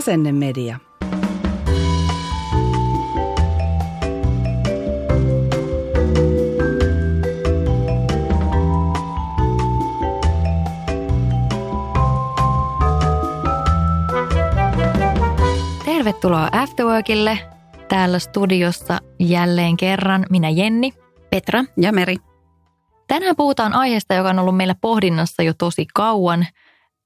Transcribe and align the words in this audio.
Asennemedia. 0.00 0.78
Tervetuloa 15.84 16.48
Afterworkille. 16.52 17.38
Täällä 17.88 18.18
studiossa 18.18 18.98
jälleen 19.18 19.76
kerran 19.76 20.26
minä 20.30 20.48
Jenni. 20.48 20.92
Petra. 21.30 21.64
Ja 21.76 21.92
Meri. 21.92 22.16
Tänään 23.08 23.36
puhutaan 23.36 23.72
aiheesta, 23.72 24.14
joka 24.14 24.28
on 24.30 24.38
ollut 24.38 24.56
meillä 24.56 24.74
pohdinnassa 24.80 25.42
jo 25.42 25.52
tosi 25.54 25.86
kauan, 25.94 26.46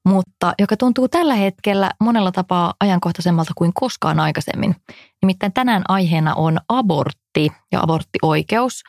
mutta 0.07 0.55
joka 0.59 0.77
tuntuu 0.77 1.09
tällä 1.09 1.35
hetkellä 1.35 1.91
monella 2.01 2.33
tapaa 2.33 2.75
ajankohtaisemmalta 2.81 3.53
kuin 3.57 3.73
koskaan 3.75 4.21
aikaisemmin. 4.21 4.77
Nimittäin 5.23 5.53
tänään 5.53 5.83
aiheena 5.89 6.35
on 6.35 6.59
abortti 6.69 7.53
ja 7.73 7.81
aborttioikeus. 7.83 8.83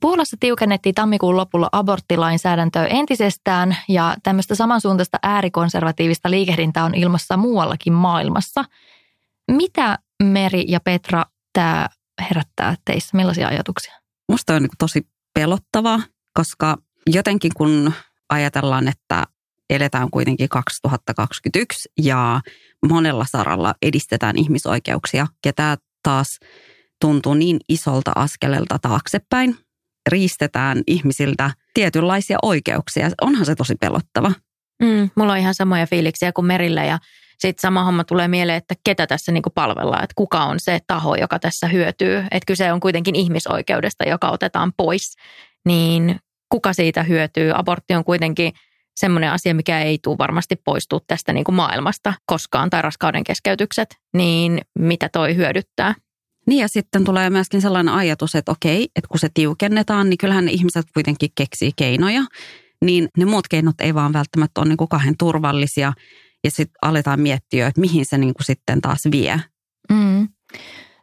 Puolassa 0.00 0.36
tiukennettiin 0.40 0.94
tammikuun 0.94 1.36
lopulla 1.36 1.68
aborttilainsäädäntöä 1.72 2.86
entisestään 2.86 3.76
ja 3.88 4.16
tämmöistä 4.22 4.54
samansuuntaista 4.54 5.18
äärikonservatiivista 5.22 6.30
liikehdintää 6.30 6.84
on 6.84 6.94
ilmassa 6.94 7.36
muuallakin 7.36 7.92
maailmassa. 7.92 8.64
Mitä 9.50 9.98
Meri 10.22 10.64
ja 10.68 10.80
Petra 10.80 11.24
tämä 11.52 11.88
herättää 12.30 12.76
teissä? 12.84 13.16
Millaisia 13.16 13.48
ajatuksia? 13.48 13.94
Musta 14.28 14.54
on 14.54 14.68
tosi 14.78 15.06
pelottavaa, 15.34 16.00
koska 16.34 16.76
jotenkin 17.06 17.50
kun 17.56 17.92
ajatellaan, 18.28 18.88
että 18.88 19.24
eletään 19.74 20.10
kuitenkin 20.10 20.48
2021 20.48 21.88
ja 22.02 22.40
monella 22.88 23.26
saralla 23.28 23.74
edistetään 23.82 24.38
ihmisoikeuksia. 24.38 25.26
Ja 25.46 25.52
tämä 25.52 25.76
taas 26.02 26.38
tuntuu 27.00 27.34
niin 27.34 27.58
isolta 27.68 28.12
askelelta 28.14 28.78
taaksepäin. 28.78 29.56
Riistetään 30.10 30.82
ihmisiltä 30.86 31.50
tietynlaisia 31.74 32.38
oikeuksia. 32.42 33.10
Onhan 33.20 33.46
se 33.46 33.54
tosi 33.54 33.74
pelottava. 33.74 34.32
Mm, 34.82 35.10
mulla 35.14 35.32
on 35.32 35.38
ihan 35.38 35.54
samoja 35.54 35.86
fiiliksiä 35.86 36.32
kuin 36.32 36.46
Merillä 36.46 36.84
ja 36.84 36.98
sitten 37.38 37.60
sama 37.60 37.84
homma 37.84 38.04
tulee 38.04 38.28
mieleen, 38.28 38.58
että 38.58 38.74
ketä 38.84 39.06
tässä 39.06 39.32
niinku 39.32 39.50
palvellaan, 39.50 40.04
että 40.04 40.14
kuka 40.16 40.44
on 40.44 40.60
se 40.60 40.78
taho, 40.86 41.14
joka 41.14 41.38
tässä 41.38 41.68
hyötyy. 41.68 42.18
Että 42.18 42.46
kyse 42.46 42.72
on 42.72 42.80
kuitenkin 42.80 43.14
ihmisoikeudesta, 43.14 44.08
joka 44.08 44.30
otetaan 44.30 44.72
pois, 44.76 45.16
niin 45.66 46.20
kuka 46.48 46.72
siitä 46.72 47.02
hyötyy? 47.02 47.52
Abortti 47.54 47.94
on 47.94 48.04
kuitenkin 48.04 48.52
semmoinen 48.96 49.30
asia, 49.30 49.54
mikä 49.54 49.82
ei 49.82 49.98
tule 50.02 50.18
varmasti 50.18 50.56
poistua 50.56 51.00
tästä 51.06 51.32
niin 51.32 51.44
kuin 51.44 51.54
maailmasta 51.54 52.14
koskaan, 52.26 52.70
tai 52.70 52.82
raskauden 52.82 53.24
keskeytykset, 53.24 53.96
niin 54.16 54.60
mitä 54.78 55.08
toi 55.12 55.36
hyödyttää? 55.36 55.94
Niin 56.46 56.60
ja 56.60 56.68
sitten 56.68 57.04
tulee 57.04 57.30
myöskin 57.30 57.60
sellainen 57.60 57.94
ajatus, 57.94 58.34
että 58.34 58.52
okei, 58.52 58.88
että 58.96 59.08
kun 59.08 59.18
se 59.18 59.28
tiukennetaan, 59.34 60.10
niin 60.10 60.18
kyllähän 60.18 60.44
ne 60.44 60.50
ihmiset 60.50 60.86
kuitenkin 60.94 61.30
keksii 61.34 61.70
keinoja, 61.76 62.22
niin 62.84 63.08
ne 63.18 63.24
muut 63.24 63.48
keinot 63.48 63.80
ei 63.80 63.94
vaan 63.94 64.12
välttämättä 64.12 64.60
ole 64.60 64.68
niin 64.68 64.76
kuin 64.76 64.88
kahden 64.88 65.14
turvallisia, 65.18 65.92
ja 66.44 66.50
sitten 66.50 66.76
aletaan 66.82 67.20
miettiä, 67.20 67.66
että 67.66 67.80
mihin 67.80 68.06
se 68.06 68.18
niin 68.18 68.34
kuin 68.34 68.44
sitten 68.44 68.80
taas 68.80 69.00
vie. 69.10 69.40
Mm. 69.90 70.28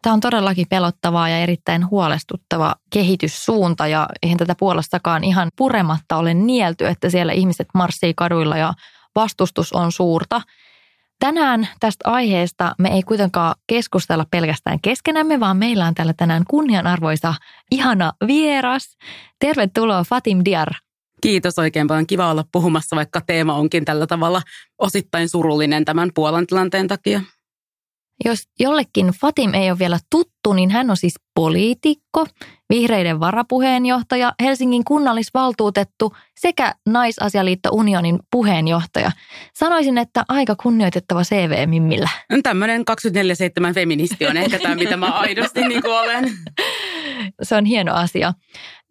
Tämä 0.01 0.13
on 0.13 0.19
todellakin 0.19 0.67
pelottavaa 0.69 1.29
ja 1.29 1.39
erittäin 1.39 1.89
huolestuttava 1.89 2.75
kehityssuunta 2.89 3.87
ja 3.87 4.07
eihän 4.23 4.37
tätä 4.37 4.55
puolestakaan 4.59 5.23
ihan 5.23 5.51
purematta 5.55 6.17
ole 6.17 6.33
nielty, 6.33 6.87
että 6.87 7.09
siellä 7.09 7.33
ihmiset 7.33 7.67
marssii 7.73 8.13
kaduilla 8.13 8.57
ja 8.57 8.73
vastustus 9.15 9.73
on 9.73 9.91
suurta. 9.91 10.41
Tänään 11.19 11.67
tästä 11.79 12.09
aiheesta 12.09 12.75
me 12.77 12.89
ei 12.89 13.03
kuitenkaan 13.03 13.55
keskustella 13.67 14.25
pelkästään 14.31 14.79
keskenämme, 14.81 15.39
vaan 15.39 15.57
meillä 15.57 15.85
on 15.85 15.95
täällä 15.95 16.13
tänään 16.13 16.43
kunnianarvoisa, 16.49 17.33
ihana 17.71 18.11
vieras. 18.27 18.97
Tervetuloa 19.39 20.03
Fatim 20.03 20.41
Diar. 20.45 20.69
Kiitos 21.21 21.59
oikein 21.59 21.87
paljon. 21.87 22.07
Kiva 22.07 22.31
olla 22.31 22.45
puhumassa, 22.51 22.95
vaikka 22.95 23.21
teema 23.21 23.53
onkin 23.53 23.85
tällä 23.85 24.07
tavalla 24.07 24.41
osittain 24.77 25.29
surullinen 25.29 25.85
tämän 25.85 26.09
Puolan 26.15 26.47
tilanteen 26.47 26.87
takia. 26.87 27.21
Jos 28.25 28.43
jollekin 28.59 29.07
Fatim 29.07 29.53
ei 29.53 29.71
ole 29.71 29.79
vielä 29.79 29.99
tuttu, 30.09 30.53
niin 30.53 30.69
hän 30.69 30.89
on 30.89 30.97
siis 30.97 31.13
poliitikko, 31.35 32.25
vihreiden 32.69 33.19
varapuheenjohtaja, 33.19 34.33
Helsingin 34.41 34.83
kunnallisvaltuutettu 34.83 36.15
sekä 36.39 36.75
Naisasialiitto 36.89 37.69
Unionin 37.71 38.19
puheenjohtaja. 38.31 39.11
Sanoisin, 39.53 39.97
että 39.97 40.23
aika 40.27 40.55
kunnioitettava 40.55 41.23
CV 41.23 41.69
Mimmillä. 41.69 42.09
Tämmöinen 42.43 42.83
24-7 43.69 43.73
feministi 43.73 44.27
on 44.27 44.37
ehkä 44.37 44.59
tämä, 44.59 44.75
mitä 44.75 44.97
mä 44.97 45.05
aidosti 45.05 45.67
niin 45.67 45.87
olen. 45.87 46.31
Se 47.43 47.55
on 47.55 47.65
hieno 47.65 47.93
asia. 47.93 48.33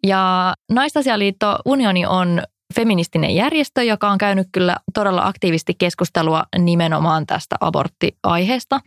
Ja 0.07 0.53
Naisasialiitto 0.71 1.59
Unioni 1.65 2.05
on 2.05 2.41
feministinen 2.75 3.35
järjestö, 3.35 3.83
joka 3.83 4.09
on 4.09 4.17
käynyt 4.17 4.47
kyllä 4.51 4.75
todella 4.93 5.27
aktiivisesti 5.27 5.73
keskustelua 5.77 6.43
nimenomaan 6.57 7.25
tästä 7.25 7.55
aborttiaiheesta. 7.61 8.79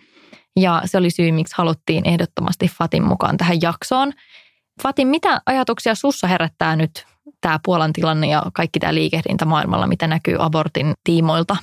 Ja 0.60 0.82
se 0.84 0.98
oli 0.98 1.10
syy, 1.10 1.32
miksi 1.32 1.54
haluttiin 1.58 2.08
ehdottomasti 2.08 2.68
Fatin 2.78 3.04
mukaan 3.04 3.36
tähän 3.36 3.62
jaksoon. 3.62 4.12
Fatin, 4.82 5.08
mitä 5.08 5.40
ajatuksia 5.46 5.94
sussa 5.94 6.26
herättää 6.26 6.76
nyt 6.76 7.06
tämä 7.40 7.58
Puolan 7.64 7.92
tilanne 7.92 8.26
ja 8.26 8.42
kaikki 8.54 8.78
tämä 8.78 8.94
liikehdintä 8.94 9.44
maailmalla, 9.44 9.86
mitä 9.86 10.06
näkyy 10.06 10.36
abortin 10.38 10.92
tiimoilta? 11.04 11.56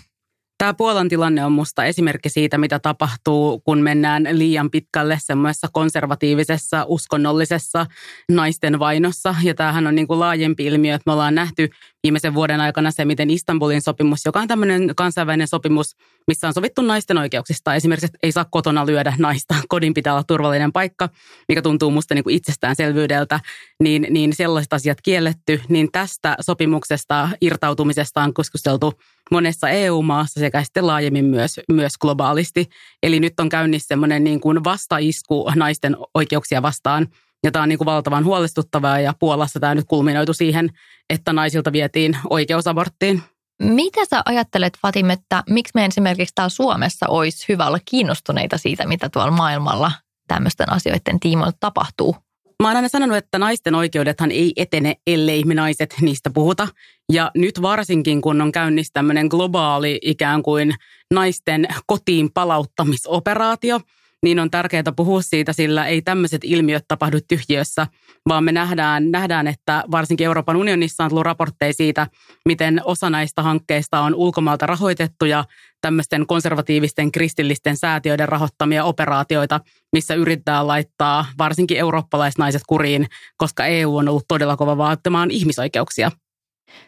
Tämä 0.58 0.74
Puolan 0.74 1.10
tilanne 1.10 1.46
on 1.46 1.52
musta 1.52 1.86
esimerkki 1.86 2.30
siitä, 2.30 2.58
mitä 2.58 2.80
tapahtuu, 2.80 3.60
kun 3.60 3.80
mennään 3.82 4.28
liian 4.32 4.72
pitkälle 4.72 5.18
semmoisessa 5.22 5.68
konservatiivisessa, 5.72 6.86
uskonnollisessa 6.88 7.86
naisten 8.32 8.80
vainossa. 8.80 9.36
Ja 9.44 9.54
tämähän 9.54 9.88
on 9.88 9.96
niin 9.96 10.08
kuin 10.08 10.20
laajempi 10.20 10.66
ilmiö, 10.66 10.96
että 10.96 11.04
me 11.06 11.14
ollaan 11.14 11.36
nähty 11.36 11.70
viimeisen 12.04 12.34
vuoden 12.34 12.62
aikana 12.62 12.92
se, 12.92 13.06
miten 13.06 13.30
Istanbulin 13.30 13.82
sopimus, 13.82 14.26
joka 14.26 14.40
on 14.40 14.48
tämmöinen 14.48 14.96
kansainvälinen 14.96 15.48
sopimus, 15.48 15.96
missä 16.28 16.48
on 16.48 16.54
sovittu 16.54 16.82
naisten 16.82 17.18
oikeuksista. 17.18 17.76
Esimerkiksi, 17.76 18.06
että 18.06 18.20
ei 18.24 18.32
saa 18.32 18.46
kotona 18.46 18.86
lyödä 18.86 19.14
naista, 19.18 19.56
kodin 19.70 19.94
pitää 19.94 20.14
olla 20.14 20.24
turvallinen 20.24 20.72
paikka, 20.72 21.10
mikä 21.48 21.62
tuntuu 21.62 21.92
musta 21.92 22.16
niin 22.16 22.24
kuin 22.24 22.36
itsestäänselvyydeltä, 22.36 23.40
niin, 23.84 24.08
niin 24.10 24.36
sellaiset 24.36 24.74
asiat 24.74 25.02
kielletty. 25.02 25.62
Niin 25.70 25.92
tästä 25.92 26.36
sopimuksesta 26.42 27.30
irtautumisesta 27.42 28.24
on 28.24 28.34
keskusteltu 28.34 28.94
monessa 29.32 29.70
EU-maassa 29.70 30.40
sekä 30.40 30.64
sitten 30.64 30.88
laajemmin 30.88 31.26
myös, 31.26 31.60
myös 31.72 31.98
globaalisti. 31.98 32.70
Eli 33.04 33.20
nyt 33.20 33.40
on 33.40 33.50
käynnissä 33.50 33.88
semmoinen 33.88 34.24
niin 34.24 34.42
kuin 34.42 34.64
vastaisku 34.64 35.52
naisten 35.56 35.98
oikeuksia 36.14 36.62
vastaan– 36.62 37.08
ja 37.44 37.52
tämä 37.52 37.64
on 37.64 37.70
niin 37.70 37.78
kuin 37.78 37.86
valtavan 37.86 38.26
huolestuttavaa 38.26 39.00
ja 39.00 39.14
Puolassa 39.20 39.60
tämä 39.60 39.76
nyt 39.76 39.86
kulminoitu 39.88 40.34
siihen, 40.34 40.70
että 41.10 41.34
naisilta 41.34 41.72
vietiin 41.72 42.18
oikeus 42.30 42.68
aborttiin. 42.68 43.24
Mitä 43.64 44.06
sä 44.10 44.22
ajattelet, 44.26 44.78
Fatim, 44.82 45.10
että 45.10 45.44
miksi 45.50 45.72
me 45.76 45.86
esimerkiksi 45.86 46.36
täällä 46.36 46.50
Suomessa 46.50 47.06
olisi 47.10 47.46
hyvä 47.50 47.68
olla 47.68 47.80
kiinnostuneita 47.86 48.58
siitä, 48.58 48.88
mitä 48.88 49.10
tuolla 49.10 49.32
maailmalla 49.32 49.92
tämmöisten 50.28 50.72
asioiden 50.72 51.20
tiimoilta 51.20 51.58
tapahtuu? 51.60 52.16
Mä 52.64 52.68
oon 52.68 52.76
aina 52.76 52.88
sanonut, 52.88 53.18
että 53.18 53.40
naisten 53.40 53.76
oikeudethan 53.76 54.32
ei 54.32 54.54
etene, 54.56 54.96
ellei 55.08 55.44
me 55.44 55.54
naiset 55.54 55.96
niistä 56.02 56.30
puhuta. 56.30 56.68
Ja 57.12 57.32
nyt 57.36 57.62
varsinkin, 57.62 58.22
kun 58.22 58.42
on 58.42 58.52
käynnissä 58.52 58.94
tämmöinen 58.94 59.28
globaali 59.28 60.00
ikään 60.02 60.44
kuin 60.44 60.74
naisten 61.14 61.68
kotiin 61.86 62.32
palauttamisoperaatio– 62.34 63.80
niin 64.24 64.40
on 64.40 64.52
tärkeää 64.52 64.84
puhua 64.96 65.22
siitä, 65.22 65.54
sillä 65.54 65.88
ei 65.88 66.02
tämmöiset 66.02 66.42
ilmiöt 66.44 66.86
tapahdu 66.88 67.18
tyhjiössä, 67.28 67.88
vaan 68.30 68.44
me 68.44 68.52
nähdään, 68.52 69.12
nähdään, 69.12 69.48
että 69.48 69.84
varsinkin 69.92 70.26
Euroopan 70.26 70.56
unionissa 70.56 71.04
on 71.04 71.10
tullut 71.10 71.26
raportteja 71.26 71.74
siitä, 71.74 72.08
miten 72.46 72.82
osa 72.84 73.10
näistä 73.10 73.42
hankkeista 73.42 74.00
on 74.00 74.16
ulkomaalta 74.16 74.66
rahoitettu 74.66 75.26
ja 75.26 75.46
tämmöisten 75.82 76.28
konservatiivisten 76.28 77.12
kristillisten 77.12 77.78
säätiöiden 77.78 78.30
rahoittamia 78.30 78.84
operaatioita, 78.84 79.60
missä 79.94 80.14
yrittää 80.14 80.68
laittaa 80.68 81.26
varsinkin 81.38 81.78
eurooppalaisnaiset 81.78 82.62
kuriin, 82.68 83.08
koska 83.38 83.66
EU 83.66 83.98
on 83.98 84.10
ollut 84.10 84.28
todella 84.28 84.58
kova 84.58 84.78
vaatimaan 84.78 85.32
ihmisoikeuksia. 85.32 86.12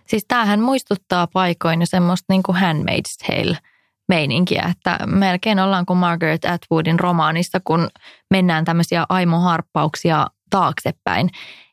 Siis 0.08 0.26
tämähän 0.28 0.60
muistuttaa 0.60 1.28
paikoin 1.28 1.88
semmoista 1.88 2.34
niin 2.34 2.44
kuin 2.44 2.58
Handmaid's 2.58 3.28
Tale 3.28 3.58
meininkiä, 4.12 4.72
että 4.72 5.00
melkein 5.06 5.60
ollaan 5.60 5.86
kuin 5.86 5.98
Margaret 5.98 6.46
Atwoodin 6.46 7.00
romaanissa, 7.00 7.60
kun 7.64 7.90
mennään 8.30 8.66
tämmöisiä 8.66 9.06
aimoharppauksia 9.10 10.28
taaksepäin. 10.50 11.30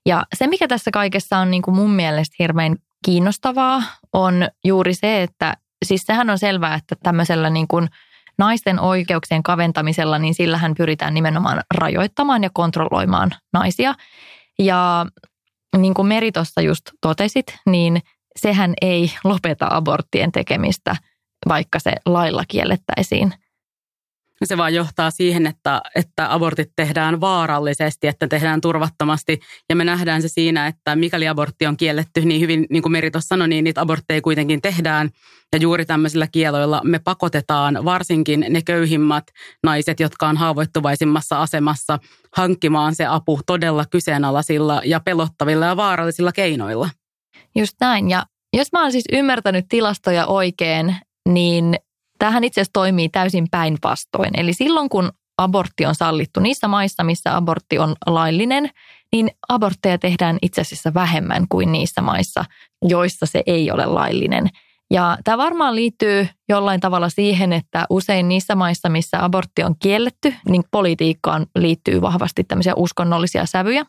Ja 0.06 0.22
se, 0.34 0.46
mikä 0.46 0.68
tässä 0.68 0.90
kaikessa 0.90 1.38
on 1.38 1.50
niin 1.50 1.62
kuin 1.62 1.74
mun 1.74 1.90
mielestä 1.90 2.36
hirveän 2.38 2.76
kiinnostavaa, 3.04 3.82
on 4.12 4.48
juuri 4.64 4.94
se, 4.94 5.22
että 5.22 5.56
siis 5.84 6.02
sehän 6.06 6.30
on 6.30 6.38
selvää, 6.38 6.74
että 6.74 6.96
tämmöisellä 7.02 7.50
niin 7.50 7.68
kuin 7.68 7.88
naisten 8.38 8.80
oikeuksien 8.80 9.42
kaventamisella, 9.42 10.18
niin 10.18 10.34
sillähän 10.34 10.74
pyritään 10.74 11.14
nimenomaan 11.14 11.62
rajoittamaan 11.74 12.42
ja 12.42 12.50
kontrolloimaan 12.52 13.30
naisia. 13.52 13.94
Ja 14.58 15.06
niin 15.76 15.94
kuin 15.94 16.08
Meri 16.08 16.32
tuossa 16.32 16.60
just 16.60 16.84
totesit, 17.00 17.58
niin 17.66 18.00
sehän 18.36 18.74
ei 18.80 19.12
lopeta 19.24 19.66
aborttien 19.70 20.32
tekemistä, 20.32 20.96
vaikka 21.48 21.78
se 21.78 21.92
lailla 22.06 22.44
kiellettäisiin– 22.48 23.34
se 24.44 24.56
vaan 24.56 24.74
johtaa 24.74 25.10
siihen, 25.10 25.46
että, 25.46 25.80
että 25.94 26.34
abortit 26.34 26.72
tehdään 26.76 27.20
vaarallisesti, 27.20 28.06
että 28.06 28.28
tehdään 28.28 28.60
turvattomasti. 28.60 29.40
Ja 29.68 29.76
me 29.76 29.84
nähdään 29.84 30.22
se 30.22 30.28
siinä, 30.28 30.66
että 30.66 30.96
mikäli 30.96 31.28
abortti 31.28 31.66
on 31.66 31.76
kielletty, 31.76 32.20
niin 32.20 32.40
hyvin, 32.40 32.66
niin 32.70 32.82
kuin 32.82 32.92
Meri 32.92 33.10
tuossa 33.10 33.28
sanoi, 33.28 33.48
niin 33.48 33.64
niitä 33.64 33.80
abortteja 33.80 34.22
kuitenkin 34.22 34.62
tehdään. 34.62 35.10
Ja 35.52 35.58
juuri 35.58 35.86
tämmöisillä 35.86 36.26
kieloilla 36.26 36.80
me 36.84 36.98
pakotetaan 36.98 37.84
varsinkin 37.84 38.46
ne 38.48 38.62
köyhimmät 38.62 39.24
naiset, 39.62 40.00
jotka 40.00 40.28
on 40.28 40.36
haavoittuvaisimmassa 40.36 41.42
asemassa, 41.42 41.98
hankkimaan 42.36 42.94
se 42.94 43.06
apu 43.06 43.40
todella 43.46 43.84
kyseenalaisilla 43.90 44.82
ja 44.84 45.00
pelottavilla 45.00 45.66
ja 45.66 45.76
vaarallisilla 45.76 46.32
keinoilla. 46.32 46.90
Just 47.56 47.76
näin. 47.80 48.10
Ja 48.10 48.26
jos 48.52 48.72
mä 48.72 48.82
oon 48.82 48.92
siis 48.92 49.04
ymmärtänyt 49.12 49.64
tilastoja 49.68 50.26
oikein, 50.26 50.96
niin 51.28 51.76
Tämähän 52.18 52.44
itse 52.44 52.60
asiassa 52.60 52.72
toimii 52.72 53.08
täysin 53.08 53.46
päinvastoin. 53.50 54.40
Eli 54.40 54.52
silloin 54.52 54.88
kun 54.88 55.12
abortti 55.38 55.86
on 55.86 55.94
sallittu 55.94 56.40
niissä 56.40 56.68
maissa, 56.68 57.04
missä 57.04 57.36
abortti 57.36 57.78
on 57.78 57.94
laillinen, 58.06 58.70
niin 59.12 59.30
abortteja 59.48 59.98
tehdään 59.98 60.38
itse 60.42 60.60
asiassa 60.60 60.94
vähemmän 60.94 61.46
kuin 61.48 61.72
niissä 61.72 62.02
maissa, 62.02 62.44
joissa 62.82 63.26
se 63.26 63.42
ei 63.46 63.70
ole 63.70 63.86
laillinen. 63.86 64.48
Ja 64.90 65.18
tämä 65.24 65.38
varmaan 65.38 65.76
liittyy 65.76 66.28
jollain 66.48 66.80
tavalla 66.80 67.08
siihen, 67.08 67.52
että 67.52 67.86
usein 67.90 68.28
niissä 68.28 68.54
maissa, 68.54 68.88
missä 68.88 69.24
abortti 69.24 69.62
on 69.62 69.74
kielletty, 69.82 70.34
niin 70.48 70.62
politiikkaan 70.70 71.46
liittyy 71.58 72.00
vahvasti 72.00 72.44
tämmöisiä 72.44 72.72
uskonnollisia 72.76 73.46
sävyjä 73.46 73.84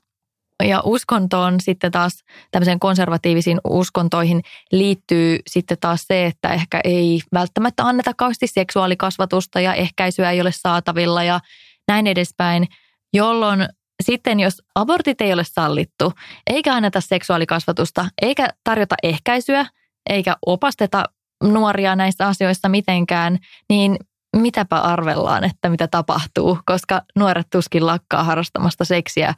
ja 0.64 0.82
uskontoon 0.84 1.62
sitten 1.62 1.92
taas 1.92 2.24
tämmöiseen 2.52 2.80
konservatiivisiin 2.80 3.60
uskontoihin 3.70 4.42
liittyy 4.72 5.40
sitten 5.48 5.78
taas 5.82 6.04
se, 6.08 6.26
että 6.26 6.50
ehkä 6.50 6.82
ei 6.84 7.22
välttämättä 7.34 7.84
anneta 7.84 8.14
kauheasti 8.14 8.48
seksuaalikasvatusta 8.48 9.60
ja 9.60 9.74
ehkäisyä 9.74 10.32
ei 10.32 10.42
ole 10.42 10.52
saatavilla 10.52 11.24
ja 11.24 11.40
näin 11.88 12.08
edespäin, 12.08 12.68
jolloin 13.14 13.68
sitten 14.04 14.40
jos 14.40 14.62
abortit 14.76 15.22
ei 15.22 15.34
ole 15.34 15.44
sallittu, 15.44 16.14
eikä 16.48 16.74
anneta 16.74 17.02
seksuaalikasvatusta, 17.02 18.06
eikä 18.22 18.48
tarjota 18.64 18.96
ehkäisyä, 19.04 19.66
eikä 20.10 20.36
opasteta 20.46 21.04
nuoria 21.44 21.96
näissä 21.96 22.28
asioissa 22.28 22.70
mitenkään, 22.70 23.38
niin 23.70 23.98
mitäpä 24.36 24.80
arvellaan, 24.80 25.44
että 25.44 25.70
mitä 25.70 25.88
tapahtuu, 25.88 26.60
koska 26.66 27.02
nuoret 27.16 27.48
tuskin 27.52 27.86
lakkaa 27.86 28.24
harrastamasta 28.24 28.86
seksiä 28.86 29.34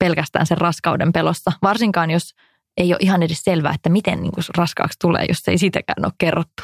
pelkästään 0.00 0.46
sen 0.46 0.58
raskauden 0.58 1.12
pelossa, 1.12 1.52
varsinkaan 1.62 2.10
jos 2.10 2.34
ei 2.76 2.92
ole 2.92 2.98
ihan 3.00 3.22
edes 3.22 3.44
selvää, 3.44 3.74
että 3.74 3.88
miten 3.88 4.22
niin 4.22 4.32
kuin 4.32 4.44
raskaaksi 4.56 4.98
tulee, 4.98 5.24
jos 5.28 5.48
ei 5.48 5.58
siitäkään 5.58 6.04
ole 6.04 6.12
kerrottu. 6.18 6.62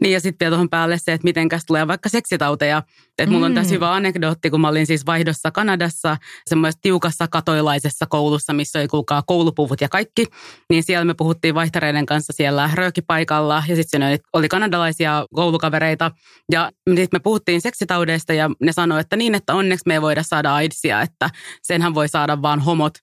Niin 0.00 0.12
ja 0.12 0.20
sitten 0.20 0.48
tuohon 0.48 0.68
päälle 0.68 0.98
se, 0.98 1.12
että 1.12 1.24
mitenkäs 1.24 1.62
tulee 1.66 1.88
vaikka 1.88 2.08
seksitauteja. 2.08 2.82
Että 3.18 3.32
mulla 3.32 3.46
on 3.46 3.54
tässä 3.54 3.70
mm. 3.70 3.74
hyvä 3.74 3.92
anekdootti, 3.92 4.50
kun 4.50 4.60
mä 4.60 4.68
olin 4.68 4.86
siis 4.86 5.06
vaihdossa 5.06 5.50
Kanadassa 5.50 6.16
semmoisessa 6.46 6.82
tiukassa 6.82 7.28
katoilaisessa 7.28 8.06
koulussa, 8.06 8.52
missä 8.52 8.78
oli 8.78 8.88
kuulkaa 8.88 9.22
koulupuvut 9.26 9.80
ja 9.80 9.88
kaikki. 9.88 10.26
Niin 10.70 10.82
siellä 10.82 11.04
me 11.04 11.14
puhuttiin 11.14 11.54
vaihtareiden 11.54 12.06
kanssa 12.06 12.32
siellä 12.36 12.70
röökipaikalla 12.74 13.62
ja 13.68 13.76
sitten 13.76 14.02
oli, 14.02 14.18
oli 14.32 14.48
kanadalaisia 14.48 15.26
koulukavereita. 15.34 16.10
Ja 16.52 16.70
sitten 16.86 17.08
me 17.12 17.20
puhuttiin 17.20 17.60
seksitaudeista 17.60 18.32
ja 18.32 18.50
ne 18.60 18.72
sanoi, 18.72 19.00
että 19.00 19.16
niin, 19.16 19.34
että 19.34 19.54
onneksi 19.54 19.82
me 19.86 19.94
ei 19.94 20.02
voida 20.02 20.22
saada 20.22 20.54
AIDSia, 20.54 21.02
että 21.02 21.30
senhän 21.62 21.94
voi 21.94 22.08
saada 22.08 22.42
vaan 22.42 22.60
homot. 22.60 22.94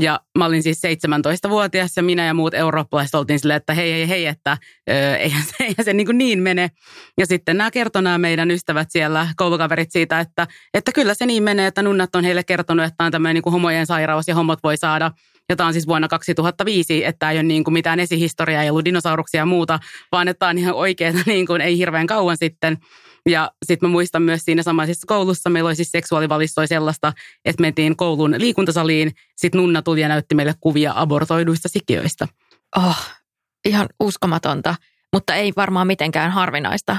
Ja 0.00 0.20
mä 0.38 0.44
olin 0.44 0.62
siis 0.62 0.82
17-vuotias 0.86 1.96
ja 1.96 2.02
minä 2.02 2.26
ja 2.26 2.34
muut 2.34 2.54
eurooppalaiset 2.54 3.14
oltiin 3.14 3.38
silleen, 3.38 3.56
että 3.56 3.74
hei, 3.74 3.92
hei, 3.92 4.08
hei, 4.08 4.26
että 4.26 4.58
eihän 5.18 5.42
se, 5.42 5.54
eihän 5.64 5.84
se 5.84 5.92
niin, 5.92 6.06
kuin 6.06 6.18
niin 6.18 6.42
mene. 6.42 6.70
Ja 7.18 7.26
sitten 7.26 7.56
nämä 7.56 7.70
kertoi 7.70 8.02
nämä 8.02 8.18
meidän 8.18 8.50
ystävät 8.50 8.88
siellä, 8.90 9.28
koulukaverit 9.36 9.92
siitä, 9.92 10.20
että, 10.20 10.46
että 10.74 10.92
kyllä 10.92 11.14
se 11.14 11.26
niin 11.26 11.42
menee, 11.42 11.66
että 11.66 11.82
nunnat 11.82 12.16
on 12.16 12.24
heille 12.24 12.44
kertonut, 12.44 12.86
että 12.86 13.04
on 13.04 13.12
tämmöinen 13.12 13.34
niin 13.34 13.42
kuin 13.42 13.52
homojen 13.52 13.86
sairaus 13.86 14.28
ja 14.28 14.34
homot 14.34 14.58
voi 14.62 14.76
saada 14.76 15.10
jota 15.48 15.66
on 15.66 15.72
siis 15.72 15.86
vuonna 15.86 16.08
2005, 16.08 17.04
että 17.04 17.30
ei 17.30 17.36
ole 17.36 17.42
niin 17.42 17.64
kuin 17.64 17.72
mitään 17.72 18.00
esihistoriaa, 18.00 18.62
ei 18.62 18.70
ollut 18.70 18.84
dinosauruksia 18.84 19.40
ja 19.40 19.46
muuta, 19.46 19.78
vaan 20.12 20.28
että 20.28 20.46
on 20.46 20.58
ihan 20.58 20.74
oikeaa, 20.74 21.12
niin 21.26 21.46
kuin 21.46 21.60
ei 21.60 21.78
hirveän 21.78 22.06
kauan 22.06 22.36
sitten. 22.36 22.78
Ja 23.26 23.50
sitten 23.64 23.88
mä 23.88 23.92
muistan 23.92 24.22
myös 24.22 24.44
siinä 24.44 24.62
samaisessa 24.62 25.06
koulussa, 25.06 25.50
meillä 25.50 25.68
oli 25.68 25.76
siis 25.76 25.90
seksuaalivalistoja 25.90 26.66
sellaista, 26.66 27.12
että 27.44 27.60
mentiin 27.60 27.96
koulun 27.96 28.34
liikuntasaliin, 28.38 29.12
sitten 29.36 29.58
Nunna 29.58 29.82
tuli 29.82 30.00
ja 30.00 30.08
näytti 30.08 30.34
meille 30.34 30.54
kuvia 30.60 30.92
abortoiduista 30.96 31.68
sikiöistä. 31.68 32.28
Oh, 32.76 32.98
ihan 33.64 33.88
uskomatonta, 34.00 34.74
mutta 35.12 35.34
ei 35.34 35.52
varmaan 35.56 35.86
mitenkään 35.86 36.30
harvinaista. 36.30 36.96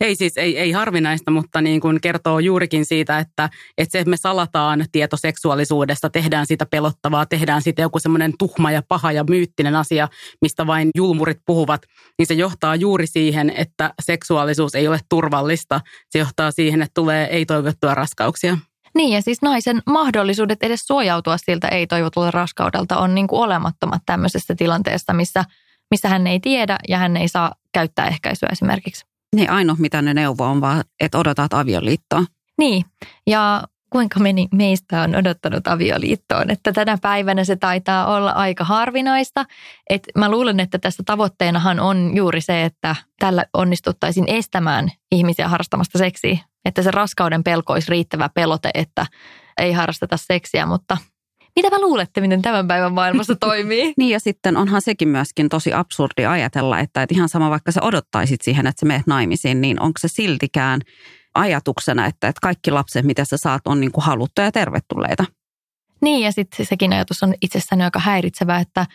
Ei 0.00 0.16
siis, 0.16 0.36
ei, 0.36 0.58
ei 0.58 0.72
harvinaista, 0.72 1.30
mutta 1.30 1.60
niin 1.60 1.80
kuin 1.80 2.00
kertoo 2.00 2.38
juurikin 2.38 2.84
siitä, 2.84 3.18
että, 3.18 3.50
että 3.78 3.92
se, 3.92 3.98
että 3.98 4.10
me 4.10 4.16
salataan 4.16 4.84
tieto 4.92 5.16
seksuaalisuudesta, 5.16 6.10
tehdään 6.10 6.46
sitä 6.46 6.66
pelottavaa, 6.66 7.26
tehdään 7.26 7.62
siitä 7.62 7.82
joku 7.82 7.98
semmoinen 7.98 8.32
tuhma 8.38 8.70
ja 8.70 8.82
paha 8.88 9.12
ja 9.12 9.24
myyttinen 9.24 9.76
asia, 9.76 10.08
mistä 10.42 10.66
vain 10.66 10.90
julmurit 10.94 11.38
puhuvat, 11.46 11.82
niin 12.18 12.26
se 12.26 12.34
johtaa 12.34 12.76
juuri 12.76 13.06
siihen, 13.06 13.52
että 13.56 13.94
seksuaalisuus 14.02 14.74
ei 14.74 14.88
ole 14.88 15.00
turvallista. 15.08 15.80
Se 16.10 16.18
johtaa 16.18 16.50
siihen, 16.50 16.82
että 16.82 16.94
tulee 16.94 17.26
ei-toivottuja 17.26 17.94
raskauksia. 17.94 18.58
Niin 18.94 19.12
ja 19.12 19.22
siis 19.22 19.42
naisen 19.42 19.82
mahdollisuudet 19.86 20.62
edes 20.62 20.80
suojautua 20.80 21.36
siltä 21.38 21.68
ei-toivotulta 21.68 22.30
raskaudelta 22.30 22.98
on 22.98 23.14
niin 23.14 23.26
kuin 23.26 23.40
olemattomat 23.40 24.02
tämmöisessä 24.06 24.54
tilanteessa, 24.54 25.12
missä, 25.12 25.44
missä 25.90 26.08
hän 26.08 26.26
ei 26.26 26.40
tiedä 26.40 26.78
ja 26.88 26.98
hän 26.98 27.16
ei 27.16 27.28
saa 27.28 27.54
käyttää 27.72 28.06
ehkäisyä 28.06 28.48
esimerkiksi. 28.52 29.09
Niin 29.36 29.50
ainoa, 29.50 29.76
mitä 29.78 30.02
ne 30.02 30.14
neuvoo 30.14 30.46
on 30.46 30.60
vaan, 30.60 30.84
että 31.00 31.18
odotat 31.18 31.54
avioliittoa. 31.54 32.24
Niin, 32.58 32.84
ja 33.26 33.62
kuinka 33.90 34.20
meni 34.20 34.48
meistä 34.54 35.02
on 35.02 35.16
odottanut 35.16 35.68
avioliittoon. 35.68 36.50
Että 36.50 36.72
tänä 36.72 36.98
päivänä 37.02 37.44
se 37.44 37.56
taitaa 37.56 38.16
olla 38.16 38.30
aika 38.30 38.64
harvinaista. 38.64 39.44
Et 39.90 40.02
mä 40.18 40.30
luulen, 40.30 40.60
että 40.60 40.78
tässä 40.78 41.02
tavoitteenahan 41.06 41.80
on 41.80 42.16
juuri 42.16 42.40
se, 42.40 42.64
että 42.64 42.96
tällä 43.18 43.44
onnistuttaisiin 43.52 44.28
estämään 44.28 44.88
ihmisiä 45.12 45.48
harrastamasta 45.48 45.98
seksiä. 45.98 46.38
Että 46.64 46.82
se 46.82 46.90
raskauden 46.90 47.44
pelko 47.44 47.72
olisi 47.72 47.90
riittävä 47.90 48.28
pelote, 48.34 48.70
että 48.74 49.06
ei 49.60 49.72
harrasteta 49.72 50.16
seksiä, 50.16 50.66
mutta 50.66 50.96
mitä 51.56 51.70
mä 51.70 51.80
luulette, 51.80 52.20
miten 52.20 52.42
tämän 52.42 52.68
päivän 52.68 52.92
maailmassa 52.92 53.36
toimii? 53.36 53.92
niin 53.98 54.10
ja 54.10 54.20
sitten 54.20 54.56
onhan 54.56 54.82
sekin 54.82 55.08
myöskin 55.08 55.48
tosi 55.48 55.72
absurdi 55.72 56.26
ajatella, 56.26 56.78
että, 56.78 57.02
että 57.02 57.14
ihan 57.14 57.28
sama 57.28 57.50
vaikka 57.50 57.72
sä 57.72 57.82
odottaisit 57.82 58.40
siihen, 58.40 58.66
että 58.66 58.80
sä 58.80 58.86
meet 58.86 59.06
naimisiin, 59.06 59.60
niin 59.60 59.80
onko 59.80 59.98
se 59.98 60.08
siltikään 60.08 60.80
ajatuksena, 61.34 62.06
että, 62.06 62.28
että 62.28 62.40
kaikki 62.42 62.70
lapset, 62.70 63.04
mitä 63.04 63.24
sä 63.24 63.36
saat, 63.36 63.62
on 63.66 63.80
niin 63.80 63.92
kuin 63.92 64.04
haluttuja 64.04 64.44
ja 64.44 64.52
tervetulleita. 64.52 65.24
Niin 66.02 66.24
ja 66.24 66.32
sitten 66.32 66.66
sekin 66.66 66.92
ajatus 66.92 67.22
on 67.22 67.34
itsessään 67.42 67.82
aika 67.82 67.98
häiritsevä, 67.98 68.58
että, 68.58 68.86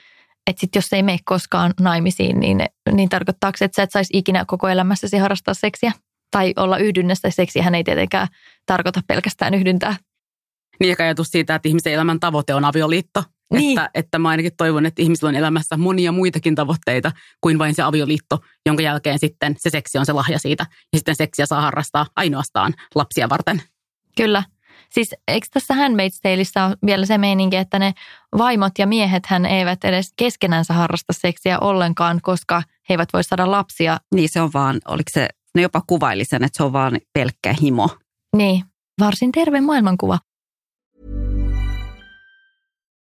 että 0.48 0.60
sit 0.60 0.76
jos 0.76 0.94
ei 0.94 1.04
mene 1.04 1.18
koskaan 1.26 1.74
naimisiin, 1.80 2.40
niin, 2.40 2.60
niin 2.92 3.10
tarkoittaako 3.10 3.58
se, 3.58 3.66
että 3.66 3.76
sä 3.76 3.84
et 3.84 3.92
saisi 3.92 4.18
ikinä 4.18 4.46
koko 4.48 4.68
elämässäsi 4.68 5.18
harrastaa 5.18 5.54
seksiä? 5.54 5.92
Tai 6.32 6.54
olla 6.56 6.78
yhdynnässä. 6.78 7.30
Seksihän 7.30 7.76
ei 7.76 7.84
tietenkään 7.84 8.28
tarkoita 8.66 9.02
pelkästään 9.08 9.54
yhdyntää. 9.54 9.96
Niin 10.80 10.90
ja 10.90 11.06
ajatus 11.06 11.28
siitä, 11.28 11.56
että 11.56 11.70
ihmisen 11.70 11.94
elämän 11.94 12.20
tavoite 12.20 12.56
on 12.56 12.66
avioliitto. 12.66 13.24
Niin. 13.54 13.80
Että, 13.80 13.90
että 13.94 14.20
mä 14.20 14.30
ainakin 14.30 14.52
toivon, 14.58 14.86
että 14.86 15.02
ihmisillä 15.02 15.30
on 15.30 15.36
elämässä 15.36 15.78
monia 15.78 16.12
muitakin 16.12 16.56
tavoitteita 16.56 17.12
kuin 17.42 17.60
vain 17.60 17.76
se 17.76 17.82
avioliitto, 17.82 18.40
jonka 18.66 18.84
jälkeen 18.84 19.20
sitten 19.20 19.56
se 19.58 19.70
seksi 19.70 19.98
on 19.98 20.06
se 20.06 20.14
lahja 20.14 20.40
siitä. 20.40 20.66
Ja 20.94 20.98
sitten 20.98 21.16
seksiä 21.16 21.46
saa 21.46 21.62
harrastaa 21.62 22.06
ainoastaan 22.16 22.74
lapsia 22.96 23.30
varten. 23.30 23.62
Kyllä. 24.18 24.44
Siis 24.92 25.16
eikö 25.28 25.48
tässä 25.54 25.74
Handmaid's 25.74 26.20
Taleissa 26.22 26.66
ole 26.66 26.76
vielä 26.86 27.06
se 27.06 27.18
meininki, 27.18 27.56
että 27.56 27.80
ne 27.80 27.94
vaimot 28.38 28.72
ja 28.80 28.88
miehet 28.88 29.26
hän 29.26 29.46
eivät 29.46 29.84
edes 29.84 30.14
keskenänsä 30.18 30.74
harrasta 30.74 31.14
seksiä 31.14 31.60
ollenkaan, 31.60 32.20
koska 32.22 32.64
he 32.90 32.94
eivät 32.94 33.10
voi 33.14 33.24
saada 33.24 33.52
lapsia. 33.52 33.98
Niin 34.16 34.30
se 34.30 34.42
on 34.42 34.50
vaan, 34.54 34.80
oliko 34.88 35.10
se, 35.14 35.28
ne 35.56 35.62
jopa 35.62 35.82
kuvaili 35.88 36.26
sen, 36.26 36.44
että 36.44 36.58
se 36.58 36.64
on 36.64 36.74
vaan 36.74 37.00
pelkkä 37.14 37.56
himo. 37.62 37.90
Niin, 38.38 38.64
varsin 39.00 39.32
terve 39.32 39.62
maailmankuva. 39.62 40.20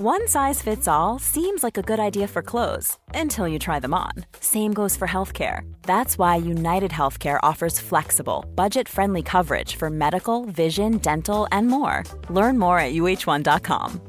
One 0.00 0.28
size 0.28 0.62
fits 0.62 0.86
all 0.86 1.18
seems 1.18 1.64
like 1.64 1.76
a 1.76 1.82
good 1.82 1.98
idea 1.98 2.28
for 2.28 2.40
clothes 2.40 2.96
until 3.14 3.48
you 3.48 3.58
try 3.58 3.80
them 3.80 3.94
on. 3.94 4.12
Same 4.40 4.72
goes 4.72 4.96
for 4.96 5.08
healthcare. 5.08 5.62
That's 5.86 6.16
why 6.16 6.36
United 6.36 6.92
Healthcare 6.92 7.38
offers 7.42 7.80
flexible, 7.80 8.44
budget 8.54 8.88
friendly 8.88 9.22
coverage 9.22 9.74
for 9.74 9.90
medical, 9.90 10.44
vision, 10.44 10.98
dental, 10.98 11.48
and 11.50 11.66
more. 11.66 12.04
Learn 12.30 12.58
more 12.58 12.78
at 12.78 12.92
uh1.com. 12.92 14.00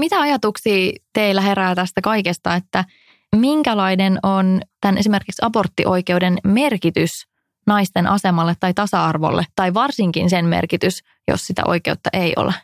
Mitä 0.00 0.20
ajatuksia 0.20 0.92
teillä 1.12 1.40
herää 1.40 1.74
tästä 1.74 2.00
kaikesta, 2.00 2.54
että 2.54 2.84
minkälainen 3.36 4.18
on 4.22 4.60
tämän 4.80 4.98
esimerkiksi 4.98 5.42
aborttioikeuden 5.44 6.38
merkitys 6.44 7.10
naisten 7.68 8.06
asemalle 8.06 8.56
tai 8.60 8.74
tasa-arvolle, 8.74 9.44
tai 9.56 9.74
varsinkin 9.74 10.30
sen 10.30 10.44
merkitys, 10.44 11.02
jos 11.28 11.46
sitä 11.46 11.62
oikeutta 11.66 12.10
ei 12.12 12.32
ole? 12.36 12.54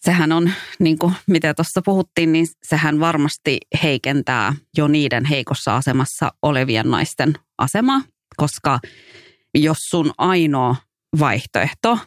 Sehän 0.00 0.32
on, 0.32 0.52
niin 0.78 0.98
kuin 0.98 1.14
mitä 1.26 1.54
tuossa 1.54 1.80
puhuttiin, 1.84 2.32
niin 2.32 2.46
sehän 2.62 3.00
varmasti 3.00 3.58
heikentää 3.82 4.54
jo 4.76 4.88
niiden 4.88 5.24
heikossa 5.24 5.76
asemassa 5.76 6.30
olevien 6.42 6.90
naisten 6.90 7.34
asemaa, 7.58 8.00
koska 8.36 8.78
jos 9.54 9.78
sun 9.78 10.12
ainoa 10.18 10.76
vaihtoehto 11.20 11.98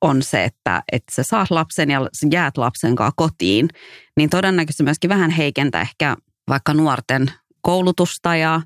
on 0.00 0.22
se, 0.22 0.44
että, 0.44 0.82
että 0.92 1.14
sä 1.14 1.22
saat 1.22 1.50
lapsen 1.50 1.90
ja 1.90 2.00
jäät 2.30 2.56
lapsen 2.56 2.96
kanssa 2.96 3.12
kotiin, 3.16 3.68
niin 4.16 4.30
todennäköisesti 4.30 4.82
myöskin 4.82 5.10
vähän 5.10 5.30
heikentää 5.30 5.80
ehkä 5.80 6.16
vaikka 6.48 6.74
nuorten 6.74 7.32
koulutusta 7.60 8.36
ja 8.36 8.60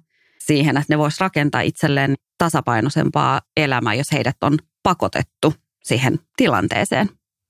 siihen, 0.47 0.77
että 0.77 0.87
ne 0.95 0.99
vois 0.99 1.21
rakentaa 1.21 1.61
itselleen 1.61 2.15
tasapainoisempaa 2.39 3.41
elämää, 3.57 3.95
jos 3.95 4.13
heidät 4.13 4.37
on 4.41 4.59
pakotettu 4.83 5.55
siihen 5.85 6.19
tilanteeseen. 6.37 7.09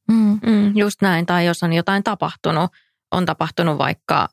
Mm. 0.08 0.40
Mm, 0.46 0.76
just 0.76 1.02
näin, 1.02 1.26
tai 1.26 1.46
jos 1.46 1.62
on 1.62 1.72
jotain 1.72 2.02
tapahtunut, 2.02 2.70
on 3.12 3.26
tapahtunut 3.26 3.78
vaikka 3.78 4.28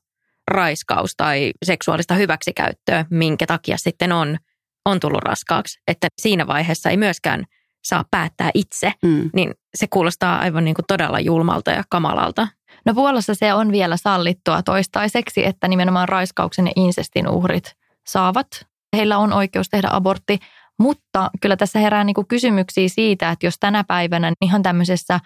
raiskaus 0.47 1.13
tai 1.17 1.51
seksuaalista 1.65 2.13
hyväksikäyttöä, 2.13 3.05
minkä 3.09 3.45
takia 3.45 3.77
sitten 3.77 4.11
on, 4.11 4.37
on 4.85 4.99
tullut 4.99 5.23
raskaaksi. 5.23 5.79
Että 5.87 6.07
siinä 6.21 6.47
vaiheessa 6.47 6.89
ei 6.89 6.97
myöskään 6.97 7.45
saa 7.83 8.03
päättää 8.11 8.51
itse, 8.53 8.93
mm. 9.03 9.29
niin 9.33 9.53
se 9.75 9.87
kuulostaa 9.89 10.39
aivan 10.39 10.65
niin 10.65 10.75
kuin 10.75 10.85
todella 10.87 11.19
julmalta 11.19 11.71
ja 11.71 11.83
kamalalta. 11.89 12.47
No 12.85 12.93
Puolassa 12.93 13.35
se 13.35 13.53
on 13.53 13.71
vielä 13.71 13.97
sallittua 13.97 14.63
toistaiseksi, 14.63 15.45
että 15.45 15.67
nimenomaan 15.67 16.09
raiskauksen 16.09 16.65
ja 16.65 16.73
insestin 16.75 17.27
uhrit 17.27 17.75
saavat. 18.11 18.47
Heillä 18.95 19.17
on 19.17 19.33
oikeus 19.33 19.69
tehdä 19.69 19.87
abortti, 19.91 20.39
mutta 20.79 21.31
kyllä 21.41 21.57
tässä 21.57 21.79
herää 21.79 22.03
niin 22.03 22.13
kuin 22.13 22.27
kysymyksiä 22.27 22.89
siitä, 22.89 23.29
että 23.29 23.45
jos 23.45 23.55
tänä 23.59 23.83
päivänä 23.83 24.33
ihan 24.41 24.63
tämmöisessä 24.63 25.19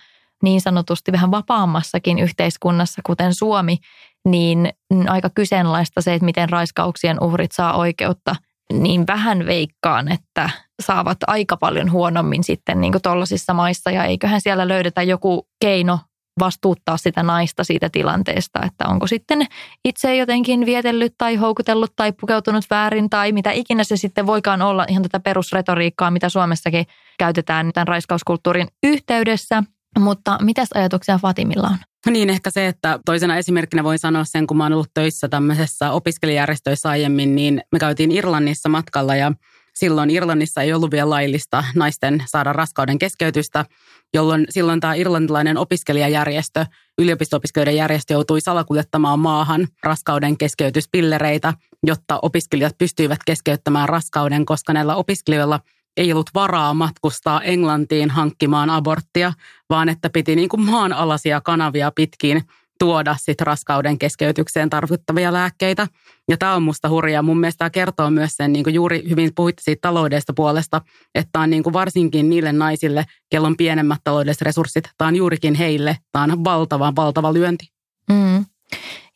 niin 0.43 0.61
sanotusti 0.61 1.11
vähän 1.11 1.31
vapaammassakin 1.31 2.19
yhteiskunnassa, 2.19 3.01
kuten 3.05 3.33
Suomi, 3.33 3.77
niin 4.25 4.73
aika 5.07 5.29
kyseenalaista 5.29 6.01
se, 6.01 6.13
että 6.13 6.25
miten 6.25 6.49
raiskauksien 6.49 7.23
uhrit 7.23 7.51
saa 7.51 7.73
oikeutta, 7.73 8.35
niin 8.73 9.07
vähän 9.07 9.45
veikkaan, 9.45 10.11
että 10.11 10.49
saavat 10.81 11.17
aika 11.27 11.57
paljon 11.57 11.91
huonommin 11.91 12.43
sitten 12.43 12.81
niin 12.81 12.93
tuollaisissa 13.03 13.53
maissa. 13.53 13.91
Ja 13.91 14.03
eiköhän 14.03 14.41
siellä 14.41 14.67
löydetä 14.67 15.03
joku 15.03 15.47
keino 15.61 15.99
vastuuttaa 16.39 16.97
sitä 16.97 17.23
naista 17.23 17.63
siitä 17.63 17.89
tilanteesta, 17.89 18.59
että 18.65 18.85
onko 18.87 19.07
sitten 19.07 19.45
itse 19.85 20.15
jotenkin 20.15 20.65
vietellyt 20.65 21.13
tai 21.17 21.35
houkutellut 21.35 21.93
tai 21.95 22.11
pukeutunut 22.11 22.65
väärin 22.69 23.09
tai 23.09 23.31
mitä 23.31 23.51
ikinä 23.51 23.83
se 23.83 23.97
sitten 23.97 24.27
voikaan 24.27 24.61
olla 24.61 24.85
ihan 24.89 25.03
tätä 25.03 25.19
perusretoriikkaa, 25.19 26.11
mitä 26.11 26.29
Suomessakin 26.29 26.85
käytetään 27.19 27.71
tämän 27.73 27.87
raiskauskulttuurin 27.87 28.67
yhteydessä. 28.83 29.63
Mutta 29.99 30.37
mitäs 30.41 30.69
ajatuksia 30.75 31.17
Fatimilla 31.17 31.67
on? 31.67 31.77
Niin, 32.11 32.29
ehkä 32.29 32.49
se, 32.49 32.67
että 32.67 32.99
toisena 33.05 33.37
esimerkkinä 33.37 33.83
voin 33.83 33.99
sanoa 33.99 34.23
sen, 34.23 34.47
kun 34.47 34.57
mä 34.57 34.63
oon 34.63 34.73
ollut 34.73 34.93
töissä 34.93 35.29
tämmöisessä 35.29 35.91
opiskelijärjestöissä 35.91 36.89
aiemmin, 36.89 37.35
niin 37.35 37.61
me 37.71 37.79
käytiin 37.79 38.11
Irlannissa 38.11 38.69
matkalla 38.69 39.15
ja 39.15 39.31
silloin 39.73 40.09
Irlannissa 40.09 40.61
ei 40.61 40.73
ollut 40.73 40.91
vielä 40.91 41.09
laillista 41.09 41.63
naisten 41.75 42.23
saada 42.25 42.53
raskauden 42.53 42.99
keskeytystä, 42.99 43.65
jolloin 44.13 44.45
silloin 44.49 44.79
tämä 44.79 44.95
irlantilainen 44.95 45.57
opiskelijajärjestö, 45.57 46.65
yliopisto-opiskelijoiden 46.97 47.75
järjestö 47.75 48.13
joutui 48.13 48.41
salakuljettamaan 48.41 49.19
maahan 49.19 49.67
raskauden 49.83 50.37
keskeytyspillereitä, 50.37 51.53
jotta 51.83 52.19
opiskelijat 52.21 52.77
pystyivät 52.77 53.19
keskeyttämään 53.25 53.89
raskauden, 53.89 54.45
koska 54.45 54.73
näillä 54.73 54.95
opiskelijoilla 54.95 55.59
ei 55.97 56.13
ollut 56.13 56.29
varaa 56.33 56.73
matkustaa 56.73 57.41
Englantiin 57.41 58.09
hankkimaan 58.09 58.69
aborttia, 58.69 59.33
vaan 59.69 59.89
että 59.89 60.09
piti 60.09 60.35
niin 60.35 60.49
kuin 60.49 60.61
maanalaisia 60.61 61.41
kanavia 61.41 61.91
pitkin 61.91 62.43
tuoda 62.79 63.15
sit 63.19 63.41
raskauden 63.41 63.99
keskeytykseen 63.99 64.69
tarvittavia 64.69 65.33
lääkkeitä. 65.33 65.87
Ja 66.29 66.37
tämä 66.37 66.55
on 66.55 66.63
musta 66.63 66.89
hurjaa. 66.89 67.21
Mun 67.21 67.39
mielestä 67.39 67.57
tämä 67.57 67.69
kertoo 67.69 68.09
myös 68.09 68.31
sen, 68.33 68.53
niin 68.53 68.63
kuin 68.63 68.73
juuri 68.73 69.09
hyvin 69.09 69.31
puhuitte 69.35 69.61
siitä 69.63 69.81
taloudesta 69.81 70.33
puolesta, 70.35 70.81
että 71.15 71.39
on 71.39 71.49
niin 71.49 71.63
kuin 71.63 71.73
varsinkin 71.73 72.29
niille 72.29 72.51
naisille, 72.51 73.05
kello 73.29 73.47
on 73.47 73.57
pienemmät 73.57 73.99
taloudelliset 74.03 74.41
resurssit, 74.41 74.89
tämä 74.97 75.07
on 75.07 75.15
juurikin 75.15 75.55
heille, 75.55 75.97
tämä 76.11 76.23
on 76.23 76.43
valtava, 76.43 76.93
valtava 76.95 77.33
lyönti. 77.33 77.67
Mm. 78.09 78.45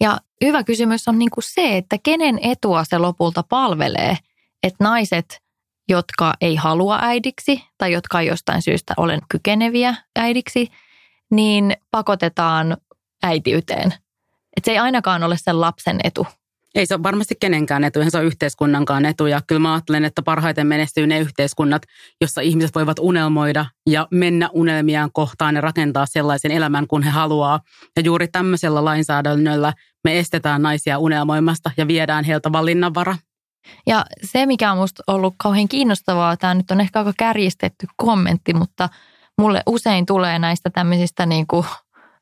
Ja 0.01 0.17
hyvä 0.45 0.63
kysymys 0.63 1.07
on 1.07 1.19
niin 1.19 1.31
kuin 1.31 1.43
se, 1.47 1.77
että 1.77 1.97
kenen 2.03 2.39
etua 2.41 2.83
se 2.83 2.97
lopulta 2.97 3.43
palvelee, 3.49 4.17
että 4.63 4.83
naiset– 4.83 5.25
jotka 5.89 6.33
ei 6.41 6.55
halua 6.55 6.99
äidiksi 7.01 7.63
tai 7.77 7.91
jotka 7.91 8.21
jostain 8.21 8.61
syystä 8.61 8.93
ole 8.97 9.19
kykeneviä 9.29 9.95
äidiksi, 10.15 10.67
niin 11.31 11.73
pakotetaan 11.91 12.77
äitiyteen. 13.23 13.93
Et 14.57 14.65
se 14.65 14.71
ei 14.71 14.77
ainakaan 14.77 15.23
ole 15.23 15.35
sen 15.37 15.61
lapsen 15.61 15.99
etu. 16.03 16.27
Ei 16.75 16.85
se 16.85 16.95
ole 16.95 17.03
varmasti 17.03 17.35
kenenkään 17.39 17.83
etu, 17.83 17.99
se 18.09 18.17
on 18.17 18.25
yhteiskunnankaan 18.25 19.05
etu. 19.05 19.25
Ja 19.25 19.41
kyllä 19.47 19.59
mä 19.59 19.73
ajattelen, 19.73 20.05
että 20.05 20.21
parhaiten 20.21 20.67
menestyy 20.67 21.07
ne 21.07 21.19
yhteiskunnat, 21.19 21.81
jossa 22.21 22.41
ihmiset 22.41 22.75
voivat 22.75 22.99
unelmoida 22.99 23.65
ja 23.89 24.07
mennä 24.11 24.49
unelmiaan 24.53 25.09
kohtaan 25.13 25.55
ja 25.55 25.61
rakentaa 25.61 26.05
sellaisen 26.05 26.51
elämän, 26.51 26.87
kun 26.87 27.03
he 27.03 27.09
haluaa. 27.09 27.59
Ja 27.95 28.01
juuri 28.01 28.27
tämmöisellä 28.27 28.85
lainsäädännöllä 28.85 29.73
me 30.03 30.19
estetään 30.19 30.61
naisia 30.61 30.99
unelmoimasta 30.99 31.71
ja 31.77 31.87
viedään 31.87 32.23
heiltä 32.23 32.51
valinnanvara. 32.51 33.15
Ja 33.87 34.05
se, 34.23 34.45
mikä 34.45 34.71
on 34.71 34.77
minusta 34.77 35.03
ollut 35.07 35.35
kauhean 35.37 35.67
kiinnostavaa, 35.67 36.37
tämä 36.37 36.53
nyt 36.53 36.71
on 36.71 36.81
ehkä 36.81 36.99
aika 36.99 37.13
kärjistetty 37.17 37.87
kommentti, 37.95 38.53
mutta 38.53 38.89
mulle 39.37 39.61
usein 39.65 40.05
tulee 40.05 40.39
näistä 40.39 40.69
tämmöisistä 40.69 41.25
niin, 41.25 41.47
kuin 41.47 41.65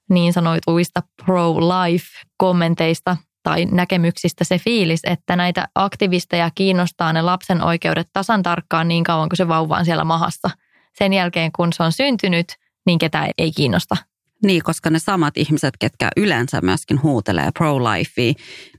niin 0.10 0.34
sanoituista 0.34 1.04
pro-life-kommenteista 1.26 3.18
tai 3.44 3.66
näkemyksistä 3.66 4.44
se 4.44 4.58
fiilis, 4.58 5.02
että 5.04 5.36
näitä 5.36 5.68
aktivisteja 5.76 6.50
kiinnostaa 6.56 7.14
ne 7.14 7.22
lapsen 7.22 7.64
oikeudet 7.64 8.10
tasan 8.14 8.44
tarkkaan 8.44 8.88
niin 8.88 9.04
kauan 9.04 9.30
kuin 9.30 9.38
se 9.38 9.48
vauva 9.48 9.78
on 9.78 9.86
siellä 9.86 10.04
mahassa. 10.04 10.50
Sen 10.98 11.14
jälkeen, 11.14 11.52
kun 11.52 11.74
se 11.74 11.84
on 11.84 11.92
syntynyt, 11.92 12.56
niin 12.86 13.00
ketään 13.00 13.30
ei 13.38 13.52
kiinnosta. 13.52 13.98
Niin, 14.44 14.64
koska 14.64 14.90
ne 14.90 15.00
samat 15.00 15.38
ihmiset, 15.38 15.74
ketkä 15.80 16.10
yleensä 16.18 16.62
myöskin 16.62 17.04
huutelee 17.04 17.50
pro-lifea, 17.58 18.34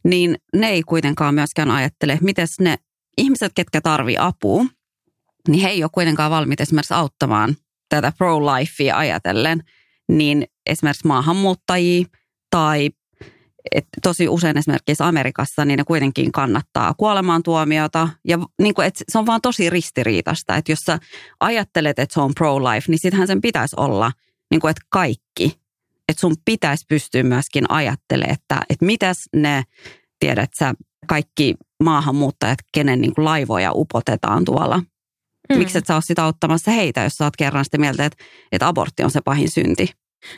niin 0.04 0.36
ne 0.54 0.68
ei 0.68 0.82
kuitenkaan 0.82 1.34
myöskään 1.34 1.70
ajattele, 1.70 2.18
miten 2.20 2.46
ne 2.60 2.76
ihmiset, 3.18 3.52
ketkä 3.54 3.80
tarvii 3.80 4.16
apua, 4.18 4.64
niin 5.48 5.62
he 5.62 5.68
ei 5.68 5.82
ole 5.82 5.90
kuitenkaan 5.94 6.30
valmiit 6.30 6.60
esimerkiksi 6.60 6.94
auttamaan 6.94 7.56
tätä 7.88 8.12
pro-lifea 8.18 8.96
ajatellen, 8.96 9.62
niin 10.08 10.46
esimerkiksi 10.66 11.06
maahanmuuttajia 11.06 12.06
tai 12.50 12.90
et 13.74 13.86
tosi 14.02 14.28
usein 14.28 14.58
esimerkiksi 14.58 15.02
Amerikassa, 15.02 15.64
niin 15.64 15.78
ne 15.78 15.84
kuitenkin 15.84 16.32
kannattaa 16.32 16.94
kuolemaantuomiota. 16.94 18.08
Ja 18.24 18.38
niin 18.62 18.74
kuin, 18.74 18.86
että 18.86 19.04
se 19.08 19.18
on 19.18 19.26
vaan 19.26 19.40
tosi 19.40 19.70
ristiriitasta, 19.70 20.56
että 20.56 20.72
jos 20.72 20.78
sä 20.78 20.98
ajattelet, 21.40 21.98
että 21.98 22.14
se 22.14 22.20
on 22.20 22.34
pro-life, 22.34 22.84
niin 22.88 22.98
sittenhän 22.98 23.26
sen 23.26 23.40
pitäisi 23.40 23.76
olla– 23.78 24.12
niin 24.50 24.60
kuin, 24.60 24.70
että 24.70 24.86
kaikki. 24.88 25.60
Että 26.08 26.20
sun 26.20 26.36
pitäisi 26.44 26.84
pystyä 26.88 27.22
myöskin 27.22 27.70
ajattelemaan, 27.70 28.34
että, 28.34 28.60
että 28.70 28.84
mitäs 28.84 29.28
ne, 29.36 29.62
tiedät 30.18 30.50
sä, 30.58 30.74
kaikki 31.06 31.54
maahanmuuttajat, 31.82 32.58
kenen 32.72 33.00
niin 33.00 33.14
kuin 33.14 33.24
laivoja 33.24 33.70
upotetaan 33.74 34.44
tuolla 34.44 34.82
Mm. 35.52 35.58
Miksi 35.58 35.78
et 35.78 35.86
sä 35.86 35.94
ole 35.94 36.02
sitä 36.02 36.24
auttamassa 36.24 36.70
heitä, 36.70 37.02
jos 37.02 37.14
sä 37.14 37.24
oot 37.24 37.36
kerran 37.36 37.64
sitä 37.64 37.78
mieltä, 37.78 38.04
että, 38.04 38.24
että 38.52 38.68
abortti 38.68 39.04
on 39.04 39.10
se 39.10 39.20
pahin 39.24 39.50
synti? 39.50 39.90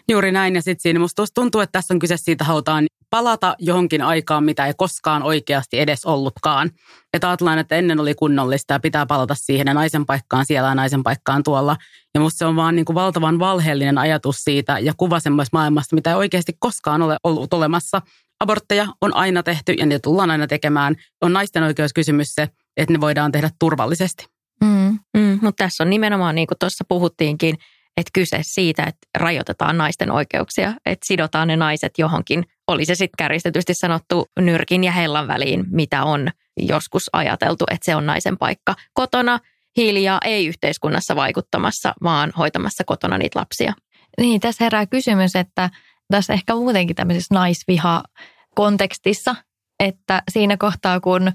Juuri 0.08 0.32
näin 0.32 0.54
ja 0.54 0.62
sitten 0.62 0.82
siinä 0.82 0.98
musta 0.98 1.24
tuntuu, 1.34 1.60
että 1.60 1.72
tässä 1.72 1.94
on 1.94 1.98
kyse 1.98 2.16
siitä, 2.16 2.44
halutaan 2.44 2.86
palata 3.10 3.56
johonkin 3.58 4.02
aikaan, 4.02 4.44
mitä 4.44 4.66
ei 4.66 4.72
koskaan 4.76 5.22
oikeasti 5.22 5.78
edes 5.78 6.04
ollutkaan. 6.04 6.70
Että 7.14 7.28
ajatellaan, 7.28 7.58
että 7.58 7.76
ennen 7.76 8.00
oli 8.00 8.14
kunnollista 8.14 8.74
ja 8.74 8.80
pitää 8.80 9.06
palata 9.06 9.34
siihen 9.34 9.66
ja 9.66 9.74
naisen 9.74 10.06
paikkaan 10.06 10.46
siellä 10.46 10.68
ja 10.68 10.74
naisen 10.74 11.02
paikkaan 11.02 11.42
tuolla. 11.42 11.76
Ja 12.14 12.20
musta 12.20 12.38
se 12.38 12.44
on 12.44 12.56
vaan 12.56 12.76
niin 12.76 12.84
kuin 12.84 12.94
valtavan 12.94 13.38
valheellinen 13.38 13.98
ajatus 13.98 14.36
siitä 14.44 14.78
ja 14.78 14.92
kuva 14.96 15.20
semmoista 15.20 15.56
maailmasta, 15.56 15.94
mitä 15.94 16.10
ei 16.10 16.16
oikeasti 16.16 16.52
koskaan 16.58 17.02
ole 17.02 17.16
ollut 17.24 17.54
olemassa. 17.54 18.02
Abortteja 18.40 18.86
on 19.00 19.16
aina 19.16 19.42
tehty 19.42 19.72
ja 19.72 19.86
niitä 19.86 20.02
tullaan 20.02 20.30
aina 20.30 20.46
tekemään. 20.46 20.96
On 21.22 21.32
naisten 21.32 21.62
oikeuskysymys 21.62 22.34
se, 22.34 22.48
että 22.76 22.92
ne 22.92 23.00
voidaan 23.00 23.32
tehdä 23.32 23.50
turvallisesti. 23.58 24.37
Mm, 24.60 24.98
mm, 25.16 25.38
mutta 25.42 25.64
tässä 25.64 25.84
on 25.84 25.90
nimenomaan, 25.90 26.34
niin 26.34 26.46
kuin 26.46 26.58
tuossa 26.58 26.84
puhuttiinkin, 26.88 27.54
että 27.96 28.10
kyse 28.12 28.38
siitä, 28.42 28.82
että 28.82 29.08
rajoitetaan 29.18 29.78
naisten 29.78 30.10
oikeuksia, 30.10 30.74
että 30.86 31.06
sidotaan 31.06 31.48
ne 31.48 31.56
naiset 31.56 31.92
johonkin, 31.98 32.44
oli 32.68 32.84
se 32.84 32.94
sitten 32.94 33.16
kärjistetysti 33.18 33.74
sanottu 33.74 34.26
nyrkin 34.40 34.84
ja 34.84 34.92
hellan 34.92 35.28
väliin, 35.28 35.64
mitä 35.70 36.04
on 36.04 36.28
joskus 36.56 37.10
ajateltu, 37.12 37.64
että 37.70 37.84
se 37.84 37.96
on 37.96 38.06
naisen 38.06 38.38
paikka 38.38 38.74
kotona, 38.92 39.38
hiljaa, 39.76 40.20
ei 40.24 40.46
yhteiskunnassa 40.46 41.16
vaikuttamassa, 41.16 41.94
vaan 42.02 42.32
hoitamassa 42.38 42.84
kotona 42.84 43.18
niitä 43.18 43.38
lapsia. 43.38 43.72
Niin, 44.20 44.40
tässä 44.40 44.64
herää 44.64 44.86
kysymys, 44.86 45.36
että 45.36 45.70
tässä 46.10 46.32
ehkä 46.32 46.54
muutenkin 46.54 46.96
tämmöisessä 46.96 47.34
naisviha-kontekstissa, 47.34 49.36
että 49.80 50.22
siinä 50.30 50.56
kohtaa, 50.56 51.00
kun 51.00 51.32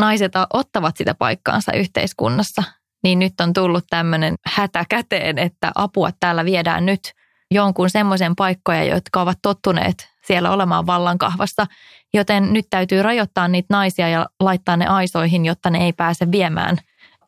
naiset 0.00 0.32
ottavat 0.52 0.96
sitä 0.96 1.14
paikkaansa 1.14 1.72
yhteiskunnassa, 1.72 2.62
niin 3.02 3.18
nyt 3.18 3.40
on 3.40 3.52
tullut 3.52 3.84
tämmöinen 3.90 4.34
hätä 4.46 4.84
käteen, 4.88 5.38
että 5.38 5.72
apua 5.74 6.10
täällä 6.20 6.44
viedään 6.44 6.86
nyt 6.86 7.12
jonkun 7.50 7.90
semmoisen 7.90 8.36
paikkoja, 8.36 8.84
jotka 8.84 9.20
ovat 9.20 9.38
tottuneet 9.42 10.08
siellä 10.26 10.50
olemaan 10.50 10.86
vallankahvassa, 10.86 11.66
joten 12.14 12.52
nyt 12.52 12.66
täytyy 12.70 13.02
rajoittaa 13.02 13.48
niitä 13.48 13.66
naisia 13.70 14.08
ja 14.08 14.26
laittaa 14.40 14.76
ne 14.76 14.86
aisoihin, 14.86 15.46
jotta 15.46 15.70
ne 15.70 15.84
ei 15.84 15.92
pääse 15.92 16.30
viemään 16.30 16.76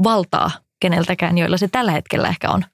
valtaa 0.05 0.51
keneltäkään, 0.81 1.39
joilla 1.39 1.57
se 1.57 1.69
tällä 1.69 1.93
hetkellä 1.93 2.29
ehkä 2.29 2.51
on. 2.51 2.65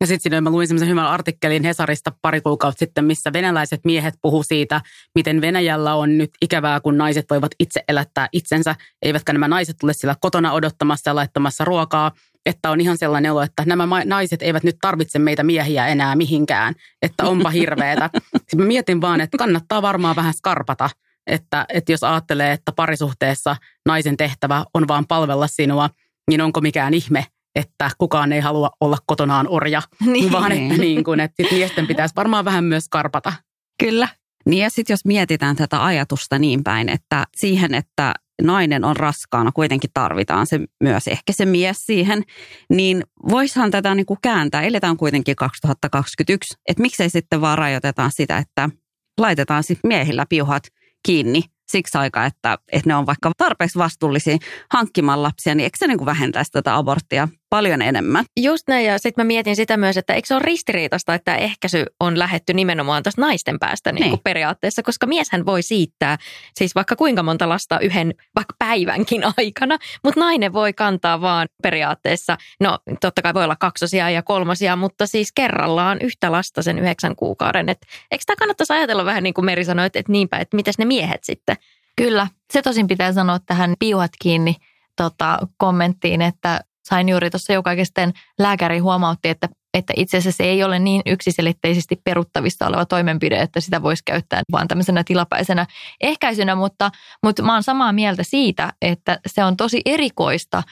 Ja 0.00 0.06
sitten 0.06 0.22
siinä 0.22 0.40
mä 0.40 0.50
luin 0.50 0.68
semmoisen 0.68 0.88
hyvän 0.88 1.06
artikkelin 1.06 1.64
Hesarista 1.64 2.12
pari 2.22 2.40
kuukautta 2.40 2.78
sitten, 2.78 3.04
missä 3.04 3.32
venäläiset 3.32 3.80
miehet 3.84 4.14
puhu 4.22 4.42
siitä, 4.42 4.80
miten 5.14 5.40
Venäjällä 5.40 5.94
on 5.94 6.18
nyt 6.18 6.30
ikävää, 6.42 6.80
kun 6.80 6.98
naiset 6.98 7.26
voivat 7.30 7.52
itse 7.58 7.84
elättää 7.88 8.28
itsensä, 8.32 8.74
eivätkä 9.02 9.32
nämä 9.32 9.48
naiset 9.48 9.76
tule 9.80 9.92
siellä 9.92 10.16
kotona 10.20 10.52
odottamassa 10.52 11.10
ja 11.10 11.14
laittamassa 11.14 11.64
ruokaa, 11.64 12.12
että 12.46 12.70
on 12.70 12.80
ihan 12.80 12.98
sellainen 12.98 13.32
olo, 13.32 13.42
että 13.42 13.62
nämä 13.66 13.88
naiset 14.04 14.42
eivät 14.42 14.64
nyt 14.64 14.76
tarvitse 14.80 15.18
meitä 15.18 15.42
miehiä 15.42 15.86
enää 15.86 16.16
mihinkään, 16.16 16.74
että 17.02 17.24
onpa 17.24 17.50
hirveetä. 17.50 18.10
Sitten 18.14 18.58
mä 18.60 18.64
mietin 18.64 19.00
vaan, 19.00 19.20
että 19.20 19.38
kannattaa 19.38 19.82
varmaan 19.82 20.16
vähän 20.16 20.34
skarpata, 20.34 20.90
että, 21.26 21.66
että 21.68 21.92
jos 21.92 22.04
ajattelee, 22.04 22.52
että 22.52 22.72
parisuhteessa 22.72 23.56
naisen 23.86 24.16
tehtävä 24.16 24.64
on 24.74 24.88
vaan 24.88 25.06
palvella 25.06 25.46
sinua, 25.46 25.90
niin 26.30 26.40
onko 26.40 26.60
mikään 26.60 26.94
ihme, 26.94 27.26
että 27.54 27.90
kukaan 27.98 28.32
ei 28.32 28.40
halua 28.40 28.70
olla 28.80 28.98
kotonaan 29.06 29.48
orja, 29.48 29.82
niin. 30.06 30.32
vaan 30.32 30.52
että, 30.52 30.76
niin 30.76 31.04
kuin, 31.04 31.20
että 31.20 31.42
sit 31.42 31.52
miesten 31.52 31.86
pitäisi 31.86 32.14
varmaan 32.16 32.44
vähän 32.44 32.64
myös 32.64 32.88
karpata. 32.88 33.32
Kyllä. 33.78 34.08
Niin 34.46 34.62
ja 34.62 34.70
sitten 34.70 34.94
jos 34.94 35.04
mietitään 35.04 35.56
tätä 35.56 35.84
ajatusta 35.84 36.38
niin 36.38 36.64
päin, 36.64 36.88
että 36.88 37.24
siihen, 37.36 37.74
että 37.74 38.14
nainen 38.42 38.84
on 38.84 38.96
raskaana, 38.96 39.52
kuitenkin 39.52 39.90
tarvitaan 39.94 40.46
se 40.46 40.60
myös 40.82 41.08
ehkä 41.08 41.32
se 41.32 41.46
mies 41.46 41.86
siihen, 41.86 42.22
niin 42.70 43.04
voishan 43.30 43.70
tätä 43.70 43.94
niin 43.94 44.06
kuin 44.06 44.18
kääntää. 44.22 44.62
Eletään 44.62 44.96
kuitenkin 44.96 45.36
2021, 45.36 46.54
että 46.68 46.82
miksei 46.82 47.10
sitten 47.10 47.40
vaan 47.40 47.58
rajoitetaan 47.58 48.12
sitä, 48.12 48.38
että 48.38 48.70
laitetaan 49.18 49.62
sitten 49.62 49.88
miehillä 49.88 50.26
piuhat 50.28 50.62
kiinni 51.06 51.42
siksi 51.68 51.98
aikaa, 51.98 52.26
että, 52.26 52.58
että 52.72 52.90
ne 52.90 52.94
on 52.94 53.06
vaikka 53.06 53.32
tarpeeksi 53.36 53.78
vastuullisia 53.78 54.36
hankkimaan 54.72 55.22
lapsia, 55.22 55.54
niin 55.54 55.64
eikö 55.64 55.78
se 55.78 55.86
niin 55.86 55.98
kuin 55.98 56.06
vähentäisi 56.06 56.50
tätä 56.50 56.76
aborttia 56.76 57.28
paljon 57.50 57.82
enemmän. 57.82 58.24
Just 58.40 58.68
näin, 58.68 58.86
ja 58.86 58.98
sitten 58.98 59.24
mä 59.24 59.26
mietin 59.26 59.56
sitä 59.56 59.76
myös, 59.76 59.96
että 59.96 60.14
eikö 60.14 60.26
se 60.26 60.34
ole 60.34 60.42
ristiriitasta, 60.44 61.14
että 61.14 61.36
ehkäisy 61.36 61.84
on 62.00 62.18
lähetty 62.18 62.52
nimenomaan 62.54 63.02
tuosta 63.02 63.20
naisten 63.20 63.58
päästä 63.58 63.92
niin 63.92 64.10
kuin 64.10 64.20
periaatteessa, 64.24 64.82
koska 64.82 65.06
mieshän 65.06 65.46
voi 65.46 65.62
siittää 65.62 66.18
siis 66.54 66.74
vaikka 66.74 66.96
kuinka 66.96 67.22
monta 67.22 67.48
lasta 67.48 67.80
yhden 67.80 68.14
vaikka 68.36 68.54
päivänkin 68.58 69.22
aikana, 69.36 69.78
mutta 70.04 70.20
nainen 70.20 70.52
voi 70.52 70.72
kantaa 70.72 71.20
vaan 71.20 71.48
periaatteessa, 71.62 72.36
no 72.60 72.78
totta 73.00 73.22
kai 73.22 73.34
voi 73.34 73.44
olla 73.44 73.56
kaksosia 73.56 74.10
ja 74.10 74.22
kolmosia, 74.22 74.76
mutta 74.76 75.06
siis 75.06 75.32
kerrallaan 75.34 75.98
yhtä 76.00 76.32
lasta 76.32 76.62
sen 76.62 76.78
yhdeksän 76.78 77.16
kuukauden. 77.16 77.68
Et, 77.68 77.78
eikö 78.10 78.24
tämä 78.26 78.36
kannattaisi 78.36 78.72
ajatella 78.72 79.04
vähän 79.04 79.22
niin 79.22 79.34
kuin 79.34 79.44
Meri 79.44 79.64
sanoi, 79.64 79.86
että, 79.86 79.98
että 79.98 80.12
niinpä, 80.12 80.38
että 80.38 80.56
mitäs 80.56 80.78
ne 80.78 80.84
miehet 80.84 81.24
sitten? 81.24 81.56
Kyllä, 81.96 82.26
se 82.52 82.62
tosin 82.62 82.86
pitää 82.86 83.12
sanoa 83.12 83.38
tähän 83.46 83.74
piuhat 83.78 84.10
kiinni 84.22 84.56
tota, 84.96 85.38
kommenttiin, 85.56 86.22
että 86.22 86.60
sain 86.84 87.08
juuri 87.08 87.30
tuossa 87.30 87.52
joka 87.52 87.70
sitten 87.84 88.12
lääkäri 88.38 88.78
huomautti, 88.78 89.28
että, 89.28 89.48
että 89.74 89.92
itse 89.96 90.16
asiassa 90.16 90.36
se 90.36 90.44
ei 90.44 90.64
ole 90.64 90.78
niin 90.78 91.02
yksiselitteisesti 91.06 92.00
peruttavissa 92.04 92.66
oleva 92.66 92.84
toimenpide, 92.84 93.36
että 93.36 93.60
sitä 93.60 93.82
voisi 93.82 94.02
käyttää 94.06 94.42
vaan 94.52 94.68
tämmöisenä 94.68 95.04
tilapäisenä 95.04 95.66
ehkäisynä, 96.00 96.54
mutta, 96.54 96.90
mutta 97.22 97.42
mä 97.42 97.52
oon 97.52 97.62
samaa 97.62 97.92
mieltä 97.92 98.22
siitä, 98.22 98.72
että 98.82 99.18
se 99.26 99.44
on 99.44 99.56
tosi 99.56 99.80
erikoista, 99.86 100.62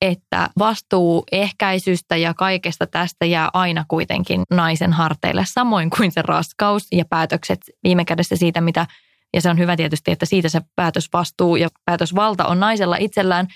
että 0.00 0.50
vastuu 0.58 1.24
ehkäisystä 1.32 2.16
ja 2.16 2.34
kaikesta 2.34 2.86
tästä 2.86 3.26
jää 3.26 3.48
aina 3.52 3.84
kuitenkin 3.88 4.42
naisen 4.50 4.92
harteille, 4.92 5.44
samoin 5.46 5.90
kuin 5.90 6.12
se 6.12 6.22
raskaus 6.22 6.86
ja 6.92 7.04
päätökset 7.04 7.60
viime 7.84 8.04
kädessä 8.04 8.36
siitä, 8.36 8.60
mitä, 8.60 8.86
ja 9.34 9.40
se 9.40 9.50
on 9.50 9.58
hyvä 9.58 9.76
tietysti, 9.76 10.10
että 10.10 10.26
siitä 10.26 10.48
se 10.48 10.60
päätösvastuu 10.76 11.56
ja 11.56 11.68
päätösvalta 11.84 12.44
on 12.44 12.60
naisella 12.60 12.96
itsellään, 12.96 13.46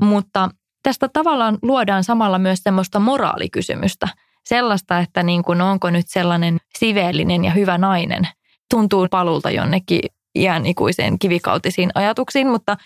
mutta 0.00 0.50
tästä 0.86 1.08
tavallaan 1.12 1.58
luodaan 1.62 2.04
samalla 2.04 2.38
myös 2.38 2.58
semmoista 2.62 3.00
moraalikysymystä. 3.00 4.08
Sellaista, 4.44 4.98
että 4.98 5.22
niin 5.22 5.42
kuin 5.42 5.60
onko 5.60 5.90
nyt 5.90 6.08
sellainen 6.08 6.58
siveellinen 6.78 7.44
ja 7.44 7.50
hyvä 7.50 7.78
nainen. 7.78 8.28
Tuntuu 8.70 9.08
palulta 9.10 9.50
jonnekin 9.50 10.00
iän 10.38 10.66
ikuiseen 10.66 11.18
kivikautisiin 11.18 11.90
ajatuksiin, 11.94 12.46
mutta 12.46 12.76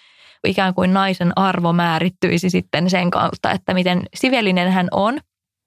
ikään 0.46 0.74
kuin 0.74 0.92
naisen 0.94 1.32
arvo 1.36 1.72
määrittyisi 1.72 2.50
sitten 2.50 2.90
sen 2.90 3.10
kautta, 3.10 3.50
että 3.50 3.74
miten 3.74 4.02
sivellinen 4.14 4.72
hän 4.72 4.88
on. 4.90 5.18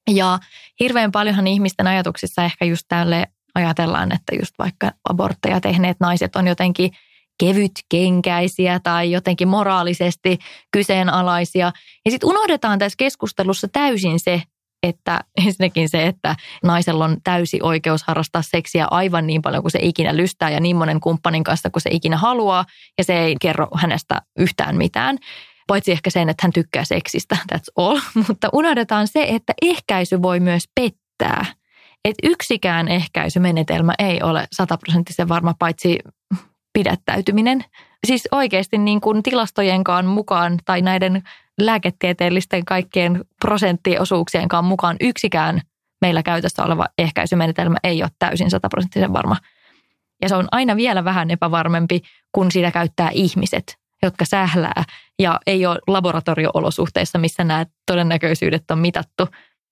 Ja 0.09 0.39
hirveän 0.79 1.11
paljonhan 1.11 1.47
ihmisten 1.47 1.87
ajatuksissa 1.87 2.43
ehkä 2.43 2.65
just 2.65 2.85
tälle 2.87 3.27
ajatellaan, 3.55 4.11
että 4.11 4.35
just 4.39 4.53
vaikka 4.59 4.91
abortteja 5.09 5.61
tehneet 5.61 5.97
naiset 5.99 6.35
on 6.35 6.47
jotenkin 6.47 6.91
kevytkenkäisiä 7.39 8.79
tai 8.79 9.11
jotenkin 9.11 9.47
moraalisesti 9.47 10.37
kyseenalaisia. 10.71 11.71
Ja 12.05 12.11
sitten 12.11 12.29
unohdetaan 12.29 12.79
tässä 12.79 12.95
keskustelussa 12.97 13.67
täysin 13.67 14.19
se, 14.19 14.41
että 14.83 15.19
ensinnäkin 15.45 15.89
se, 15.89 16.07
että 16.07 16.35
naisella 16.63 17.05
on 17.05 17.17
täysi 17.23 17.59
oikeus 17.61 18.03
harrastaa 18.03 18.41
seksiä 18.41 18.87
aivan 18.91 19.27
niin 19.27 19.41
paljon 19.41 19.63
kuin 19.63 19.71
se 19.71 19.79
ikinä 19.81 20.15
lystää 20.15 20.49
ja 20.49 20.59
niin 20.59 20.75
monen 20.75 20.99
kumppanin 20.99 21.43
kanssa 21.43 21.69
kuin 21.69 21.81
se 21.81 21.89
ikinä 21.93 22.17
haluaa 22.17 22.65
ja 22.97 23.03
se 23.03 23.19
ei 23.19 23.35
kerro 23.41 23.67
hänestä 23.75 24.21
yhtään 24.39 24.77
mitään. 24.77 25.17
Paitsi 25.67 25.91
ehkä 25.91 26.09
sen, 26.09 26.29
että 26.29 26.45
hän 26.45 26.53
tykkää 26.53 26.85
seksistä, 26.85 27.37
that's 27.53 27.71
all. 27.75 27.99
Mutta 28.27 28.49
unohdetaan 28.53 29.07
se, 29.07 29.25
että 29.29 29.53
ehkäisy 29.61 30.21
voi 30.21 30.39
myös 30.39 30.63
pettää. 30.75 31.45
Että 32.05 32.27
yksikään 32.27 32.87
ehkäisymenetelmä 32.87 33.93
ei 33.99 34.23
ole 34.23 34.47
sataprosenttisen 34.51 35.29
varma, 35.29 35.53
paitsi 35.59 35.99
pidättäytyminen. 36.73 37.65
Siis 38.07 38.27
oikeasti 38.31 38.77
niin 38.77 39.01
kuin 39.01 39.23
tilastojenkaan 39.23 40.05
mukaan 40.05 40.59
tai 40.65 40.81
näiden 40.81 41.23
lääketieteellisten 41.61 42.65
kaikkien 42.65 43.25
prosenttiosuuksienkaan 43.41 44.65
mukaan 44.65 44.95
yksikään 45.01 45.61
meillä 46.01 46.23
käytössä 46.23 46.63
oleva 46.63 46.85
ehkäisymenetelmä 46.97 47.77
ei 47.83 48.03
ole 48.03 48.11
täysin 48.19 48.49
sataprosenttisen 48.49 49.13
varma. 49.13 49.37
Ja 50.21 50.29
se 50.29 50.35
on 50.35 50.47
aina 50.51 50.75
vielä 50.75 51.03
vähän 51.03 51.31
epävarmempi, 51.31 52.01
kun 52.31 52.51
sitä 52.51 52.71
käyttää 52.71 53.09
ihmiset, 53.13 53.77
jotka 54.03 54.25
sählää 54.25 54.83
ja 55.19 55.39
ei 55.47 55.65
ole 55.65 55.79
laboratorioolosuhteissa, 55.87 57.17
missä 57.17 57.43
nämä 57.43 57.65
todennäköisyydet 57.85 58.71
on 58.71 58.79
mitattu. 58.79 59.23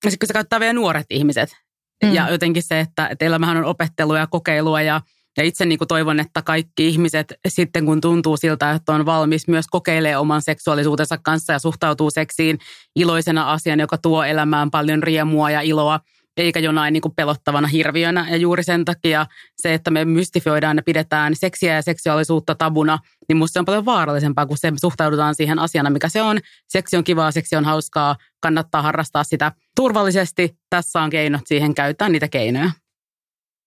Ja 0.03 0.11
sitten 0.11 0.19
kun 0.19 0.27
se 0.27 0.33
käyttää 0.33 0.59
vielä 0.59 0.73
nuoret 0.73 1.05
ihmiset 1.09 1.57
mm. 2.03 2.13
ja 2.13 2.29
jotenkin 2.29 2.63
se, 2.63 2.79
että 2.79 3.09
teillä 3.19 3.41
vähän 3.41 3.57
on 3.57 3.65
opettelua 3.65 4.17
ja 4.17 4.27
kokeilua 4.27 4.81
ja 4.81 5.01
ja 5.37 5.43
itse 5.43 5.65
niin 5.65 5.77
kuin 5.77 5.87
toivon, 5.87 6.19
että 6.19 6.41
kaikki 6.41 6.87
ihmiset 6.87 7.33
sitten 7.47 7.85
kun 7.85 8.01
tuntuu 8.01 8.37
siltä, 8.37 8.71
että 8.71 8.93
on 8.93 9.05
valmis 9.05 9.47
myös 9.47 9.65
kokeilee 9.71 10.17
oman 10.17 10.41
seksuaalisuutensa 10.41 11.17
kanssa 11.17 11.53
ja 11.53 11.59
suhtautuu 11.59 12.11
seksiin 12.11 12.57
iloisena 12.95 13.51
asian, 13.51 13.79
joka 13.79 13.97
tuo 13.97 14.23
elämään 14.23 14.71
paljon 14.71 15.03
riemua 15.03 15.51
ja 15.51 15.61
iloa, 15.61 15.99
eikä 16.37 16.59
jonain 16.59 16.93
niin 16.93 17.01
kuin 17.01 17.15
pelottavana 17.15 17.67
hirviönä. 17.67 18.29
Ja 18.29 18.37
juuri 18.37 18.63
sen 18.63 18.85
takia 18.85 19.25
se, 19.61 19.73
että 19.73 19.91
me 19.91 20.05
mystifioidaan 20.05 20.77
ja 20.77 20.83
pidetään 20.83 21.35
seksiä 21.35 21.75
ja 21.75 21.81
seksuaalisuutta 21.81 22.55
tabuna, 22.55 22.99
niin 23.29 23.37
musta 23.37 23.53
se 23.53 23.59
on 23.59 23.65
paljon 23.65 23.85
vaarallisempaa, 23.85 24.45
kun 24.45 24.57
se 24.57 24.71
suhtaudutaan 24.81 25.35
siihen 25.35 25.59
asiana, 25.59 25.89
mikä 25.89 26.09
se 26.09 26.21
on. 26.21 26.39
Seksi 26.67 26.97
on 26.97 27.03
kivaa, 27.03 27.31
seksi 27.31 27.55
on 27.55 27.65
hauskaa, 27.65 28.15
kannattaa 28.41 28.81
harrastaa 28.81 29.23
sitä 29.23 29.51
turvallisesti. 29.75 30.55
Tässä 30.69 31.01
on 31.01 31.09
keinot 31.09 31.41
siihen, 31.45 31.75
käyttää 31.75 32.09
niitä 32.09 32.27
keinoja. 32.27 32.71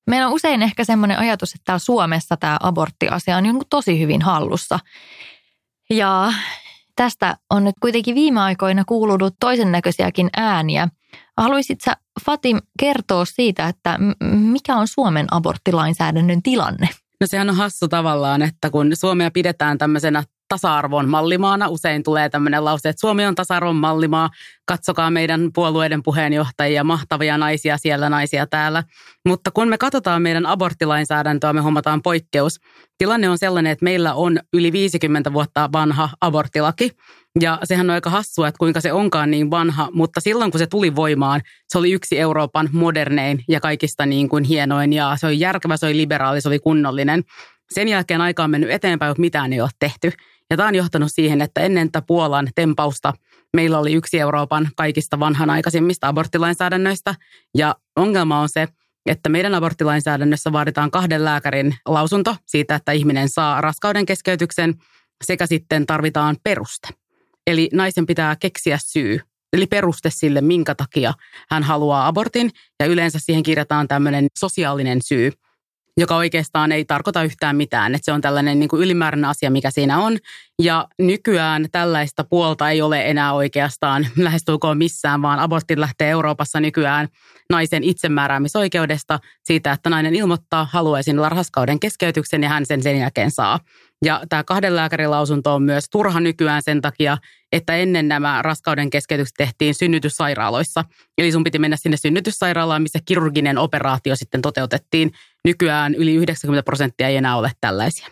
Meillä 0.07 0.27
on 0.27 0.33
usein 0.33 0.63
ehkä 0.63 0.85
semmoinen 0.85 1.19
ajatus, 1.19 1.55
että 1.55 1.65
täällä 1.65 1.79
Suomessa 1.79 2.37
tämä 2.37 2.57
aborttiasia 2.61 3.37
on 3.37 3.61
tosi 3.71 4.01
hyvin 4.01 4.23
hallussa. 4.23 4.79
Ja 5.91 6.33
tästä 6.97 7.37
on 7.51 7.65
nyt 7.65 7.75
kuitenkin 7.81 8.15
viime 8.15 8.41
aikoina 8.41 8.85
kuulunut 8.85 9.35
toisen 9.41 9.73
näköisiäkin 9.73 10.31
ääniä. 10.37 10.89
Haluaisit 11.37 11.81
sä 11.81 11.93
Fatim 12.27 12.61
kertoa 12.81 13.25
siitä, 13.25 13.69
että 13.69 13.99
mikä 14.31 14.77
on 14.77 14.89
Suomen 14.89 15.27
aborttilainsäädännön 15.31 16.43
tilanne? 16.43 16.89
No 17.21 17.27
sehän 17.27 17.51
on 17.51 17.57
hassu 17.57 17.89
tavallaan, 17.89 18.43
että 18.43 18.71
kun 18.71 18.91
Suomea 18.95 19.31
pidetään 19.31 19.79
tämmöisenä 19.79 20.23
tasa-arvon 20.55 21.09
mallimaana. 21.09 21.69
Usein 21.69 22.03
tulee 22.03 22.29
tämmöinen 22.29 22.65
lause, 22.65 22.89
että 22.89 23.01
Suomi 23.01 23.27
on 23.27 23.35
tasa-arvon 23.35 23.77
mallimaa. 23.77 24.31
Katsokaa 24.67 25.11
meidän 25.11 25.51
puolueiden 25.55 26.03
puheenjohtajia, 26.03 26.85
mahtavia 26.85 27.39
naisia 27.39 27.79
siellä, 27.79 28.11
naisia 28.11 28.47
täällä. 28.47 28.83
Mutta 29.29 29.51
kun 29.51 29.69
me 29.69 29.79
katsotaan 29.79 30.23
meidän 30.23 30.47
aborttilainsäädäntöä, 30.47 31.53
me 31.53 31.61
huomataan 31.61 32.03
poikkeus. 32.03 32.61
Tilanne 32.99 33.29
on 33.29 33.39
sellainen, 33.39 33.73
että 33.73 33.85
meillä 33.85 34.15
on 34.15 34.39
yli 34.53 34.73
50 34.73 35.33
vuotta 35.33 35.71
vanha 35.73 36.09
aborttilaki. 36.21 36.91
Ja 37.41 37.59
sehän 37.65 37.91
on 37.91 37.95
aika 37.95 38.11
hassua, 38.11 38.49
että 38.49 38.59
kuinka 38.59 38.81
se 38.81 38.93
onkaan 38.93 39.31
niin 39.31 39.51
vanha, 39.51 39.89
mutta 39.93 40.21
silloin 40.21 40.51
kun 40.51 40.59
se 40.59 40.67
tuli 40.67 40.97
voimaan, 40.97 41.41
se 41.69 41.79
oli 41.79 41.93
yksi 41.93 42.19
Euroopan 42.19 42.69
modernein 42.73 43.45
ja 43.49 43.61
kaikista 43.61 44.07
niin 44.07 44.29
kuin 44.29 44.45
hienoin 44.45 44.93
ja 44.93 45.17
se 45.17 45.27
oli 45.27 45.41
järkevä, 45.41 45.77
se 45.77 45.87
oli 45.87 45.97
liberaali, 45.97 46.41
se 46.41 46.49
oli 46.49 46.59
kunnollinen. 46.59 47.23
Sen 47.71 47.89
jälkeen 47.89 48.21
aika 48.21 48.45
on 48.45 48.51
mennyt 48.51 48.71
eteenpäin, 48.71 49.11
mutta 49.11 49.21
mitään 49.21 49.53
ei 49.53 49.61
ole 49.61 49.71
tehty. 49.79 50.13
Ja 50.51 50.57
tämä 50.57 50.69
on 50.69 50.75
johtanut 50.75 51.13
siihen, 51.13 51.41
että 51.41 51.61
ennen 51.61 51.93
tätä 51.93 52.07
Puolan 52.07 52.49
tempausta 52.55 53.13
meillä 53.57 53.79
oli 53.79 53.93
yksi 53.93 54.21
Euroopan 54.21 54.69
kaikista 54.77 55.21
vanhanaikaisimmista 55.21 56.09
aborttilainsäädännöistä. 56.09 57.15
Ja 57.55 57.75
ongelma 57.97 58.41
on 58.41 58.49
se, 58.49 58.69
että 59.07 59.29
meidän 59.29 59.55
aborttilainsäädännössä 59.55 60.53
vaaditaan 60.53 60.91
kahden 60.91 61.25
lääkärin 61.25 61.75
lausunto 61.87 62.37
siitä, 62.47 62.75
että 62.75 62.93
ihminen 62.93 63.29
saa 63.29 63.61
raskauden 63.61 64.07
keskeytyksen 64.07 64.75
sekä 65.25 65.47
sitten 65.47 65.87
tarvitaan 65.87 66.37
peruste. 66.43 66.89
Eli 67.47 67.69
naisen 67.73 68.07
pitää 68.07 68.37
keksiä 68.37 68.79
syy, 68.83 69.21
eli 69.53 69.67
peruste 69.67 70.11
sille, 70.11 70.41
minkä 70.41 70.75
takia 70.75 71.15
hän 71.51 71.63
haluaa 71.63 72.07
abortin. 72.07 72.51
Ja 72.81 72.87
yleensä 72.87 73.19
siihen 73.19 73.43
kirjataan 73.43 73.89
tämmöinen 73.89 74.27
sosiaalinen 74.39 75.03
syy– 75.03 75.33
joka 75.97 76.17
oikeastaan 76.17 76.73
ei 76.73 76.85
tarkoita 76.85 77.23
yhtään 77.23 77.57
mitään. 77.57 77.95
Että 77.95 78.05
se 78.05 78.13
on 78.13 78.21
tällainen 78.21 78.61
niin 78.61 78.69
kuin 78.69 78.83
ylimääräinen 78.83 79.31
asia, 79.31 79.51
mikä 79.51 79.71
siinä 79.71 79.99
on. 79.99 80.19
Ja 80.63 80.89
nykyään 80.99 81.67
tällaista 81.73 82.25
puolta 82.25 82.71
ei 82.71 82.83
ole 82.83 83.11
enää 83.11 83.33
oikeastaan 83.33 84.07
lähestulkoon 84.17 84.79
missään, 84.79 85.23
vaan 85.23 85.39
abortti 85.39 85.81
lähtee 85.81 86.11
Euroopassa 86.11 86.61
nykyään 86.61 87.09
naisen 87.51 87.85
itsemääräämisoikeudesta 87.85 89.21
siitä, 89.45 89.73
että 89.73 89.91
nainen 89.91 90.15
ilmoittaa 90.15 90.69
haluaisin 90.73 91.23
larhaskauden 91.23 91.81
keskeytyksen 91.81 92.43
ja 92.43 92.49
hän 92.49 92.67
sen 92.67 92.83
sen 92.83 92.99
jälkeen 92.99 93.31
saa. 93.31 93.61
Ja 94.05 94.23
tämä 94.29 94.45
kahden 94.45 94.77
lääkärin 94.77 95.11
lausunto 95.11 95.55
on 95.55 95.63
myös 95.63 95.85
turha 95.91 96.21
nykyään 96.21 96.63
sen 96.63 96.81
takia, 96.81 97.19
että 97.53 97.77
ennen 97.77 98.09
nämä 98.09 98.43
raskauden 98.43 98.91
keskeytykset 98.91 99.35
tehtiin 99.37 99.75
synnytyssairaaloissa. 99.75 100.85
Eli 101.19 101.33
sun 101.33 101.45
piti 101.45 101.59
mennä 101.59 101.77
sinne 101.77 101.97
synnytyssairaalaan, 101.97 102.83
missä 102.83 102.99
kirurginen 103.05 103.59
operaatio 103.59 104.17
sitten 104.17 104.43
toteutettiin. 104.43 105.11
Nykyään 105.45 105.95
yli 105.95 106.15
90 106.15 106.63
prosenttia 106.63 107.09
ei 107.09 107.17
enää 107.17 107.37
ole 107.37 107.53
tällaisia. 107.61 108.09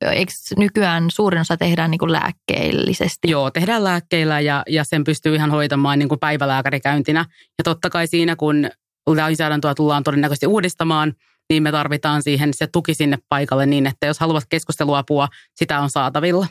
Eikö 0.00 0.32
nykyään 0.56 1.04
suurin 1.10 1.40
osa 1.40 1.56
tehdään 1.56 1.90
niin 1.90 1.98
kuin 1.98 2.12
lääkkeellisesti? 2.12 3.30
Joo, 3.30 3.50
tehdään 3.50 3.84
lääkkeillä 3.84 4.40
ja, 4.40 4.62
ja 4.68 4.84
sen 4.84 5.04
pystyy 5.04 5.34
ihan 5.34 5.50
hoitamaan 5.50 5.98
niin 5.98 6.08
kuin 6.08 6.18
päivälääkärikäyntinä. 6.18 7.24
Ja 7.58 7.64
totta 7.64 7.90
kai 7.90 8.06
siinä, 8.06 8.36
kun 8.36 8.70
lainsäädäntöä 9.06 9.74
tullaan 9.74 10.02
todennäköisesti 10.02 10.46
uudistamaan, 10.46 11.12
niin 11.50 11.62
me 11.62 11.72
tarvitaan 11.72 12.22
siihen 12.22 12.54
se 12.54 12.66
tuki 12.66 12.94
sinne 12.94 13.18
paikalle 13.28 13.66
niin, 13.66 13.86
että 13.86 14.06
jos 14.06 14.20
haluat 14.20 14.44
keskusteluapua, 14.48 15.28
sitä 15.54 15.80
on 15.80 15.90
saatavilla. 15.90 16.46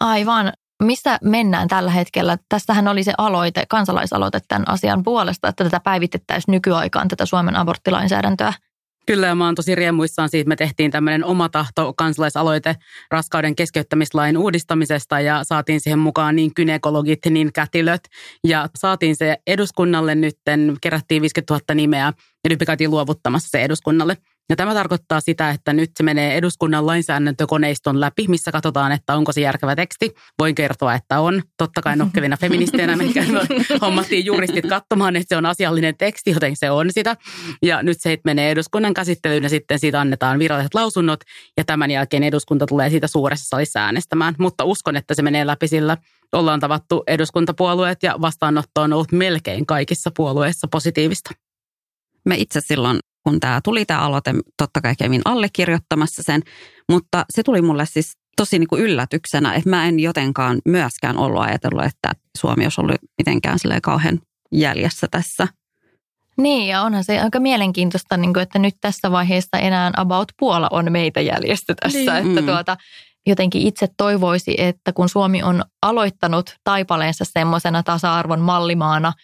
Aivan. 0.00 0.52
Missä 0.82 1.18
mennään 1.22 1.68
tällä 1.68 1.90
hetkellä? 1.90 2.38
Tästähän 2.48 2.88
oli 2.88 3.04
se 3.04 3.12
aloite, 3.18 3.64
kansalaisaloite 3.68 4.40
tämän 4.48 4.68
asian 4.68 5.02
puolesta, 5.02 5.48
että 5.48 5.64
tätä 5.64 5.80
päivitettäisiin 5.80 6.52
nykyaikaan, 6.52 7.08
tätä 7.08 7.26
Suomen 7.26 7.56
aborttilainsäädäntöä. 7.56 8.52
Kyllä, 9.08 9.26
ja 9.26 9.34
mä 9.34 9.44
oon 9.44 9.54
tosi 9.54 9.74
riemuissaan 9.74 10.28
siitä, 10.28 10.48
me 10.48 10.56
tehtiin 10.56 10.90
tämmöinen 10.90 11.24
oma 11.24 11.48
tahto 11.48 11.92
kansalaisaloite 11.96 12.76
raskauden 13.10 13.56
keskeyttämislain 13.56 14.38
uudistamisesta 14.38 15.20
ja 15.20 15.44
saatiin 15.44 15.80
siihen 15.80 15.98
mukaan 15.98 16.36
niin 16.36 16.54
kynekologit, 16.54 17.18
niin 17.30 17.52
kätilöt 17.52 18.00
ja 18.44 18.68
saatiin 18.78 19.16
se 19.16 19.36
eduskunnalle 19.46 20.14
nytten, 20.14 20.76
kerättiin 20.80 21.22
50 21.22 21.54
000 21.54 21.74
nimeä 21.74 22.12
ja 22.44 22.48
nyt 22.48 22.58
käytiin 22.66 22.90
luovuttamassa 22.90 23.48
se 23.48 23.62
eduskunnalle. 23.62 24.16
Ja 24.50 24.56
tämä 24.56 24.74
tarkoittaa 24.74 25.20
sitä, 25.20 25.50
että 25.50 25.72
nyt 25.72 25.90
se 25.96 26.02
menee 26.02 26.36
eduskunnan 26.36 26.86
lainsäädäntökoneiston 26.86 28.00
läpi, 28.00 28.24
missä 28.28 28.52
katsotaan, 28.52 28.92
että 28.92 29.14
onko 29.14 29.32
se 29.32 29.40
järkevä 29.40 29.76
teksti. 29.76 30.14
Voin 30.38 30.54
kertoa, 30.54 30.94
että 30.94 31.20
on. 31.20 31.42
Totta 31.56 31.82
kai 31.82 31.96
nokkelina 31.96 32.36
feministeenä 32.46 32.96
me 32.96 33.04
hommattiin 33.80 34.24
juristit 34.24 34.66
katsomaan, 34.68 35.16
että 35.16 35.26
se 35.28 35.36
on 35.36 35.46
asiallinen 35.46 35.96
teksti, 35.96 36.30
joten 36.30 36.56
se 36.56 36.70
on 36.70 36.92
sitä. 36.92 37.16
Ja 37.62 37.82
nyt 37.82 38.00
se 38.00 38.18
menee 38.24 38.50
eduskunnan 38.50 38.94
käsittelyyn 38.94 39.42
ja 39.42 39.48
sitten 39.48 39.78
siitä 39.78 40.00
annetaan 40.00 40.38
viralliset 40.38 40.74
lausunnot. 40.74 41.20
Ja 41.56 41.64
tämän 41.64 41.90
jälkeen 41.90 42.22
eduskunta 42.22 42.66
tulee 42.66 42.90
siitä 42.90 43.06
suuressa 43.06 43.48
salissa 43.48 43.80
äänestämään. 43.80 44.34
Mutta 44.38 44.64
uskon, 44.64 44.96
että 44.96 45.14
se 45.14 45.22
menee 45.22 45.46
läpi 45.46 45.68
sillä. 45.68 45.96
Ollaan 46.32 46.60
tavattu 46.60 47.02
eduskuntapuolueet 47.06 48.02
ja 48.02 48.14
vastaanotto 48.20 48.82
on 48.82 48.92
ollut 48.92 49.12
melkein 49.12 49.66
kaikissa 49.66 50.10
puolueissa 50.16 50.68
positiivista. 50.70 51.30
Me 52.24 52.36
itse 52.36 52.60
silloin 52.60 52.98
kun 53.28 53.40
tämä 53.40 53.60
tuli 53.64 53.84
tämä 53.84 54.00
aloite, 54.00 54.34
totta 54.56 54.80
kai 54.80 54.94
kävin 54.98 55.22
allekirjoittamassa 55.24 56.22
sen, 56.22 56.42
mutta 56.88 57.24
se 57.30 57.42
tuli 57.42 57.62
mulle 57.62 57.86
siis 57.86 58.12
tosi 58.36 58.58
niin 58.58 58.68
kuin 58.68 58.82
yllätyksenä, 58.82 59.54
että 59.54 59.70
mä 59.70 59.86
en 59.86 60.00
jotenkaan 60.00 60.58
myöskään 60.64 61.18
ollut 61.18 61.42
ajatellut, 61.42 61.84
että 61.84 62.12
Suomi 62.38 62.64
olisi 62.64 62.80
ollut 62.80 62.96
mitenkään 63.18 63.58
kauhean 63.82 64.18
jäljessä 64.52 65.06
tässä. 65.10 65.48
Niin, 66.38 66.68
ja 66.68 66.82
onhan 66.82 67.04
se 67.04 67.20
aika 67.20 67.40
mielenkiintoista, 67.40 68.16
niin 68.16 68.38
että 68.38 68.58
nyt 68.58 68.74
tässä 68.80 69.10
vaiheessa 69.10 69.58
enää 69.58 69.90
About 69.96 70.28
Puola 70.38 70.68
on 70.70 70.92
meitä 70.92 71.20
jäljessä 71.20 71.74
tässä. 71.82 71.98
Niin. 71.98 72.28
Että 72.28 72.40
mm. 72.40 72.46
tuota, 72.46 72.76
jotenkin 73.26 73.62
itse 73.62 73.88
toivoisi, 73.96 74.54
että 74.58 74.92
kun 74.92 75.08
Suomi 75.08 75.42
on 75.42 75.62
aloittanut 75.82 76.56
taipaleensa 76.64 77.24
semmoisena 77.24 77.82
tasa-arvon 77.82 78.40
mallimaana– 78.40 79.12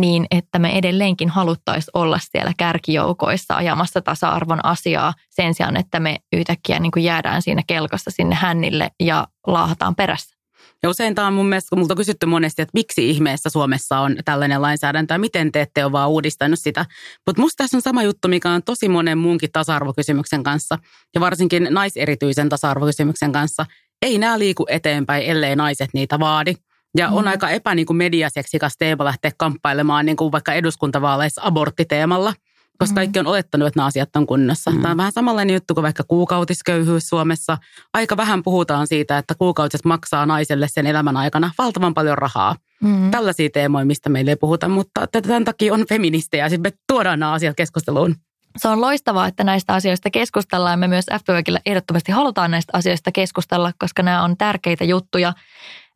niin 0.00 0.26
että 0.30 0.58
me 0.58 0.78
edelleenkin 0.78 1.28
haluttaisiin 1.28 1.90
olla 1.94 2.18
siellä 2.22 2.52
kärkijoukoissa 2.56 3.56
ajamassa 3.56 4.00
tasa-arvon 4.00 4.64
asiaa 4.64 5.14
sen 5.30 5.54
sijaan, 5.54 5.76
että 5.76 6.00
me 6.00 6.16
yhtäkkiä 6.32 6.78
niin 6.78 6.92
kuin 6.92 7.04
jäädään 7.04 7.42
siinä 7.42 7.62
kelkassa 7.66 8.10
sinne 8.10 8.34
hännille 8.34 8.90
ja 9.00 9.28
laahataan 9.46 9.94
perässä. 9.94 10.40
Ja 10.82 10.90
usein 10.90 11.14
tämä 11.14 11.26
on 11.26 11.34
mun 11.34 11.48
mielestä, 11.48 11.68
kun 11.70 11.78
multa 11.78 11.92
on 11.92 11.96
kysytty 11.96 12.26
monesti, 12.26 12.62
että 12.62 12.70
miksi 12.74 13.10
ihmeessä 13.10 13.50
Suomessa 13.50 13.98
on 13.98 14.16
tällainen 14.24 14.62
lainsäädäntö 14.62 15.14
ja 15.14 15.18
miten 15.18 15.52
te 15.52 15.60
ette 15.60 15.84
ole 15.84 15.92
vaan 15.92 16.10
uudistanut 16.10 16.58
sitä. 16.58 16.86
Mutta 17.26 17.42
musta 17.42 17.64
tässä 17.64 17.76
on 17.76 17.82
sama 17.82 18.02
juttu, 18.02 18.28
mikä 18.28 18.50
on 18.50 18.62
tosi 18.62 18.88
monen 18.88 19.18
muunkin 19.18 19.52
tasa-arvokysymyksen 19.52 20.42
kanssa 20.42 20.78
ja 21.14 21.20
varsinkin 21.20 21.68
naiserityisen 21.70 22.48
tasa-arvokysymyksen 22.48 23.32
kanssa. 23.32 23.66
Ei 24.02 24.18
nämä 24.18 24.38
liiku 24.38 24.66
eteenpäin, 24.68 25.24
ellei 25.24 25.56
naiset 25.56 25.90
niitä 25.94 26.18
vaadi. 26.18 26.54
Ja 26.96 27.08
on 27.08 27.24
mm. 27.24 27.30
aika 27.30 27.50
epä 27.50 27.74
niin 27.74 27.86
kuin 27.86 27.96
mediaseksikas 27.96 28.74
teema 28.78 29.04
lähteä 29.04 29.30
kamppailemaan 29.36 30.06
niin 30.06 30.16
kuin 30.16 30.32
vaikka 30.32 30.52
eduskuntavaaleissa 30.52 31.40
aborttiteemalla, 31.44 32.34
koska 32.78 32.92
mm. 32.92 32.94
kaikki 32.94 33.18
on 33.18 33.26
olettanut, 33.26 33.68
että 33.68 33.78
nämä 33.78 33.86
asiat 33.86 34.16
on 34.16 34.26
kunnossa. 34.26 34.70
Mm. 34.70 34.82
Tämä 34.82 34.90
on 34.90 34.96
vähän 34.96 35.12
samanlainen 35.12 35.54
juttu 35.54 35.74
kuin 35.74 35.82
vaikka 35.82 36.02
kuukautisköyhyys 36.08 37.08
Suomessa. 37.08 37.58
Aika 37.94 38.16
vähän 38.16 38.42
puhutaan 38.42 38.86
siitä, 38.86 39.18
että 39.18 39.34
kuukautiset 39.34 39.84
maksaa 39.84 40.26
naiselle 40.26 40.68
sen 40.68 40.86
elämän 40.86 41.16
aikana 41.16 41.50
valtavan 41.58 41.94
paljon 41.94 42.18
rahaa. 42.18 42.56
Mm. 42.82 43.10
Tällaisia 43.10 43.50
teemoja, 43.50 43.84
mistä 43.84 44.08
meille 44.08 44.30
ei 44.30 44.36
puhuta, 44.36 44.68
mutta 44.68 45.06
tämän 45.06 45.44
takia 45.44 45.74
on 45.74 45.84
feministejä. 45.88 46.48
Sitten 46.48 46.72
me 46.72 46.78
tuodaan 46.86 47.18
nämä 47.20 47.32
asiat 47.32 47.56
keskusteluun. 47.56 48.16
Se 48.58 48.68
on 48.68 48.80
loistavaa, 48.80 49.26
että 49.26 49.44
näistä 49.44 49.74
asioista 49.74 50.10
keskustellaan. 50.10 50.78
Me 50.78 50.88
myös 50.88 51.04
FPVkillä 51.20 51.60
ehdottomasti 51.66 52.12
halutaan 52.12 52.50
näistä 52.50 52.70
asioista 52.76 53.12
keskustella, 53.12 53.72
koska 53.78 54.02
nämä 54.02 54.22
on 54.22 54.36
tärkeitä 54.36 54.84
juttuja. 54.84 55.32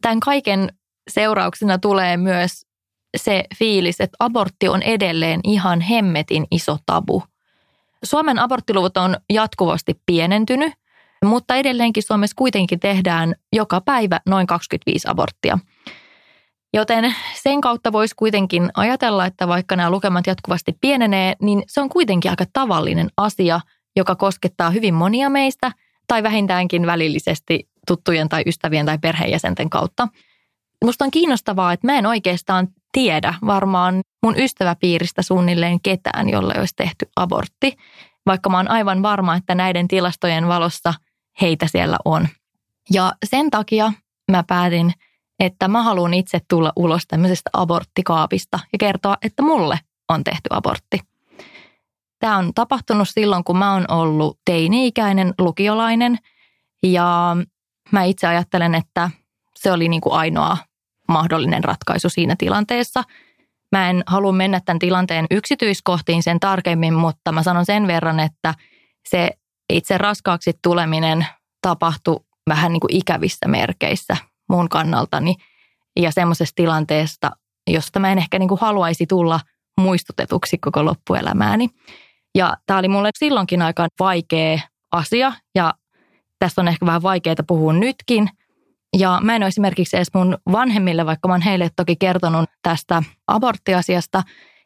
Tämän 0.03 0.21
kaiken 0.21 0.69
seurauksena 1.11 1.79
tulee 1.79 2.17
myös 2.17 2.67
se 3.17 3.45
fiilis, 3.59 4.01
että 4.01 4.17
abortti 4.21 4.69
on 4.69 4.83
edelleen 4.83 5.41
ihan 5.45 5.81
hemmetin 5.81 6.47
iso 6.51 6.79
tabu. 6.87 7.23
Suomen 8.05 8.39
aborttiluvut 8.39 8.97
on 8.97 9.17
jatkuvasti 9.33 10.01
pienentynyt, 10.07 10.73
mutta 11.25 11.55
edelleenkin 11.55 12.03
Suomessa 12.03 12.37
kuitenkin 12.37 12.81
tehdään 12.81 13.35
joka 13.53 13.81
päivä 13.81 14.21
noin 14.27 14.47
25 14.47 15.09
aborttia. 15.09 15.59
Joten 16.75 17.15
sen 17.35 17.61
kautta 17.61 17.93
voisi 17.93 18.15
kuitenkin 18.15 18.71
ajatella, 18.75 19.27
että 19.27 19.49
vaikka 19.49 19.77
nämä 19.77 19.91
lukemat 19.91 20.27
jatkuvasti 20.27 20.73
pienenee, 20.81 21.35
niin 21.43 21.63
se 21.67 21.81
on 21.81 21.89
kuitenkin 21.89 22.31
aika 22.31 22.45
tavallinen 22.53 23.09
asia, 23.17 23.61
joka 23.97 24.15
koskettaa 24.15 24.71
hyvin 24.71 24.95
monia 24.95 25.31
meistä 25.31 25.73
tai 26.07 26.23
vähintäänkin 26.23 26.87
välillisesti 26.87 27.69
tuttujen 27.87 28.29
tai 28.29 28.43
ystävien 28.47 28.87
tai 28.87 28.99
perheenjäsenten 28.99 29.71
kautta. 29.71 30.09
Musta 30.85 31.05
on 31.05 31.11
kiinnostavaa, 31.11 31.73
että 31.73 31.87
mä 31.87 31.99
en 31.99 32.07
oikeastaan 32.07 32.69
tiedä 32.93 33.35
varmaan 33.47 34.01
mun 34.23 34.39
ystäväpiiristä 34.39 35.23
suunnilleen 35.23 35.81
ketään, 35.81 36.31
jolle 36.31 36.55
olisi 36.59 36.75
tehty 36.77 37.09
abortti, 37.17 37.77
vaikka 38.27 38.51
mä 38.51 38.57
oon 38.57 38.71
aivan 38.71 39.03
varma, 39.03 39.37
että 39.37 39.55
näiden 39.55 39.89
tilastojen 39.89 40.49
valossa 40.49 40.95
heitä 41.41 41.67
siellä 41.67 41.97
on. 42.05 42.29
Ja 42.91 43.13
sen 43.27 43.51
takia 43.51 43.93
mä 44.31 44.45
päätin, 44.47 44.93
että 45.41 45.69
mä 45.69 45.83
haluan 45.83 46.15
itse 46.15 46.41
tulla 46.49 46.73
ulos 46.77 47.03
tämmöisestä 47.09 47.51
aborttikaapista 47.53 48.59
ja 48.73 48.79
kertoa, 48.79 49.17
että 49.23 49.43
mulle 49.43 49.79
on 50.09 50.25
tehty 50.25 50.49
abortti. 50.51 51.01
Tämä 52.19 52.37
on 52.37 52.55
tapahtunut 52.55 53.09
silloin, 53.09 53.45
kun 53.45 53.59
mä 53.59 53.73
oon 53.73 53.85
ollut 53.91 54.39
teini-ikäinen 54.45 55.35
lukiolainen 55.39 56.19
ja 56.83 57.37
mä 57.91 58.05
itse 58.05 58.27
ajattelen, 58.27 58.75
että 58.75 59.11
se 59.59 59.73
oli 59.73 59.89
niin 59.89 60.01
kuin 60.01 60.15
ainoa 60.15 60.57
mahdollinen 61.09 61.65
ratkaisu 61.65 62.09
siinä 62.09 62.35
tilanteessa. 62.39 63.03
Mä 63.73 63.91
en 63.91 64.03
halua 64.07 64.33
mennä 64.33 64.61
tämän 64.65 64.79
tilanteen 64.79 65.27
yksityiskohtiin 65.31 66.23
sen 66.23 66.41
tarkemmin, 66.41 66.95
mutta 66.95 67.33
mä 67.33 67.43
sanon 67.43 67.67
sen 67.67 67.87
verran, 67.87 68.21
että 68.21 68.55
se 69.09 69.31
itse 69.73 69.99
raskaaksi 69.99 70.53
tuleminen 70.63 71.27
tapahtui 71.63 72.21
vähän 72.49 72.73
niin 72.73 72.81
kuin 72.81 72.97
ikävissä 72.97 73.49
merkeissä 73.49 74.17
mun 74.49 74.69
kannaltani 74.69 75.37
ja 75.97 76.13
semmoisesta 76.13 76.53
tilanteesta, 76.57 77.31
josta 77.71 78.01
mä 78.01 78.13
en 78.13 78.19
ehkä 78.19 78.39
niin 78.39 78.49
kuin 78.49 78.61
haluaisi 78.61 79.07
tulla 79.07 79.41
muistutetuksi 79.81 80.59
koko 80.59 80.85
loppuelämääni. 80.85 81.69
Ja 82.35 82.57
tämä 82.67 82.79
oli 82.79 82.89
mulle 82.89 83.11
silloinkin 83.19 83.63
aika 83.63 83.87
vaikea 84.01 84.59
asia 84.93 85.33
ja 85.55 85.75
tästä 86.39 86.61
on 86.61 86.69
ehkä 86.69 86.87
vähän 86.87 87.03
vaikeaa 87.03 87.35
puhua 87.47 87.73
nytkin. 87.73 88.29
Ja 88.99 89.21
mä 89.23 89.37
en 89.37 89.43
ole 89.43 89.49
esimerkiksi 89.49 89.97
edes 89.97 90.15
mun 90.15 90.39
vanhemmille, 90.53 91.07
vaikka 91.07 91.29
mä 91.29 91.35
oon 91.35 91.43
heille 91.43 91.71
toki 91.77 91.97
kertonut 91.97 92.51
tästä 92.63 93.03
aborttiasiasta, 93.27 94.23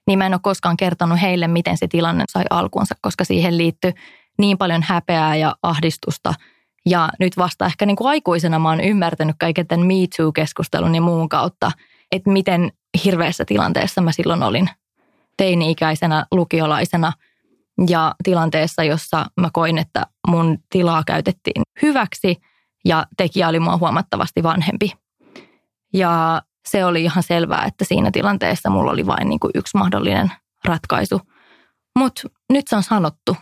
niin 0.07 0.19
mä 0.19 0.27
en 0.27 0.35
ole 0.35 0.41
koskaan 0.43 0.77
kertonut 0.77 1.21
heille, 1.23 1.49
miten 1.49 1.77
se 1.77 1.88
tilanne 1.88 2.25
sai 2.33 2.45
alkunsa, 2.51 2.95
koska 3.01 3.25
siihen 3.25 3.59
liittyy 3.59 3.93
niin 4.38 4.59
paljon 4.59 4.83
häpeää 4.83 5.37
ja 5.37 5.57
ahdistusta. 5.62 6.35
Ja 6.87 7.09
nyt 7.21 7.37
vasta 7.37 7.67
ehkä 7.67 7.87
niin 7.87 7.97
kuin 7.97 8.09
aikuisena 8.09 8.59
mä 8.59 8.69
oon 8.69 8.81
ymmärtänyt 8.81 9.37
kaiken 9.38 9.67
tämän 9.67 9.87
Me 9.87 9.95
Too-keskustelun 10.17 10.95
ja 10.95 11.01
muun 11.01 11.29
kautta, 11.29 11.73
että 12.12 12.31
miten 12.31 12.73
hirveässä 13.05 13.45
tilanteessa 13.45 14.01
mä 14.01 14.12
silloin 14.12 14.43
olin 14.43 14.71
teini-ikäisenä 15.37 16.27
lukiolaisena– 16.31 17.12
ja 17.88 18.14
tilanteessa, 18.25 18.85
jossa 18.85 19.27
mä 19.41 19.51
koin, 19.53 19.79
että 19.79 20.07
mun 20.29 20.59
tilaa 20.71 21.03
käytettiin 21.07 21.62
hyväksi 21.83 22.37
ja 22.85 23.07
tekijä 23.17 23.49
oli 23.49 23.61
mua 23.61 23.77
huomattavasti 23.77 24.43
vanhempi. 24.43 24.93
Ja 25.93 26.43
se 26.69 26.85
oli 26.85 27.03
ihan 27.03 27.23
selvää, 27.23 27.64
että 27.64 27.85
siinä 27.85 28.11
tilanteessa 28.11 28.71
mulla 28.71 28.93
oli 28.93 29.07
vain 29.07 29.29
niin 29.29 29.41
kuin 29.41 29.51
yksi 29.55 29.77
mahdollinen 29.77 30.33
ratkaisu. 30.64 31.21
Mutta 31.99 32.23
nyt 32.53 32.64
se 32.69 32.77
on 32.77 32.83
sanottu. 32.83 33.37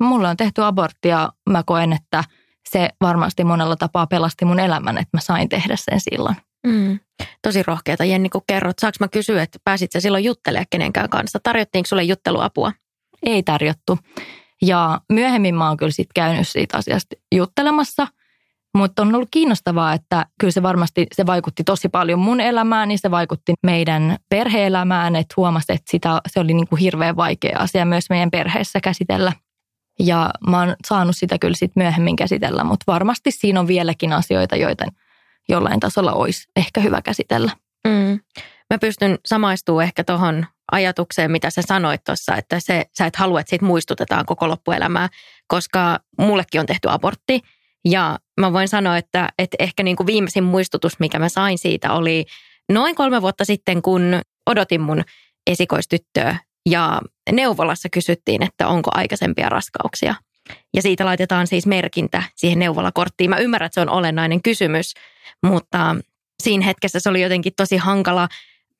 Mulla 0.00 0.30
on 0.30 0.36
tehty 0.36 0.64
abortti 0.64 1.08
ja 1.08 1.32
mä 1.50 1.62
koen, 1.62 1.92
että 1.92 2.24
se 2.68 2.88
varmasti 3.00 3.44
monella 3.44 3.76
tapaa 3.76 4.06
pelasti 4.06 4.44
mun 4.44 4.60
elämän, 4.60 4.98
että 4.98 5.16
mä 5.16 5.20
sain 5.20 5.48
tehdä 5.48 5.76
sen 5.76 6.00
silloin. 6.00 6.36
Mm. 6.66 6.98
Tosi 7.42 7.62
rohkeata 7.62 8.04
Jenni, 8.04 8.28
kun 8.28 8.42
kerrot. 8.46 8.78
Saanko 8.78 8.96
mä 9.00 9.08
kysyä, 9.08 9.42
että 9.42 9.58
pääsit 9.64 9.92
sä 9.92 10.00
silloin 10.00 10.24
juttelemaan 10.24 10.66
kenenkään 10.70 11.08
kanssa? 11.08 11.38
Tarjottiinko 11.42 11.86
sulle 11.86 12.02
jutteluapua? 12.02 12.72
ei 13.22 13.42
tarjottu. 13.42 13.98
Ja 14.62 15.00
myöhemmin 15.12 15.54
mä 15.54 15.68
oon 15.68 15.76
kyllä 15.76 15.90
sitten 15.90 16.14
käynyt 16.14 16.48
siitä 16.48 16.78
asiasta 16.78 17.16
juttelemassa, 17.34 18.06
mutta 18.76 19.02
on 19.02 19.14
ollut 19.14 19.28
kiinnostavaa, 19.30 19.92
että 19.92 20.26
kyllä 20.40 20.50
se 20.50 20.62
varmasti 20.62 21.06
se 21.12 21.26
vaikutti 21.26 21.64
tosi 21.64 21.88
paljon 21.88 22.18
mun 22.18 22.40
elämään, 22.40 22.88
niin 22.88 22.98
se 22.98 23.10
vaikutti 23.10 23.54
meidän 23.62 24.16
perheelämään, 24.28 25.16
että 25.16 25.34
huomasi, 25.36 25.72
että 25.72 25.90
sitä, 25.90 26.20
se 26.28 26.40
oli 26.40 26.54
niin 26.54 26.68
kuin 26.68 26.80
hirveän 26.80 27.16
vaikea 27.16 27.58
asia 27.58 27.84
myös 27.84 28.10
meidän 28.10 28.30
perheessä 28.30 28.80
käsitellä. 28.80 29.32
Ja 30.00 30.30
mä 30.48 30.58
oon 30.58 30.76
saanut 30.86 31.16
sitä 31.16 31.38
kyllä 31.38 31.56
sitten 31.56 31.82
myöhemmin 31.82 32.16
käsitellä, 32.16 32.64
mutta 32.64 32.92
varmasti 32.92 33.30
siinä 33.30 33.60
on 33.60 33.66
vieläkin 33.66 34.12
asioita, 34.12 34.56
joita 34.56 34.84
jollain 35.48 35.80
tasolla 35.80 36.12
olisi 36.12 36.48
ehkä 36.56 36.80
hyvä 36.80 37.02
käsitellä. 37.02 37.50
Mm. 37.88 38.20
Mä 38.70 38.78
pystyn 38.80 39.18
samaistumaan 39.26 39.84
ehkä 39.84 40.04
tuohon 40.04 40.46
ajatukseen, 40.72 41.30
mitä 41.30 41.50
sä 41.50 41.62
sanoit 41.62 42.04
tuossa, 42.04 42.36
että 42.36 42.60
se, 42.60 42.84
sä 42.98 43.06
et 43.06 43.16
halua, 43.16 43.40
että 43.40 43.50
siitä 43.50 43.64
muistutetaan 43.64 44.26
koko 44.26 44.48
loppuelämää, 44.48 45.08
koska 45.48 45.98
mullekin 46.18 46.60
on 46.60 46.66
tehty 46.66 46.88
abortti. 46.90 47.40
Ja 47.90 48.18
mä 48.40 48.52
voin 48.52 48.68
sanoa, 48.68 48.96
että, 48.96 49.28
että 49.38 49.56
ehkä 49.58 49.82
niin 49.82 49.96
kuin 49.96 50.06
viimeisin 50.06 50.44
muistutus, 50.44 51.00
mikä 51.00 51.18
mä 51.18 51.28
sain 51.28 51.58
siitä, 51.58 51.92
oli 51.92 52.24
noin 52.72 52.94
kolme 52.94 53.22
vuotta 53.22 53.44
sitten, 53.44 53.82
kun 53.82 54.20
odotin 54.46 54.80
mun 54.80 55.02
esikoistyttöä 55.46 56.36
ja 56.70 57.00
neuvolassa 57.32 57.88
kysyttiin, 57.88 58.42
että 58.42 58.68
onko 58.68 58.90
aikaisempia 58.94 59.48
raskauksia. 59.48 60.14
Ja 60.74 60.82
siitä 60.82 61.04
laitetaan 61.04 61.46
siis 61.46 61.66
merkintä 61.66 62.22
siihen 62.34 62.58
neuvolakorttiin. 62.58 63.30
Mä 63.30 63.38
ymmärrän, 63.38 63.66
että 63.66 63.74
se 63.74 63.80
on 63.80 63.90
olennainen 63.90 64.42
kysymys, 64.42 64.94
mutta 65.42 65.96
siinä 66.42 66.64
hetkessä 66.64 67.00
se 67.00 67.08
oli 67.08 67.22
jotenkin 67.22 67.52
tosi 67.56 67.76
hankala 67.76 68.28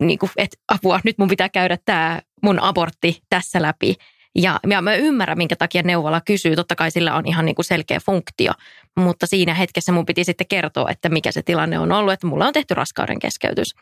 niin 0.00 0.18
kuin, 0.18 0.30
että 0.36 0.56
apua, 0.68 1.00
nyt 1.04 1.18
mun 1.18 1.28
pitää 1.28 1.48
käydä 1.48 1.78
tämä 1.84 2.20
mun 2.42 2.60
abortti 2.60 3.22
tässä 3.28 3.62
läpi. 3.62 3.94
Ja, 4.36 4.60
ja 4.70 4.82
mä 4.82 4.94
ymmärrän, 4.94 5.38
minkä 5.38 5.56
takia 5.56 5.82
neuvola 5.82 6.20
kysyy. 6.20 6.56
Totta 6.56 6.74
kai 6.74 6.90
sillä 6.90 7.14
on 7.14 7.26
ihan 7.26 7.44
niin 7.44 7.54
kuin 7.54 7.66
selkeä 7.66 8.00
funktio. 8.06 8.52
Mutta 8.96 9.26
siinä 9.26 9.54
hetkessä 9.54 9.92
mun 9.92 10.06
piti 10.06 10.24
sitten 10.24 10.46
kertoa, 10.46 10.90
että 10.90 11.08
mikä 11.08 11.32
se 11.32 11.42
tilanne 11.42 11.78
on 11.78 11.92
ollut, 11.92 12.12
että 12.12 12.26
mulla 12.26 12.46
on 12.46 12.52
tehty 12.52 12.74
raskauden 12.74 13.18
keskeytys. 13.18 13.74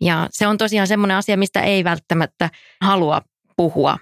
Ja 0.00 0.26
se 0.30 0.46
on 0.46 0.58
tosiaan 0.58 0.86
semmoinen 0.86 1.16
asia, 1.16 1.36
mistä 1.36 1.60
ei 1.60 1.84
välttämättä 1.84 2.50
halua 2.80 3.22
puhua 3.56 3.98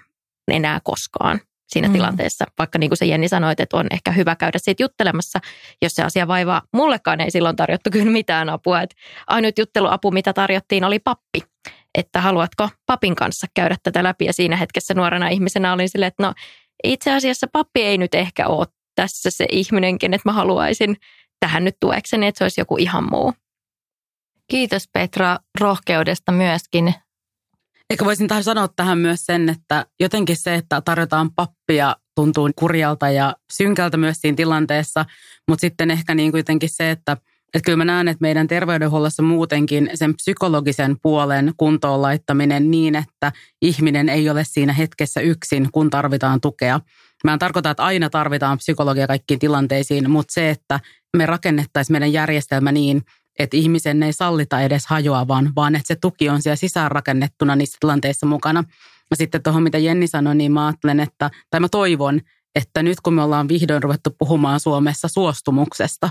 enää 0.47 0.79
koskaan 0.83 1.41
siinä 1.67 1.87
mm. 1.87 1.93
tilanteessa. 1.93 2.45
Vaikka 2.59 2.79
niin 2.79 2.89
kuin 2.89 2.97
se 2.97 3.05
Jenni 3.05 3.27
sanoi, 3.27 3.53
että 3.57 3.77
on 3.77 3.87
ehkä 3.91 4.11
hyvä 4.11 4.35
käydä 4.35 4.57
siitä 4.61 4.83
juttelemassa, 4.83 5.39
jos 5.81 5.95
se 5.95 6.03
asia 6.03 6.27
vaivaa. 6.27 6.61
Mullekaan 6.73 7.21
ei 7.21 7.31
silloin 7.31 7.55
tarjottu 7.55 7.89
kyllä 7.91 8.11
mitään 8.11 8.49
apua. 8.49 8.81
Että 8.81 8.95
ainut 9.27 9.57
jutteluapu, 9.57 10.11
mitä 10.11 10.33
tarjottiin, 10.33 10.83
oli 10.83 10.99
pappi. 10.99 11.41
Että 11.97 12.21
haluatko 12.21 12.69
papin 12.85 13.15
kanssa 13.15 13.47
käydä 13.53 13.75
tätä 13.83 14.03
läpi. 14.03 14.25
Ja 14.25 14.33
siinä 14.33 14.55
hetkessä 14.55 14.93
nuorena 14.93 15.27
ihmisenä 15.27 15.73
olin 15.73 15.89
silleen, 15.89 16.07
että 16.07 16.23
no 16.23 16.33
itse 16.83 17.11
asiassa 17.11 17.47
pappi 17.53 17.81
ei 17.81 17.97
nyt 17.97 18.15
ehkä 18.15 18.47
ole 18.47 18.67
tässä 18.95 19.31
se 19.31 19.45
ihminen, 19.51 19.99
kenet 19.99 20.21
mä 20.25 20.33
haluaisin 20.33 20.97
tähän 21.39 21.63
nyt 21.63 21.75
tuekseni, 21.79 22.27
että 22.27 22.37
se 22.37 22.45
olisi 22.45 22.61
joku 22.61 22.77
ihan 22.77 23.09
muu. 23.09 23.33
Kiitos 24.51 24.83
Petra 24.93 25.37
rohkeudesta 25.59 26.31
myöskin 26.31 26.93
Ehkä 27.89 28.05
voisin 28.05 28.27
tähän 28.27 28.43
sanoa 28.43 28.67
tähän 28.75 28.97
myös 28.97 29.25
sen, 29.25 29.49
että 29.49 29.85
jotenkin 29.99 30.37
se, 30.37 30.55
että 30.55 30.81
tarjotaan 30.81 31.33
pappia 31.33 31.95
tuntuu 32.15 32.49
kurjalta 32.55 33.09
ja 33.09 33.35
synkältä 33.53 33.97
myös 33.97 34.17
siinä 34.21 34.35
tilanteessa, 34.35 35.05
mutta 35.47 35.61
sitten 35.61 35.91
ehkä 35.91 36.15
niin 36.15 36.31
kuitenkin 36.31 36.69
se, 36.69 36.91
että 36.91 37.17
että 37.53 37.65
kyllä 37.65 37.77
mä 37.77 37.85
näen, 37.85 38.07
että 38.07 38.21
meidän 38.21 38.47
terveydenhuollossa 38.47 39.23
muutenkin 39.23 39.89
sen 39.93 40.15
psykologisen 40.15 40.95
puolen 41.01 41.53
kuntoon 41.57 42.01
laittaminen 42.01 42.71
niin, 42.71 42.95
että 42.95 43.31
ihminen 43.61 44.09
ei 44.09 44.29
ole 44.29 44.43
siinä 44.47 44.73
hetkessä 44.73 45.21
yksin, 45.21 45.69
kun 45.71 45.89
tarvitaan 45.89 46.41
tukea. 46.41 46.79
Mä 47.23 47.33
en 47.33 47.39
tarkoita, 47.39 47.69
että 47.69 47.83
aina 47.83 48.09
tarvitaan 48.09 48.57
psykologia 48.57 49.07
kaikkiin 49.07 49.39
tilanteisiin, 49.39 50.09
mutta 50.09 50.33
se, 50.33 50.49
että 50.49 50.79
me 51.17 51.25
rakennettaisiin 51.25 51.93
meidän 51.93 52.13
järjestelmä 52.13 52.71
niin, 52.71 53.01
että 53.39 53.57
ihmisen 53.57 54.03
ei 54.03 54.13
sallita 54.13 54.61
edes 54.61 54.85
hajoavan, 54.85 55.51
vaan 55.55 55.75
että 55.75 55.87
se 55.87 55.95
tuki 55.95 56.29
on 56.29 56.41
siellä 56.41 56.55
sisäänrakennettuna 56.55 57.55
niissä 57.55 57.77
tilanteissa 57.79 58.25
mukana. 58.25 58.63
Ja 59.09 59.15
sitten 59.15 59.43
tuohon, 59.43 59.63
mitä 59.63 59.77
Jenni 59.77 60.07
sanoi, 60.07 60.35
niin 60.35 60.51
mä 60.51 60.65
ajattelen, 60.65 60.99
että, 60.99 61.29
tai 61.49 61.59
mä 61.59 61.69
toivon, 61.69 62.21
että 62.55 62.83
nyt 62.83 63.01
kun 63.01 63.13
me 63.13 63.23
ollaan 63.23 63.47
vihdoin 63.47 63.83
ruvettu 63.83 64.15
puhumaan 64.19 64.59
Suomessa 64.59 65.07
suostumuksesta, 65.07 66.09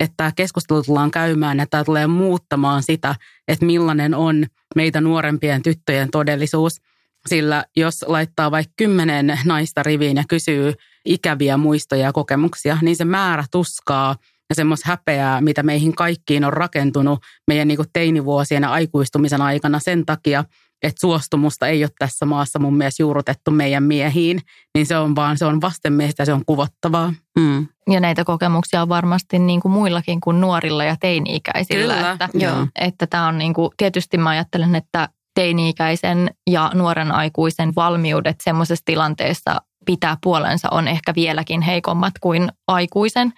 että 0.00 0.32
keskustelu 0.36 0.82
tullaan 0.82 1.10
käymään 1.10 1.58
ja 1.58 1.66
tämä 1.70 1.84
tulee 1.84 2.06
muuttamaan 2.06 2.82
sitä, 2.82 3.14
että 3.48 3.66
millainen 3.66 4.14
on 4.14 4.46
meitä 4.74 5.00
nuorempien 5.00 5.62
tyttöjen 5.62 6.10
todellisuus. 6.10 6.80
Sillä 7.26 7.64
jos 7.76 8.04
laittaa 8.08 8.50
vaikka 8.50 8.72
kymmenen 8.76 9.38
naista 9.44 9.82
riviin 9.82 10.16
ja 10.16 10.24
kysyy 10.28 10.72
ikäviä 11.04 11.56
muistoja 11.56 12.02
ja 12.02 12.12
kokemuksia, 12.12 12.78
niin 12.82 12.96
se 12.96 13.04
määrä 13.04 13.44
tuskaa– 13.50 14.16
ja 14.48 14.54
semmoista 14.54 14.88
häpeää, 14.88 15.40
mitä 15.40 15.62
meihin 15.62 15.94
kaikkiin 15.94 16.44
on 16.44 16.52
rakentunut 16.52 17.18
meidän 17.46 17.68
niin 17.68 17.78
teinivuosien 17.92 18.62
ja 18.62 18.72
aikuistumisen 18.72 19.42
aikana 19.42 19.78
sen 19.78 20.06
takia, 20.06 20.44
että 20.84 21.00
suostumusta 21.00 21.66
ei 21.66 21.84
ole 21.84 21.90
tässä 21.98 22.26
maassa 22.26 22.58
mun 22.58 22.76
mielestä 22.76 23.02
juurrutettu 23.02 23.50
meidän 23.50 23.82
miehiin, 23.82 24.40
niin 24.74 24.86
se 24.86 24.98
on 24.98 25.16
vaan, 25.16 25.38
se 25.38 25.44
on 25.44 25.60
vastenmiehistä 25.60 26.22
ja 26.22 26.26
se 26.26 26.32
on 26.32 26.44
kuvottavaa. 26.46 27.12
Mm. 27.38 27.66
Ja 27.90 28.00
näitä 28.00 28.24
kokemuksia 28.24 28.82
on 28.82 28.88
varmasti 28.88 29.38
niin 29.38 29.60
kuin 29.60 29.72
muillakin 29.72 30.20
kuin 30.20 30.40
nuorilla 30.40 30.84
ja 30.84 30.96
teini-ikäisillä. 31.00 31.94
Kyllä, 31.94 32.12
että, 32.12 32.28
joo. 32.34 32.66
että 32.80 33.06
tämä 33.06 33.28
on 33.28 33.38
niin 33.38 33.54
kuin, 33.54 33.70
tietysti 33.76 34.18
mä 34.18 34.30
ajattelen, 34.30 34.74
että 34.74 35.08
teini-ikäisen 35.34 36.30
ja 36.50 36.70
nuoren 36.74 37.12
aikuisen 37.12 37.72
valmiudet 37.76 38.36
semmoisessa 38.40 38.82
tilanteessa 38.84 39.60
pitää 39.86 40.16
puolensa 40.22 40.68
on 40.70 40.88
ehkä 40.88 41.14
vieläkin 41.14 41.62
heikommat 41.62 42.12
kuin 42.20 42.52
aikuisen, 42.68 43.32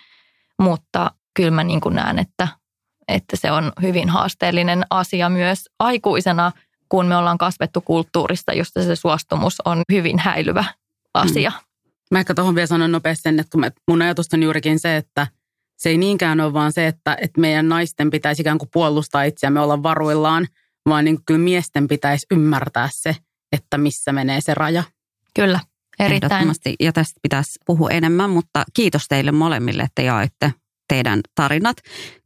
mutta 0.62 1.10
kyllä 1.34 1.50
mä 1.50 1.64
niin 1.64 1.80
kuin 1.80 1.94
näen, 1.94 2.18
että, 2.18 2.48
että 3.08 3.36
se 3.36 3.52
on 3.52 3.72
hyvin 3.82 4.08
haasteellinen 4.08 4.86
asia 4.90 5.28
myös 5.28 5.64
aikuisena, 5.78 6.52
kun 6.88 7.06
me 7.06 7.16
ollaan 7.16 7.38
kasvettu 7.38 7.80
kulttuurista, 7.80 8.52
josta 8.52 8.82
se 8.82 8.96
suostumus 8.96 9.56
on 9.64 9.82
hyvin 9.92 10.18
häilyvä 10.18 10.64
asia. 11.14 11.50
Mm. 11.50 11.90
Mä 12.10 12.18
ehkä 12.18 12.34
tuohon 12.34 12.54
vielä 12.54 12.66
sanon 12.66 12.92
nopeasti 12.92 13.22
sen, 13.22 13.40
että 13.40 13.50
kun 13.50 13.60
mä, 13.60 13.70
mun 13.88 14.02
ajatus 14.02 14.26
on 14.34 14.42
juurikin 14.42 14.78
se, 14.78 14.96
että 14.96 15.26
se 15.76 15.88
ei 15.88 15.98
niinkään 15.98 16.40
ole 16.40 16.52
vaan 16.52 16.72
se, 16.72 16.86
että, 16.86 17.16
että 17.20 17.40
meidän 17.40 17.68
naisten 17.68 18.10
pitäisi 18.10 18.42
ikään 18.42 18.58
kuin 18.58 18.68
puolustaa 18.72 19.22
itseämme 19.22 19.60
olla 19.60 19.82
varuillaan, 19.82 20.46
vaan 20.88 21.04
niin 21.04 21.16
kuin 21.16 21.24
kyllä 21.26 21.40
miesten 21.40 21.88
pitäisi 21.88 22.26
ymmärtää 22.30 22.88
se, 22.92 23.16
että 23.52 23.78
missä 23.78 24.12
menee 24.12 24.40
se 24.40 24.54
raja. 24.54 24.82
Kyllä, 25.34 25.60
erittäin. 25.98 26.32
Ehdottomasti, 26.32 26.74
ja 26.80 26.92
tästä 26.92 27.20
pitäisi 27.22 27.58
puhua 27.66 27.90
enemmän, 27.90 28.30
mutta 28.30 28.64
kiitos 28.74 29.02
teille 29.08 29.32
molemmille, 29.32 29.82
että 29.82 30.02
jaoitte 30.02 30.52
teidän 30.88 31.20
tarinat, 31.34 31.76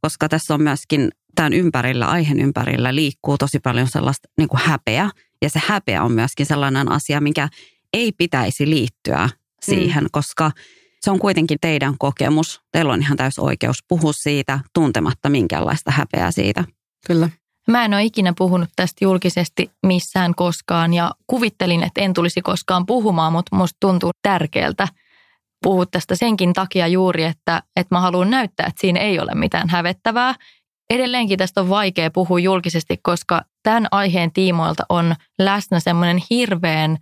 koska 0.01 0.29
tässä 0.29 0.55
on 0.55 0.62
myöskin 0.62 1.11
tämän 1.35 1.53
ympärillä, 1.53 2.07
aiheen 2.07 2.40
ympärillä 2.40 2.95
liikkuu 2.95 3.38
tosi 3.38 3.59
paljon 3.59 3.88
sellaista 3.88 4.29
niin 4.38 4.49
kuin 4.49 4.61
häpeä, 4.64 5.11
ja 5.43 5.51
se 5.51 5.61
häpeä 5.66 6.03
on 6.03 6.12
myöskin 6.12 6.47
sellainen 6.47 6.93
asia, 6.93 7.21
mikä 7.21 7.49
ei 7.93 8.12
pitäisi 8.12 8.71
liittyä 8.71 9.29
siihen, 9.62 10.05
mm. 10.05 10.09
koska 10.12 10.51
se 11.01 11.11
on 11.11 11.19
kuitenkin 11.19 11.59
teidän 11.61 11.95
kokemus. 11.99 12.61
Teillä 12.73 12.93
on 12.93 13.03
ihan 13.03 13.16
täys 13.16 13.38
oikeus 13.38 13.79
puhua 13.88 14.12
siitä 14.12 14.61
tuntematta 14.75 15.29
minkäänlaista 15.29 15.90
häpeää 15.90 16.31
siitä. 16.31 16.64
Kyllä. 17.07 17.29
Mä 17.69 17.85
en 17.85 17.95
ole 17.95 18.05
ikinä 18.05 18.33
puhunut 18.38 18.69
tästä 18.77 19.05
julkisesti 19.05 19.71
missään 19.87 20.35
koskaan 20.35 20.95
ja 20.95 21.14
kuvittelin, 21.27 21.83
että 21.83 22.01
en 22.01 22.14
tulisi 22.14 22.43
koskaan 22.43 22.87
puhumaan, 22.87 23.33
mutta 23.33 23.57
musta 23.57 23.77
tuntuu 23.81 24.11
tärkeältä 24.23 24.88
puhua 25.62 25.87
tästä 25.87 26.16
senkin 26.16 26.53
takia 26.53 26.87
juuri, 26.87 27.25
että, 27.25 27.62
että 27.77 27.95
mä 27.95 28.01
haluan 28.01 28.31
näyttää, 28.31 28.66
että 28.66 28.81
siinä 28.81 29.01
ei 29.01 29.21
ole 29.21 29.35
mitään 29.35 29.69
hävettävää. 29.69 30.35
Edelleenkin 30.90 31.38
tästä 31.38 31.61
on 31.61 31.68
vaikea 31.68 32.11
puhua 32.11 32.38
julkisesti, 32.38 32.96
koska 33.03 33.42
tämän 33.62 33.87
aiheen 33.90 34.33
tiimoilta 34.33 34.83
on 34.88 35.14
läsnä 35.38 35.81
semmoinen 35.81 36.18
hirveän 36.31 36.96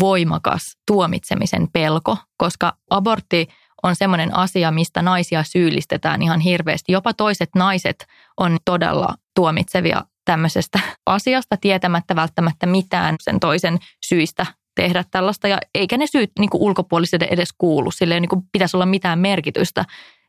voimakas 0.00 0.62
tuomitsemisen 0.86 1.68
pelko, 1.72 2.16
koska 2.36 2.72
abortti 2.90 3.48
on 3.82 3.96
semmoinen 3.96 4.36
asia, 4.36 4.70
mistä 4.70 5.02
naisia 5.02 5.42
syyllistetään 5.42 6.22
ihan 6.22 6.40
hirveästi. 6.40 6.92
Jopa 6.92 7.14
toiset 7.14 7.48
naiset 7.54 8.06
on 8.36 8.58
todella 8.64 9.14
tuomitsevia 9.34 10.04
tämmöisestä 10.24 10.80
asiasta 11.06 11.56
tietämättä 11.56 12.16
välttämättä 12.16 12.66
mitään 12.66 13.16
sen 13.20 13.40
toisen 13.40 13.78
syistä 14.06 14.46
tehdä 14.74 15.04
tällaista. 15.10 15.48
Ja 15.48 15.58
eikä 15.74 15.96
ne 15.96 16.06
syyt 16.06 16.30
niin 16.38 16.50
ulkopuolisille 16.54 17.28
edes 17.30 17.48
kuulu, 17.58 17.90
sille 17.90 18.14
ei 18.14 18.20
niin 18.20 18.42
pitäisi 18.52 18.76
olla 18.76 18.86
mitään 18.86 19.18
merkitystä. 19.18 19.84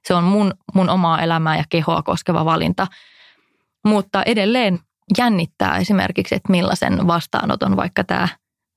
Se 0.07 0.13
on 0.13 0.23
mun, 0.23 0.53
mun 0.73 0.89
omaa 0.89 1.21
elämää 1.21 1.57
ja 1.57 1.63
kehoa 1.69 2.03
koskeva 2.03 2.45
valinta. 2.45 2.87
Mutta 3.85 4.23
edelleen 4.23 4.79
jännittää 5.17 5.77
esimerkiksi, 5.77 6.35
että 6.35 6.51
millaisen 6.51 7.07
vastaanoton 7.07 7.75
vaikka 7.75 8.03
tämä 8.03 8.27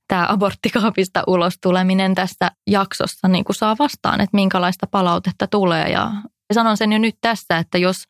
tämä 0.08 0.26
aborttikaapista 0.28 1.22
ulos 1.26 1.54
tuleminen 1.62 2.14
tässä 2.14 2.50
jaksossa 2.66 3.28
niin 3.28 3.44
kuin 3.44 3.56
saa 3.56 3.76
vastaan, 3.78 4.20
että 4.20 4.37
minkälaista 4.37 4.87
palautetta 4.87 5.46
tulee. 5.46 5.88
Ja 5.88 6.11
sanon 6.52 6.76
sen 6.76 6.92
jo 6.92 6.98
nyt 6.98 7.14
tässä, 7.20 7.58
että 7.58 7.78
jos, 7.78 8.04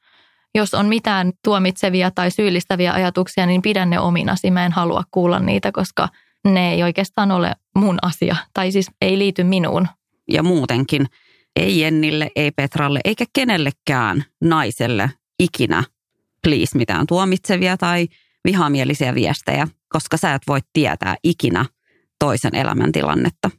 jos 0.55 0.75
on 0.75 0.87
mitään 0.87 1.33
tuomitsevia 1.44 2.11
tai 2.11 2.31
syyllistäviä 2.31 2.92
ajatuksia, 2.92 3.46
niin 3.46 3.62
pidän 3.62 3.90
ne 3.90 4.01
ominasi. 4.01 4.51
Mä 4.51 4.66
en 4.66 4.72
halua 4.72 5.03
kuulla 5.11 5.38
niitä, 5.38 5.72
koska 5.72 6.09
ne 6.44 6.72
ei 6.72 6.83
oikeastaan 6.83 7.31
ole 7.31 7.55
mun 7.77 7.98
asia, 8.03 8.37
tai 8.55 8.72
siis 8.72 8.90
ei 9.01 9.18
liity 9.18 9.44
minuun. 9.44 9.88
Ja 10.29 10.42
muutenkin 10.42 11.07
ei 11.57 11.81
Jennille, 11.81 12.31
ei 12.37 12.51
Petralle, 12.51 13.01
eikä 13.05 13.25
kenellekään 13.33 14.25
naiselle 14.41 15.11
ikinä 15.38 15.85
please 16.43 16.79
mitään 16.79 17.07
tuomitsevia 17.07 17.77
tai 17.77 18.09
vihamielisiä 18.45 19.15
viestejä, 19.15 19.69
koska 19.88 20.17
sä 20.17 20.35
et 20.35 20.43
voi 20.49 20.61
tietää 20.73 21.17
ikinä 21.25 21.67
toisen 22.19 22.55
elämäntilannetta. 22.55 23.51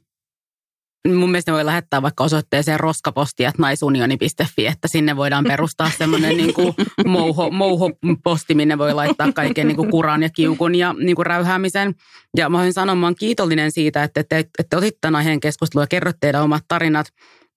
Mun 1.08 1.30
mielestä 1.30 1.52
voi 1.52 1.64
lähettää 1.64 2.02
vaikka 2.02 2.24
osoitteeseen 2.24 2.80
roskapostia, 2.80 3.52
naisunioni.fi, 3.58 4.66
että 4.66 4.88
sinne 4.88 5.16
voidaan 5.16 5.44
perustaa 5.44 5.90
semmoinen 5.98 6.36
niin 6.36 6.54
kuin 6.54 6.74
mouho, 7.06 7.50
mouho-posti, 7.50 8.54
minne 8.54 8.78
voi 8.78 8.94
laittaa 8.94 9.32
kaiken 9.32 9.68
niin 9.68 9.76
kuin 9.76 9.90
kuran 9.90 10.22
ja 10.22 10.30
kiukun 10.30 10.74
ja 10.74 10.92
niin 10.92 11.16
kuin 11.16 11.26
räyhäämisen. 11.26 11.94
Ja 12.36 12.48
mä 12.48 12.58
voin 12.58 12.72
sanoa, 12.72 12.94
mä 12.94 13.12
kiitollinen 13.18 13.72
siitä, 13.72 14.02
että 14.02 14.24
te, 14.24 14.38
että 14.38 14.64
te 14.70 14.76
otitte 14.76 14.98
tämän 15.00 15.18
aiheen 15.18 15.40
keskustelua 15.40 15.82
ja 15.82 15.86
kerrotte 15.86 16.18
teidän 16.20 16.42
omat 16.42 16.64
tarinat 16.68 17.06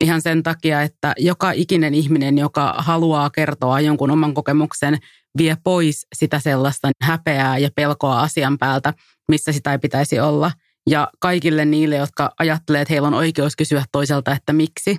ihan 0.04 0.22
sen 0.22 0.44
takia, 0.44 0.82
että 0.82 1.14
joka 1.18 1.52
ikinen 1.52 1.94
ihminen, 1.94 2.38
joka 2.38 2.76
haluaa 2.78 3.30
kertoa 3.30 3.80
jonkun 3.80 4.12
oman 4.12 4.34
kokemuksen, 4.34 4.98
vie 5.38 5.58
pois 5.64 6.08
sitä 6.16 6.40
sellaista 6.40 6.90
häpeää 7.04 7.58
ja 7.58 7.70
pelkoa 7.76 8.22
asian 8.22 8.58
päältä, 8.58 8.94
missä 9.28 9.52
sitä 9.52 9.72
ei 9.72 9.80
pitäisi 9.80 10.20
olla– 10.20 10.52
ja 10.88 11.10
kaikille 11.20 11.66
niille, 11.66 11.96
jotka 11.96 12.32
ajattelee, 12.40 12.82
että 12.82 12.94
heillä 12.94 13.08
on 13.08 13.14
oikeus 13.14 13.56
kysyä 13.56 13.84
toiselta, 13.92 14.32
että 14.32 14.54
miksi, 14.54 14.98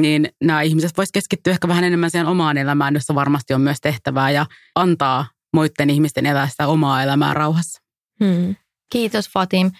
niin 0.00 0.28
nämä 0.44 0.62
ihmiset 0.62 0.96
voisivat 0.96 1.12
keskittyä 1.12 1.52
ehkä 1.52 1.68
vähän 1.68 1.84
enemmän 1.84 2.10
siihen 2.10 2.26
omaan 2.26 2.58
elämään, 2.58 2.94
jossa 2.94 3.14
varmasti 3.14 3.54
on 3.54 3.60
myös 3.60 3.78
tehtävää 3.80 4.30
ja 4.30 4.46
antaa 4.74 5.26
muiden 5.54 5.90
ihmisten 5.90 6.26
elää 6.26 6.48
sitä 6.48 6.66
omaa 6.66 7.02
elämää 7.02 7.34
rauhassa. 7.34 7.82
Hmm. 8.24 8.56
Kiitos 8.92 9.28
Fatim. 9.28 9.70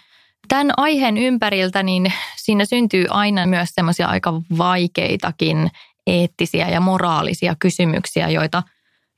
Tämän 0.48 0.70
aiheen 0.76 1.18
ympäriltä 1.18 1.82
niin 1.82 2.12
siinä 2.36 2.64
syntyy 2.64 3.06
aina 3.10 3.46
myös 3.46 3.68
semmoisia 3.72 4.08
aika 4.08 4.32
vaikeitakin 4.58 5.70
eettisiä 6.06 6.68
ja 6.68 6.80
moraalisia 6.80 7.54
kysymyksiä, 7.58 8.28
joita, 8.28 8.62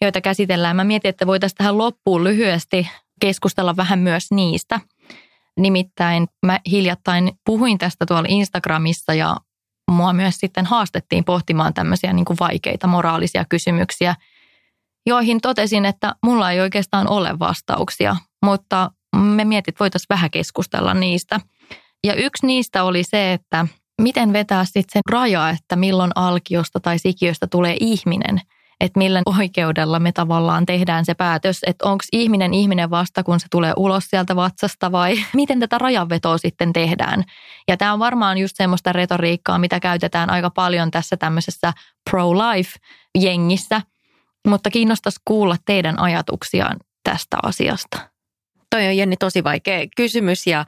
joita 0.00 0.20
käsitellään. 0.20 0.76
Mä 0.76 0.84
mietin, 0.84 1.08
että 1.08 1.26
voitaisiin 1.26 1.56
tähän 1.56 1.78
loppuun 1.78 2.24
lyhyesti 2.24 2.88
keskustella 3.20 3.76
vähän 3.76 3.98
myös 3.98 4.26
niistä– 4.30 4.80
Nimittäin 5.58 6.26
mä 6.46 6.60
hiljattain 6.70 7.32
puhuin 7.44 7.78
tästä 7.78 8.06
tuolla 8.06 8.28
Instagramissa 8.28 9.14
ja 9.14 9.36
mua 9.90 10.12
myös 10.12 10.34
sitten 10.36 10.66
haastettiin 10.66 11.24
pohtimaan 11.24 11.74
tämmöisiä 11.74 12.12
niin 12.12 12.24
kuin 12.24 12.36
vaikeita 12.40 12.86
moraalisia 12.86 13.44
kysymyksiä, 13.48 14.14
joihin 15.06 15.40
totesin, 15.40 15.84
että 15.84 16.14
mulla 16.22 16.50
ei 16.50 16.60
oikeastaan 16.60 17.08
ole 17.08 17.38
vastauksia, 17.38 18.16
mutta 18.44 18.90
me 19.16 19.44
mietit, 19.44 19.80
voitaisiin 19.80 20.06
vähän 20.10 20.30
keskustella 20.30 20.94
niistä. 20.94 21.40
Ja 22.04 22.14
yksi 22.14 22.46
niistä 22.46 22.84
oli 22.84 23.04
se, 23.04 23.32
että 23.32 23.66
miten 24.02 24.32
vetää 24.32 24.64
sitten 24.64 24.84
sen 24.92 25.02
raja, 25.10 25.50
että 25.50 25.76
milloin 25.76 26.12
alkiosta 26.14 26.80
tai 26.80 26.98
sikiöstä 26.98 27.46
tulee 27.46 27.76
ihminen– 27.80 28.40
että 28.82 28.98
millä 28.98 29.22
oikeudella 29.38 29.98
me 29.98 30.12
tavallaan 30.12 30.66
tehdään 30.66 31.04
se 31.04 31.14
päätös, 31.14 31.58
että 31.66 31.88
onko 31.88 32.04
ihminen 32.12 32.54
ihminen 32.54 32.90
vasta, 32.90 33.22
kun 33.22 33.40
se 33.40 33.46
tulee 33.50 33.72
ulos 33.76 34.04
sieltä 34.04 34.36
vatsasta 34.36 34.92
vai 34.92 35.14
miten 35.34 35.60
tätä 35.60 35.78
rajanvetoa 35.78 36.38
sitten 36.38 36.72
tehdään. 36.72 37.24
Ja 37.68 37.76
tämä 37.76 37.92
on 37.92 37.98
varmaan 37.98 38.38
just 38.38 38.56
semmoista 38.56 38.92
retoriikkaa, 38.92 39.58
mitä 39.58 39.80
käytetään 39.80 40.30
aika 40.30 40.50
paljon 40.50 40.90
tässä 40.90 41.16
tämmöisessä 41.16 41.72
pro-life-jengissä, 42.10 43.80
mutta 44.48 44.70
kiinnostaisi 44.70 45.20
kuulla 45.24 45.56
teidän 45.66 45.98
ajatuksiaan 45.98 46.76
tästä 47.04 47.36
asiasta. 47.42 48.11
Toi 48.72 48.86
on 48.86 48.96
Jenni 48.96 49.16
tosi 49.16 49.44
vaikea 49.44 49.86
kysymys 49.96 50.46
ja 50.46 50.64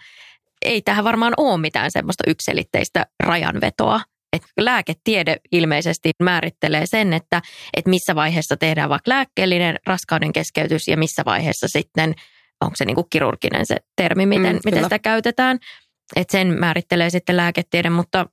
ei 0.65 0.83
tähän 0.83 1.05
varmaan 1.05 1.33
ole 1.37 1.61
mitään 1.61 1.91
semmoista 1.91 2.25
ykselitteistä 2.27 3.07
rajanvetoa. 3.23 4.01
Että 4.33 4.49
lääketiede 4.59 5.37
ilmeisesti 5.53 6.11
määrittelee 6.23 6.87
sen, 6.87 7.13
että, 7.13 7.43
että 7.77 7.91
missä 7.91 8.15
vaiheessa 8.15 8.57
tehdään 8.57 8.89
vaikka 8.89 9.11
lääkkeellinen 9.11 9.77
raskauden 9.87 10.33
keskeytys 10.33 10.89
ja 10.89 10.97
missä 10.97 11.23
vaiheessa 11.27 11.69
sitten, 11.69 12.15
onko 12.61 12.77
se 12.77 12.85
niin 12.85 12.95
kuin 12.95 13.07
kirurginen 13.11 13.67
se 13.67 13.77
termi, 13.97 14.27
miten, 14.27 14.57
mm, 14.57 14.61
miten 14.65 14.83
sitä 14.83 14.99
käytetään. 14.99 15.59
Että 16.17 16.33
sen 16.33 16.49
määrittelee 16.61 17.11
sitten 17.11 17.37
lääketiede, 17.37 17.91
mutta 17.91 18.27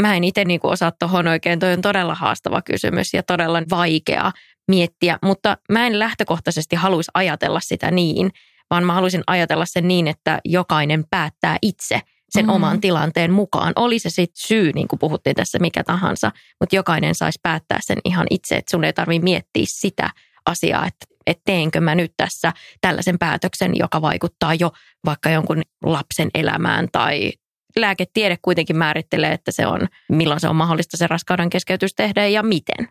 mä 0.00 0.14
en 0.14 0.24
itse 0.24 0.44
niin 0.44 0.60
osaa 0.62 0.92
tuohon 0.92 1.26
oikein, 1.26 1.58
toi 1.58 1.72
on 1.72 1.82
todella 1.82 2.14
haastava 2.14 2.62
kysymys 2.62 3.14
ja 3.14 3.22
todella 3.22 3.62
vaikea 3.70 4.32
miettiä, 4.68 5.18
mutta 5.22 5.56
mä 5.72 5.86
en 5.86 5.98
lähtökohtaisesti 5.98 6.76
haluaisi 6.76 7.10
ajatella 7.14 7.60
sitä 7.60 7.90
niin, 7.90 8.30
vaan 8.70 8.84
mä 8.84 8.92
haluaisin 8.92 9.22
ajatella 9.26 9.66
sen 9.66 9.88
niin, 9.88 10.08
että 10.08 10.38
jokainen 10.44 11.04
päättää 11.10 11.56
itse– 11.62 12.00
sen 12.30 12.46
mm. 12.46 12.50
oman 12.50 12.80
tilanteen 12.80 13.32
mukaan. 13.32 13.72
Oli 13.76 13.98
se 13.98 14.10
sitten 14.10 14.42
syy, 14.46 14.72
niin 14.72 14.88
kuin 14.88 14.98
puhuttiin 14.98 15.36
tässä, 15.36 15.58
mikä 15.58 15.84
tahansa, 15.84 16.32
mutta 16.60 16.76
jokainen 16.76 17.14
saisi 17.14 17.38
päättää 17.42 17.78
sen 17.80 17.98
ihan 18.04 18.26
itse, 18.30 18.56
että 18.56 18.70
sun 18.70 18.84
ei 18.84 18.92
tarvitse 18.92 19.24
miettiä 19.24 19.64
sitä 19.66 20.10
asiaa, 20.46 20.86
että, 20.86 21.06
että 21.26 21.42
teenkö 21.44 21.80
mä 21.80 21.94
nyt 21.94 22.12
tässä 22.16 22.52
tällaisen 22.80 23.18
päätöksen, 23.18 23.76
joka 23.76 24.02
vaikuttaa 24.02 24.54
jo 24.54 24.72
vaikka 25.04 25.30
jonkun 25.30 25.62
lapsen 25.84 26.28
elämään 26.34 26.88
tai 26.92 27.32
lääketiede 27.76 28.38
kuitenkin 28.42 28.76
määrittelee, 28.76 29.32
että 29.32 29.50
se 29.50 29.66
on, 29.66 29.88
milloin 30.08 30.40
se 30.40 30.48
on 30.48 30.56
mahdollista 30.56 30.96
se 30.96 31.06
raskauden 31.06 31.50
keskeytys 31.50 31.94
tehdä 31.94 32.26
ja 32.26 32.42
miten. 32.42 32.88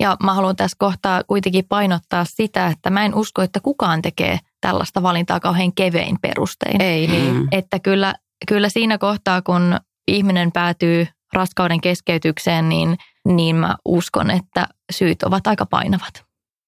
Ja 0.00 0.16
mä 0.22 0.34
haluan 0.34 0.56
tässä 0.56 0.76
kohtaa 0.78 1.24
kuitenkin 1.24 1.64
painottaa 1.68 2.24
sitä, 2.24 2.66
että 2.66 2.90
mä 2.90 3.04
en 3.04 3.14
usko, 3.14 3.42
että 3.42 3.60
kukaan 3.60 4.02
tekee 4.02 4.38
tällaista 4.60 5.02
valintaa 5.02 5.40
kauhean 5.40 5.74
kevein 5.74 6.16
perustein. 6.22 6.82
Ei 6.82 7.06
niin. 7.06 7.34
Mm. 7.34 7.48
Että 7.52 7.78
kyllä, 7.78 8.14
kyllä 8.48 8.68
siinä 8.68 8.98
kohtaa, 8.98 9.42
kun 9.42 9.76
ihminen 10.08 10.52
päätyy 10.52 11.06
raskauden 11.32 11.80
keskeytykseen, 11.80 12.68
niin, 12.68 12.96
niin 13.26 13.56
mä 13.56 13.76
uskon, 13.84 14.30
että 14.30 14.68
syyt 14.92 15.22
ovat 15.22 15.46
aika 15.46 15.66
painavat. 15.66 16.24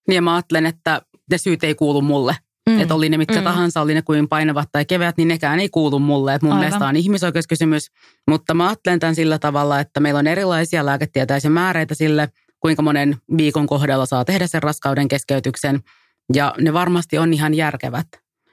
Niin 0.08 0.14
ja 0.14 0.22
mä 0.22 0.34
ajattelen, 0.34 0.66
että 0.66 1.02
ne 1.30 1.38
syyt 1.38 1.64
ei 1.64 1.74
kuulu 1.74 2.02
mulle. 2.02 2.36
Mm. 2.70 2.80
Että 2.80 2.94
oli 2.94 3.08
ne 3.08 3.18
mitkä 3.18 3.38
mm. 3.38 3.44
tahansa, 3.44 3.80
oli 3.80 3.94
ne 3.94 4.02
kuin 4.02 4.28
painavat 4.28 4.68
tai 4.72 4.84
keveät, 4.84 5.16
niin 5.16 5.28
nekään 5.28 5.60
ei 5.60 5.68
kuulu 5.68 5.98
mulle. 5.98 6.34
Että 6.34 6.46
mun 6.46 6.52
Aivan. 6.52 6.64
mielestä 6.64 6.86
on 6.86 6.96
ihmisoikeuskysymys, 6.96 7.90
mutta 8.28 8.54
mä 8.54 8.66
ajattelen 8.66 9.00
tämän 9.00 9.14
sillä 9.14 9.38
tavalla, 9.38 9.80
että 9.80 10.00
meillä 10.00 10.18
on 10.18 10.26
erilaisia 10.26 10.86
lääketieteellisiä 10.86 11.50
määreitä 11.50 11.94
sille, 11.94 12.28
kuinka 12.60 12.82
monen 12.82 13.16
viikon 13.36 13.66
kohdalla 13.66 14.06
saa 14.06 14.24
tehdä 14.24 14.46
sen 14.46 14.62
raskauden 14.62 15.08
keskeytyksen. 15.08 15.80
Ja 16.34 16.54
ne 16.58 16.72
varmasti 16.72 17.18
on 17.18 17.32
ihan 17.32 17.54
järkevät. 17.54 18.06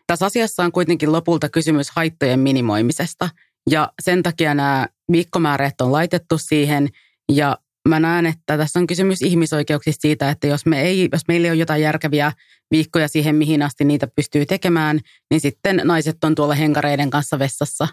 Tässä 0.08 0.26
asiassa 0.26 0.64
on 0.64 0.72
kuitenkin 0.72 1.12
lopulta 1.12 1.50
kysymys 1.50 1.90
haittojen 1.92 2.40
minimoimisesta. 2.40 3.30
Ja 3.70 3.92
sen 4.02 4.24
takia 4.24 4.54
nämä 4.54 4.88
viikkomäärät 5.12 5.82
on 5.82 5.92
laitettu 5.92 6.38
siihen. 6.38 6.90
Ja 7.32 7.58
mä 7.90 8.00
näen, 8.00 8.26
että 8.26 8.58
tässä 8.58 8.80
on 8.80 8.88
kysymys 8.88 9.22
ihmisoikeuksista 9.22 10.02
siitä, 10.02 10.30
että 10.30 10.48
jos, 10.48 10.66
me 10.66 10.82
ei, 10.82 11.10
jos 11.12 11.22
meillä 11.28 11.46
ei 11.46 11.52
ole 11.52 11.60
jotain 11.60 11.82
järkeviä 11.82 12.32
viikkoja 12.72 13.08
siihen, 13.08 13.36
mihin 13.36 13.62
asti 13.64 13.86
niitä 13.86 14.08
pystyy 14.16 14.46
tekemään, 14.46 15.00
niin 15.32 15.42
sitten 15.42 15.82
naiset 15.84 16.24
on 16.24 16.36
tuolla 16.36 16.56
henkareiden 16.56 17.10
kanssa 17.10 17.40
vessassa. 17.40 17.88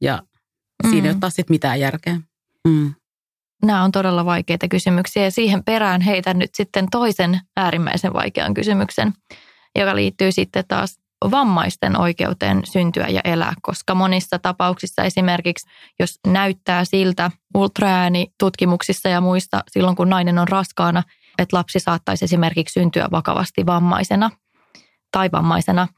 Ja 0.00 0.22
siinä 0.90 0.96
ei 1.08 1.12
Mm. 1.12 1.16
ole 1.16 1.20
taas 1.20 1.34
sit 1.34 1.50
mitään 1.50 1.80
järkeä. 1.80 2.20
Mm. 2.68 2.94
Nämä 3.62 3.84
on 3.84 3.92
todella 3.92 4.24
vaikeita 4.24 4.68
kysymyksiä 4.68 5.24
ja 5.24 5.30
siihen 5.30 5.64
perään 5.64 6.00
heitän 6.00 6.38
nyt 6.38 6.50
sitten 6.54 6.86
toisen 6.90 7.40
äärimmäisen 7.56 8.12
vaikean 8.12 8.54
kysymyksen, 8.54 9.12
joka 9.78 9.96
liittyy 9.96 10.32
sitten 10.32 10.64
taas 10.68 11.00
vammaisten 11.30 12.00
oikeuteen 12.00 12.60
syntyä 12.64 13.08
ja 13.08 13.20
elää, 13.24 13.54
koska 13.62 13.94
monissa 13.94 14.38
tapauksissa 14.38 15.04
esimerkiksi, 15.04 15.68
jos 15.98 16.18
näyttää 16.26 16.84
siltä 16.84 17.30
ultraäänitutkimuksissa 17.54 19.08
ja 19.08 19.20
muista 19.20 19.64
silloin, 19.70 19.96
kun 19.96 20.10
nainen 20.10 20.38
on 20.38 20.48
raskaana, 20.48 21.02
että 21.38 21.56
lapsi 21.56 21.80
saattaisi 21.80 22.24
esimerkiksi 22.24 22.80
syntyä 22.80 23.08
vakavasti 23.10 23.66
vammaisena 23.66 24.30
tai 25.12 25.28
vammaisena. 25.32 25.88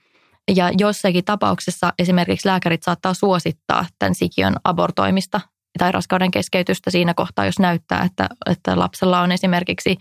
Ja 0.57 0.71
jossakin 0.79 1.25
tapauksessa 1.25 1.93
esimerkiksi 1.99 2.49
lääkärit 2.49 2.83
saattaa 2.83 3.15
suosittaa 3.15 3.87
tämän 3.99 4.15
sikiön 4.15 4.57
abortoimista 4.65 5.41
tai 5.79 5.93
raskauden 5.93 6.31
keskeytystä 6.31 6.91
siinä 6.91 7.15
kohtaa, 7.15 7.47
jos 7.47 7.59
näyttää, 7.59 8.03
että, 8.03 8.29
että 8.51 8.79
lapsella 8.79 9.21
on 9.21 9.33
esimerkiksi 9.33 9.97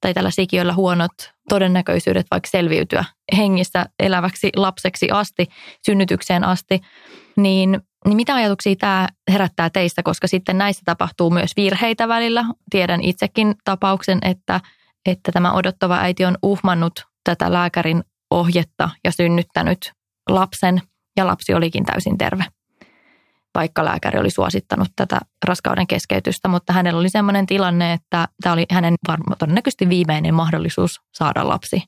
tai 0.00 0.14
tällä 0.14 0.30
sikiöllä 0.30 0.74
huonot 0.74 1.12
todennäköisyydet 1.48 2.26
vaikka 2.30 2.48
selviytyä 2.50 3.04
hengissä 3.36 3.86
eläväksi 3.98 4.50
lapseksi 4.56 5.10
asti, 5.10 5.46
synnytykseen 5.86 6.44
asti, 6.44 6.80
niin, 7.36 7.80
niin 8.04 8.16
mitä 8.16 8.34
ajatuksia 8.34 8.76
tämä 8.76 9.08
herättää 9.32 9.70
teistä, 9.70 10.02
koska 10.02 10.26
sitten 10.26 10.58
näissä 10.58 10.82
tapahtuu 10.84 11.30
myös 11.30 11.52
virheitä 11.56 12.08
välillä. 12.08 12.44
Tiedän 12.70 13.02
itsekin 13.02 13.54
tapauksen, 13.64 14.18
että, 14.22 14.60
että 15.06 15.32
tämä 15.32 15.52
odottava 15.52 15.98
äiti 15.98 16.24
on 16.24 16.38
uhmannut 16.42 17.06
tätä 17.24 17.52
lääkärin 17.52 18.04
ohjetta 18.30 18.90
ja 19.04 19.12
synnyttänyt 19.12 19.92
lapsen 20.28 20.82
ja 21.16 21.26
lapsi 21.26 21.54
olikin 21.54 21.84
täysin 21.84 22.18
terve 22.18 22.44
vaikka 23.58 23.84
lääkäri 23.84 24.18
oli 24.18 24.30
suosittanut 24.30 24.88
tätä 24.96 25.20
raskauden 25.44 25.86
keskeytystä, 25.86 26.48
mutta 26.48 26.72
hänellä 26.72 27.00
oli 27.00 27.08
sellainen 27.08 27.46
tilanne, 27.46 27.92
että 27.92 28.28
tämä 28.42 28.52
oli 28.52 28.66
hänen 28.70 28.94
varma, 29.08 29.36
todennäköisesti 29.36 29.88
viimeinen 29.88 30.34
mahdollisuus 30.34 31.00
saada 31.14 31.48
lapsi. 31.48 31.82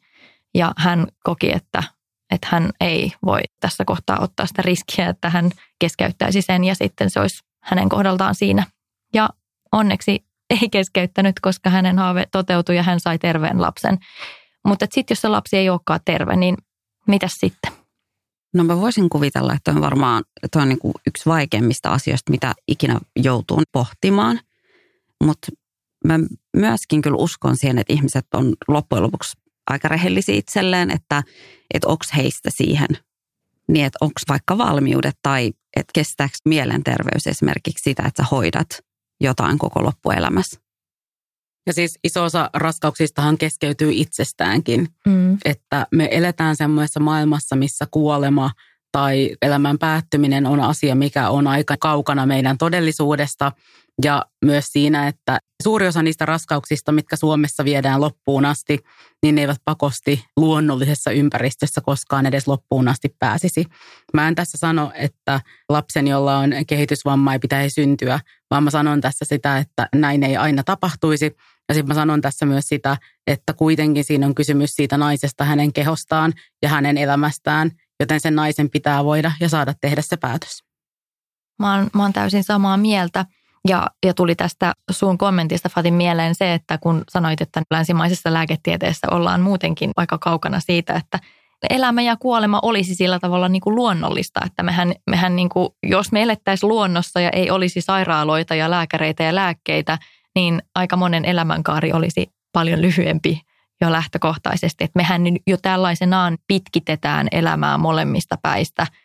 Ja 0.54 0.72
hän 0.76 1.06
koki, 1.24 1.52
että, 1.52 1.82
että 2.30 2.48
hän 2.50 2.70
ei 2.80 3.12
voi 3.24 3.40
tässä 3.60 3.84
kohtaa 3.84 4.18
ottaa 4.20 4.46
sitä 4.46 4.62
riskiä, 4.62 5.08
että 5.08 5.30
hän 5.30 5.50
keskeyttäisi 5.78 6.42
sen 6.42 6.64
ja 6.64 6.74
sitten 6.74 7.10
se 7.10 7.20
olisi 7.20 7.44
hänen 7.62 7.88
kohdaltaan 7.88 8.34
siinä. 8.34 8.66
Ja 9.14 9.28
onneksi 9.72 10.24
ei 10.50 10.68
keskeyttänyt, 10.68 11.40
koska 11.40 11.70
hänen 11.70 11.98
haave 11.98 12.26
toteutui 12.32 12.76
ja 12.76 12.82
hän 12.82 13.00
sai 13.00 13.18
terveen 13.18 13.62
lapsen. 13.62 13.98
Mutta 14.64 14.86
sitten 14.90 15.14
jos 15.14 15.20
se 15.20 15.28
lapsi 15.28 15.56
ei 15.56 15.70
olekaan 15.70 16.00
terve, 16.04 16.36
niin 16.36 16.56
mitäs 17.06 17.32
sitten? 17.32 17.79
No 18.54 18.64
mä 18.64 18.80
voisin 18.80 19.10
kuvitella, 19.10 19.54
että 19.54 19.70
on 19.70 19.80
varmaan 19.80 20.24
toi 20.52 20.62
on 20.62 20.68
niin 20.68 20.78
kuin 20.78 20.94
yksi 21.06 21.26
vaikeimmista 21.26 21.90
asioista, 21.90 22.30
mitä 22.30 22.54
ikinä 22.68 23.00
joutuu 23.16 23.62
pohtimaan. 23.72 24.40
Mutta 25.24 25.48
mä 26.04 26.18
myöskin 26.56 27.02
kyllä 27.02 27.16
uskon 27.16 27.56
siihen, 27.56 27.78
että 27.78 27.92
ihmiset 27.92 28.26
on 28.34 28.54
loppujen 28.68 29.02
lopuksi 29.02 29.36
aika 29.70 29.88
rehellisiä 29.88 30.34
itselleen, 30.34 30.90
että, 30.90 31.22
että 31.74 31.88
onko 31.88 32.04
heistä 32.16 32.50
siihen, 32.52 32.88
niin 33.68 33.86
että 33.86 33.98
onko 34.00 34.20
vaikka 34.28 34.58
valmiudet 34.58 35.18
tai 35.22 35.52
että 35.76 35.90
kestääkö 35.94 36.34
mielenterveys 36.44 37.26
esimerkiksi 37.26 37.82
sitä, 37.82 38.02
että 38.06 38.22
sä 38.22 38.28
hoidat 38.30 38.68
jotain 39.20 39.58
koko 39.58 39.84
loppuelämässä. 39.84 40.60
Ja 41.66 41.72
siis 41.72 41.98
iso 42.04 42.24
osa 42.24 42.50
raskauksistahan 42.54 43.38
keskeytyy 43.38 43.90
itsestäänkin. 43.92 44.88
Mm. 45.06 45.38
että 45.44 45.86
me 45.94 46.08
eletään 46.10 46.56
semmoisessa 46.56 47.00
maailmassa, 47.00 47.56
missä 47.56 47.86
kuolema 47.90 48.50
tai 48.92 49.36
elämän 49.42 49.78
päättyminen 49.78 50.46
on 50.46 50.60
asia, 50.60 50.94
mikä 50.94 51.30
on 51.30 51.46
aika 51.46 51.76
kaukana 51.80 52.26
meidän 52.26 52.58
todellisuudesta. 52.58 53.52
Ja 54.04 54.26
myös 54.44 54.66
siinä, 54.72 55.08
että 55.08 55.38
suuri 55.62 55.86
osa 55.86 56.02
niistä 56.02 56.26
raskauksista, 56.26 56.92
mitkä 56.92 57.16
Suomessa 57.16 57.64
viedään 57.64 58.00
loppuun 58.00 58.44
asti, 58.44 58.78
niin 59.22 59.34
ne 59.34 59.40
eivät 59.40 59.60
pakosti 59.64 60.24
luonnollisessa 60.36 61.10
ympäristössä 61.10 61.80
koskaan 61.80 62.26
edes 62.26 62.48
loppuun 62.48 62.88
asti 62.88 63.14
pääsisi. 63.18 63.64
Mä 64.14 64.28
en 64.28 64.34
tässä 64.34 64.58
sano, 64.58 64.92
että 64.94 65.40
lapsen, 65.68 66.08
jolla 66.08 66.38
on 66.38 66.50
kehitysvamma, 66.66 67.32
ei 67.32 67.38
pitäisi 67.38 67.74
syntyä, 67.74 68.20
vaan 68.50 68.64
mä 68.64 68.70
sanon 68.70 69.00
tässä 69.00 69.24
sitä, 69.24 69.58
että 69.58 69.88
näin 69.94 70.22
ei 70.22 70.36
aina 70.36 70.62
tapahtuisi. 70.64 71.36
Ja 71.68 71.74
sitten 71.74 71.88
mä 71.88 71.94
sanon 71.94 72.20
tässä 72.20 72.46
myös 72.46 72.64
sitä, 72.68 72.96
että 73.26 73.52
kuitenkin 73.52 74.04
siinä 74.04 74.26
on 74.26 74.34
kysymys 74.34 74.70
siitä 74.74 74.98
naisesta, 74.98 75.44
hänen 75.44 75.72
kehostaan 75.72 76.32
ja 76.62 76.68
hänen 76.68 76.98
elämästään, 76.98 77.70
joten 78.00 78.20
sen 78.20 78.34
naisen 78.34 78.70
pitää 78.70 79.04
voida 79.04 79.32
ja 79.40 79.48
saada 79.48 79.74
tehdä 79.80 80.02
se 80.02 80.16
päätös. 80.16 80.64
Mä 81.58 81.76
oon, 81.76 81.90
mä 81.94 82.02
oon 82.02 82.12
täysin 82.12 82.44
samaa 82.44 82.76
mieltä. 82.76 83.26
Ja, 83.68 83.86
ja 84.06 84.14
tuli 84.14 84.34
tästä 84.34 84.72
sun 84.90 85.18
kommentista 85.18 85.68
Fatin 85.68 85.94
mieleen 85.94 86.34
se, 86.34 86.54
että 86.54 86.78
kun 86.78 87.04
sanoit, 87.08 87.40
että 87.40 87.62
länsimaisessa 87.70 88.32
lääketieteessä 88.32 89.06
ollaan 89.10 89.40
muutenkin 89.40 89.90
aika 89.96 90.18
kaukana 90.18 90.60
siitä, 90.60 90.94
että 90.94 91.18
elämä 91.70 92.02
ja 92.02 92.16
kuolema 92.16 92.58
olisi 92.62 92.94
sillä 92.94 93.18
tavalla 93.18 93.48
niin 93.48 93.60
kuin 93.60 93.76
luonnollista, 93.76 94.40
että 94.46 94.62
mehän, 94.62 94.92
mehän 95.10 95.36
niin 95.36 95.48
kuin, 95.48 95.68
jos 95.82 96.12
me 96.12 96.22
elettäisiin 96.22 96.68
luonnossa 96.68 97.20
ja 97.20 97.30
ei 97.30 97.50
olisi 97.50 97.80
sairaaloita 97.80 98.54
ja 98.54 98.70
lääkäreitä 98.70 99.22
ja 99.22 99.34
lääkkeitä, 99.34 99.98
niin 100.34 100.62
aika 100.74 100.96
monen 100.96 101.24
elämänkaari 101.24 101.92
olisi 101.92 102.26
paljon 102.52 102.82
lyhyempi 102.82 103.40
jo 103.80 103.92
lähtökohtaisesti. 103.92 104.84
Että 104.84 104.98
mehän 104.98 105.22
jo 105.46 105.56
tällaisenaan 105.62 106.38
pitkitetään 106.46 107.28
elämää 107.32 107.78
molemmista 107.78 108.36
päistä– 108.42 108.86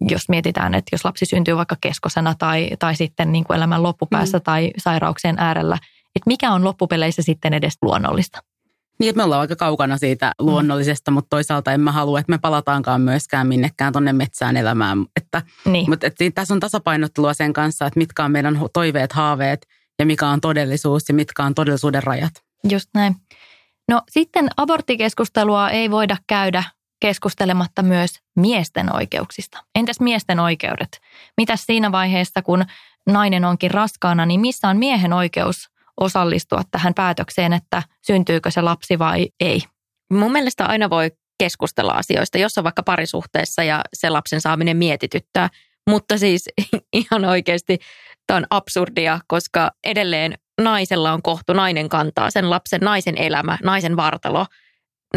jos 0.00 0.28
mietitään, 0.28 0.74
että 0.74 0.88
jos 0.92 1.04
lapsi 1.04 1.26
syntyy 1.26 1.56
vaikka 1.56 1.76
keskosena 1.80 2.34
tai, 2.38 2.70
tai 2.78 2.96
sitten 2.96 3.32
niin 3.32 3.44
kuin 3.44 3.56
elämän 3.56 3.82
loppupäässä 3.82 4.38
mm. 4.38 4.42
tai 4.42 4.70
sairauksien 4.76 5.36
äärellä, 5.38 5.78
että 6.16 6.28
mikä 6.28 6.52
on 6.52 6.64
loppupeleissä 6.64 7.22
sitten 7.22 7.54
edes 7.54 7.74
luonnollista? 7.82 8.42
Niin, 8.98 9.10
että 9.10 9.16
me 9.16 9.24
ollaan 9.24 9.40
aika 9.40 9.56
kaukana 9.56 9.98
siitä 9.98 10.32
luonnollisesta, 10.38 11.10
mm. 11.10 11.14
mutta 11.14 11.28
toisaalta 11.30 11.72
en 11.72 11.80
mä 11.80 11.92
halua, 11.92 12.20
että 12.20 12.30
me 12.30 12.38
palataankaan 12.38 13.00
myöskään 13.00 13.46
minnekään 13.46 13.92
tonne 13.92 14.12
metsään 14.12 14.56
elämään. 14.56 15.06
Että, 15.16 15.42
Niin. 15.64 15.90
Mutta 15.90 16.06
että 16.06 16.24
tässä 16.34 16.54
on 16.54 16.60
tasapainottelua 16.60 17.34
sen 17.34 17.52
kanssa, 17.52 17.86
että 17.86 17.98
mitkä 17.98 18.24
on 18.24 18.32
meidän 18.32 18.60
toiveet, 18.72 19.12
haaveet 19.12 19.66
ja 19.98 20.06
mikä 20.06 20.28
on 20.28 20.40
todellisuus 20.40 21.08
ja 21.08 21.14
mitkä 21.14 21.44
on 21.44 21.54
todellisuuden 21.54 22.02
rajat. 22.02 22.32
Just 22.70 22.90
näin. 22.94 23.16
No 23.88 24.02
sitten 24.10 24.48
aborttikeskustelua 24.56 25.70
ei 25.70 25.90
voida 25.90 26.16
käydä 26.26 26.64
keskustelematta 27.00 27.82
myös 27.82 28.20
miesten 28.36 28.96
oikeuksista. 28.96 29.64
Entäs 29.74 30.00
miesten 30.00 30.40
oikeudet? 30.40 31.00
Mitäs 31.36 31.66
siinä 31.66 31.92
vaiheessa, 31.92 32.42
kun 32.42 32.64
nainen 33.06 33.44
onkin 33.44 33.70
raskaana, 33.70 34.26
niin 34.26 34.40
missä 34.40 34.68
on 34.68 34.76
miehen 34.76 35.12
oikeus 35.12 35.70
osallistua 36.00 36.62
tähän 36.70 36.94
päätökseen, 36.94 37.52
että 37.52 37.82
syntyykö 38.06 38.50
se 38.50 38.62
lapsi 38.62 38.98
vai 38.98 39.28
ei? 39.40 39.62
Mun 40.12 40.32
mielestä 40.32 40.66
aina 40.66 40.90
voi 40.90 41.10
keskustella 41.38 41.92
asioista, 41.92 42.38
jos 42.38 42.58
on 42.58 42.64
vaikka 42.64 42.82
parisuhteessa 42.82 43.62
ja 43.62 43.80
se 43.92 44.10
lapsen 44.10 44.40
saaminen 44.40 44.76
mietityttää. 44.76 45.48
Mutta 45.90 46.18
siis 46.18 46.48
ihan 46.92 47.24
oikeasti 47.24 47.78
tämä 48.26 48.36
on 48.36 48.46
absurdia, 48.50 49.20
koska 49.26 49.70
edelleen 49.84 50.34
naisella 50.60 51.12
on 51.12 51.22
kohtu, 51.22 51.52
nainen 51.52 51.88
kantaa 51.88 52.30
sen 52.30 52.50
lapsen, 52.50 52.80
naisen 52.80 53.18
elämä, 53.18 53.58
naisen 53.62 53.96
vartalo. 53.96 54.46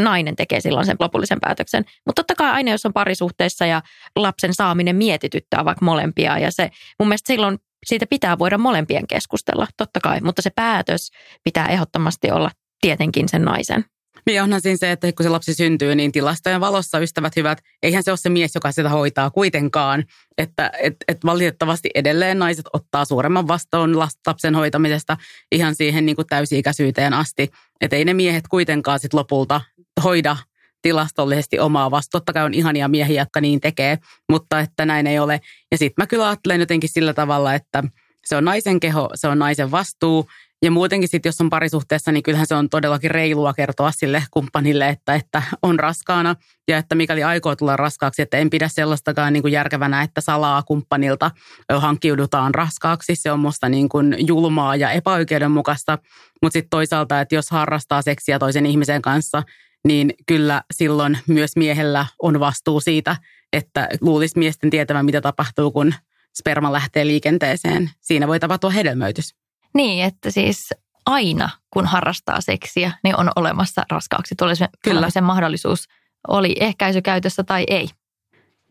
Nainen 0.03 0.35
tekee 0.35 0.61
silloin 0.61 0.85
sen 0.85 0.95
lopullisen 0.99 1.39
päätöksen. 1.41 1.85
Mutta 2.05 2.19
totta 2.23 2.35
kai 2.35 2.51
aina, 2.51 2.71
jos 2.71 2.85
on 2.85 2.93
parisuhteessa 2.93 3.65
ja 3.65 3.81
lapsen 4.15 4.53
saaminen 4.53 4.95
mietityttää 4.95 5.65
vaikka 5.65 5.85
molempia 5.85 6.39
ja 6.39 6.51
se 6.51 6.69
mun 6.99 7.07
mielestä 7.07 7.33
silloin 7.33 7.57
siitä 7.85 8.05
pitää 8.09 8.39
voida 8.39 8.57
molempien 8.57 9.07
keskustella, 9.07 9.67
totta 9.77 9.99
kai, 9.99 10.21
mutta 10.21 10.41
se 10.41 10.49
päätös 10.55 11.11
pitää 11.43 11.67
ehdottomasti 11.67 12.31
olla 12.31 12.51
tietenkin 12.81 13.29
sen 13.29 13.41
naisen. 13.41 13.85
Niin 14.25 14.41
onhan 14.41 14.61
siinä 14.61 14.77
se, 14.77 14.91
että 14.91 15.11
kun 15.13 15.23
se 15.23 15.29
lapsi 15.29 15.53
syntyy, 15.53 15.95
niin 15.95 16.11
tilastojen 16.11 16.61
valossa 16.61 16.99
ystävät 16.99 17.35
hyvät, 17.35 17.61
eihän 17.83 18.03
se 18.03 18.11
ole 18.11 18.17
se 18.17 18.29
mies, 18.29 18.55
joka 18.55 18.71
sitä 18.71 18.89
hoitaa 18.89 19.29
kuitenkaan. 19.29 20.03
Että 20.37 20.71
et, 20.79 20.95
et 21.07 21.17
valitettavasti 21.25 21.89
edelleen 21.95 22.39
naiset 22.39 22.65
ottaa 22.73 23.05
suuremman 23.05 23.47
vastuun 23.47 23.99
lapsen 23.99 24.55
hoitamisesta 24.55 25.17
ihan 25.51 25.75
siihen 25.75 26.05
niin 26.05 26.15
kuin 26.15 26.27
täysi-ikäisyyteen 26.27 27.13
asti. 27.13 27.49
Että 27.81 27.95
ei 27.95 28.05
ne 28.05 28.13
miehet 28.13 28.47
kuitenkaan 28.47 28.99
sit 28.99 29.13
lopulta 29.13 29.61
hoida 30.03 30.37
tilastollisesti 30.81 31.59
omaa 31.59 31.91
vasta. 31.91 32.11
Totta 32.11 32.33
kai 32.33 32.43
on 32.43 32.53
ihania 32.53 32.87
miehiä, 32.87 33.21
jotka 33.21 33.41
niin 33.41 33.61
tekee, 33.61 33.97
mutta 34.29 34.59
että 34.59 34.85
näin 34.85 35.07
ei 35.07 35.19
ole. 35.19 35.41
Ja 35.71 35.77
sitten 35.77 36.03
mä 36.03 36.07
kyllä 36.07 36.27
ajattelen 36.27 36.59
jotenkin 36.59 36.89
sillä 36.89 37.13
tavalla, 37.13 37.53
että 37.53 37.83
se 38.25 38.35
on 38.35 38.45
naisen 38.45 38.79
keho, 38.79 39.09
se 39.15 39.27
on 39.27 39.39
naisen 39.39 39.71
vastuu 39.71 40.27
ja 40.61 40.71
muutenkin 40.71 41.09
sitten, 41.09 41.29
jos 41.29 41.41
on 41.41 41.49
parisuhteessa, 41.49 42.11
niin 42.11 42.23
kyllähän 42.23 42.47
se 42.47 42.55
on 42.55 42.69
todellakin 42.69 43.11
reilua 43.11 43.53
kertoa 43.53 43.91
sille 43.91 44.23
kumppanille, 44.31 44.89
että, 44.89 45.15
että 45.15 45.43
on 45.61 45.79
raskaana 45.79 46.35
ja 46.67 46.77
että 46.77 46.95
mikäli 46.95 47.23
aikoo 47.23 47.55
tulla 47.55 47.75
raskaaksi, 47.75 48.21
että 48.21 48.37
en 48.37 48.49
pidä 48.49 48.67
sellaistakaan 48.67 49.33
niin 49.33 49.43
kuin 49.43 49.51
järkevänä, 49.51 50.01
että 50.01 50.21
salaa 50.21 50.63
kumppanilta 50.63 51.31
hankkiudutaan 51.77 52.55
raskaaksi. 52.55 53.15
Se 53.15 53.31
on 53.31 53.39
musta 53.39 53.69
niin 53.69 53.89
kuin 53.89 54.15
julmaa 54.27 54.75
ja 54.75 54.91
epäoikeudenmukaista, 54.91 55.97
mutta 56.41 56.53
sitten 56.53 56.69
toisaalta, 56.69 57.21
että 57.21 57.35
jos 57.35 57.51
harrastaa 57.51 58.01
seksiä 58.01 58.39
toisen 58.39 58.65
ihmisen 58.65 59.01
kanssa, 59.01 59.43
niin 59.87 60.13
kyllä 60.25 60.61
silloin 60.73 61.17
myös 61.27 61.51
miehellä 61.55 62.05
on 62.21 62.39
vastuu 62.39 62.79
siitä, 62.79 63.15
että 63.53 63.87
luulisi 64.01 64.39
miesten 64.39 64.69
tietävän, 64.69 65.05
mitä 65.05 65.21
tapahtuu, 65.21 65.71
kun 65.71 65.93
sperma 66.37 66.71
lähtee 66.71 67.07
liikenteeseen. 67.07 67.89
Siinä 68.01 68.27
voi 68.27 68.39
tapahtua 68.39 68.69
hedelmöitys. 68.69 69.35
Niin, 69.73 70.03
että 70.03 70.31
siis 70.31 70.69
aina 71.05 71.49
kun 71.73 71.85
harrastaa 71.85 72.41
seksiä, 72.41 72.91
niin 73.03 73.19
on 73.19 73.29
olemassa 73.35 73.83
raskaaksi 73.91 74.35
tulemisen 74.83 75.23
mahdollisuus. 75.23 75.87
Oli 76.27 76.55
ehkäisykäytössä 76.59 77.43
tai 77.43 77.63
ei. 77.67 77.89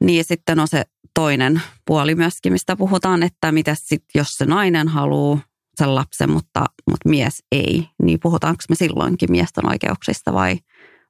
Niin 0.01 0.19
ja 0.19 0.25
sitten 0.25 0.61
on 0.61 0.69
se 0.69 0.85
toinen 1.15 1.63
puoli 1.87 2.15
myöskin, 2.15 2.53
mistä 2.53 2.77
puhutaan, 2.77 3.23
että 3.23 3.53
mitä 3.53 3.75
sitten, 3.75 4.21
jos 4.21 4.29
se 4.29 4.47
nainen 4.47 4.89
haluaa 4.89 5.39
sen 5.77 5.95
lapsen, 5.95 6.31
mutta, 6.31 6.65
mutta 6.91 7.09
mies 7.09 7.43
ei, 7.53 7.89
niin 8.03 8.21
puhutaanko 8.23 8.63
me 8.69 8.75
silloinkin 8.75 9.31
miesten 9.31 9.69
oikeuksista 9.69 10.33
vai 10.33 10.59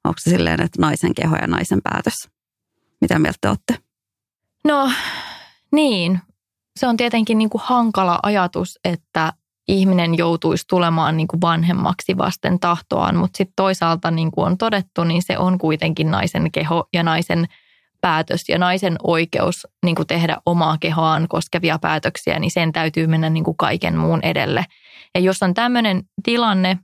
onko 0.07 0.19
se 0.19 0.29
silleen, 0.29 0.61
että 0.61 0.81
naisen 0.81 1.13
keho 1.13 1.35
ja 1.35 1.47
naisen 1.47 1.79
päätös? 1.83 2.29
Mitä 3.01 3.19
mieltä 3.19 3.37
te 3.41 3.49
olette? 3.49 3.75
No 4.63 4.91
niin, 5.71 6.19
se 6.79 6.87
on 6.87 6.97
tietenkin 6.97 7.37
niin 7.37 7.49
kuin 7.49 7.61
hankala 7.65 8.19
ajatus, 8.23 8.79
että 8.85 9.33
ihminen 9.67 10.17
joutuisi 10.17 10.65
tulemaan 10.69 11.17
niin 11.17 11.27
kuin 11.27 11.41
vanhemmaksi 11.41 12.17
vasten 12.17 12.59
tahtoaan, 12.59 13.15
mutta 13.15 13.37
sitten 13.37 13.53
toisaalta 13.55 14.11
niin 14.11 14.31
kuin 14.31 14.45
on 14.45 14.57
todettu, 14.57 15.03
niin 15.03 15.21
se 15.21 15.37
on 15.37 15.57
kuitenkin 15.57 16.11
naisen 16.11 16.51
keho 16.51 16.87
ja 16.93 17.03
naisen 17.03 17.47
päätös 18.01 18.49
ja 18.49 18.57
naisen 18.57 18.95
oikeus 19.03 19.67
niin 19.85 19.95
kuin 19.95 20.07
tehdä 20.07 20.37
omaa 20.45 20.77
kehoaan 20.79 21.27
koskevia 21.27 21.79
päätöksiä, 21.79 22.39
niin 22.39 22.51
sen 22.51 22.71
täytyy 22.71 23.07
mennä 23.07 23.29
niin 23.29 23.43
kuin 23.43 23.57
kaiken 23.57 23.97
muun 23.97 24.19
edelle. 24.23 24.65
Ja 25.15 25.21
jos 25.21 25.43
on 25.43 25.53
tämmöinen 25.53 26.03
tilanne, 26.23 26.77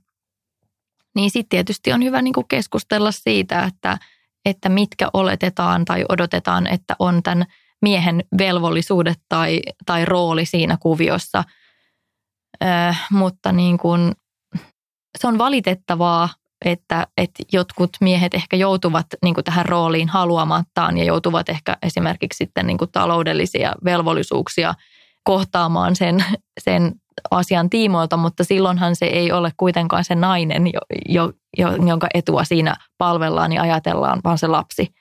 niin 1.14 1.30
sitten 1.30 1.48
tietysti 1.48 1.92
on 1.92 2.04
hyvä 2.04 2.22
niin 2.22 2.34
kuin 2.34 2.48
keskustella 2.48 3.12
siitä, 3.12 3.62
että, 3.62 3.98
että 4.44 4.68
mitkä 4.68 5.08
oletetaan 5.12 5.84
tai 5.84 6.04
odotetaan, 6.08 6.66
että 6.66 6.96
on 6.98 7.22
tämän 7.22 7.46
miehen 7.82 8.24
velvollisuudet 8.38 9.18
tai, 9.28 9.60
tai 9.86 10.04
rooli 10.04 10.46
siinä 10.46 10.78
kuviossa– 10.80 11.44
Äh, 12.62 13.06
mutta 13.10 13.52
niin 13.52 13.78
kuin, 13.78 14.12
se 15.18 15.26
on 15.26 15.38
valitettavaa, 15.38 16.28
että, 16.64 17.06
että 17.16 17.42
jotkut 17.52 17.90
miehet 18.00 18.34
ehkä 18.34 18.56
joutuvat 18.56 19.06
niin 19.22 19.34
kuin 19.34 19.44
tähän 19.44 19.66
rooliin 19.66 20.08
haluamattaan 20.08 20.96
ja 20.98 21.04
joutuvat 21.04 21.48
ehkä 21.48 21.76
esimerkiksi 21.82 22.36
sitten 22.36 22.66
niin 22.66 22.78
kuin 22.78 22.92
taloudellisia 22.92 23.72
velvollisuuksia 23.84 24.74
kohtaamaan 25.24 25.96
sen, 25.96 26.24
sen 26.60 26.92
asian 27.30 27.70
tiimoilta, 27.70 28.16
mutta 28.16 28.44
silloinhan 28.44 28.96
se 28.96 29.06
ei 29.06 29.32
ole 29.32 29.52
kuitenkaan 29.56 30.04
se 30.04 30.14
nainen, 30.14 30.66
jo, 31.08 31.32
jo, 31.58 31.76
jonka 31.86 32.06
etua 32.14 32.44
siinä 32.44 32.76
palvellaan 32.98 33.52
ja 33.52 33.62
ajatellaan, 33.62 34.20
vaan 34.24 34.38
se 34.38 34.46
lapsi. 34.46 34.94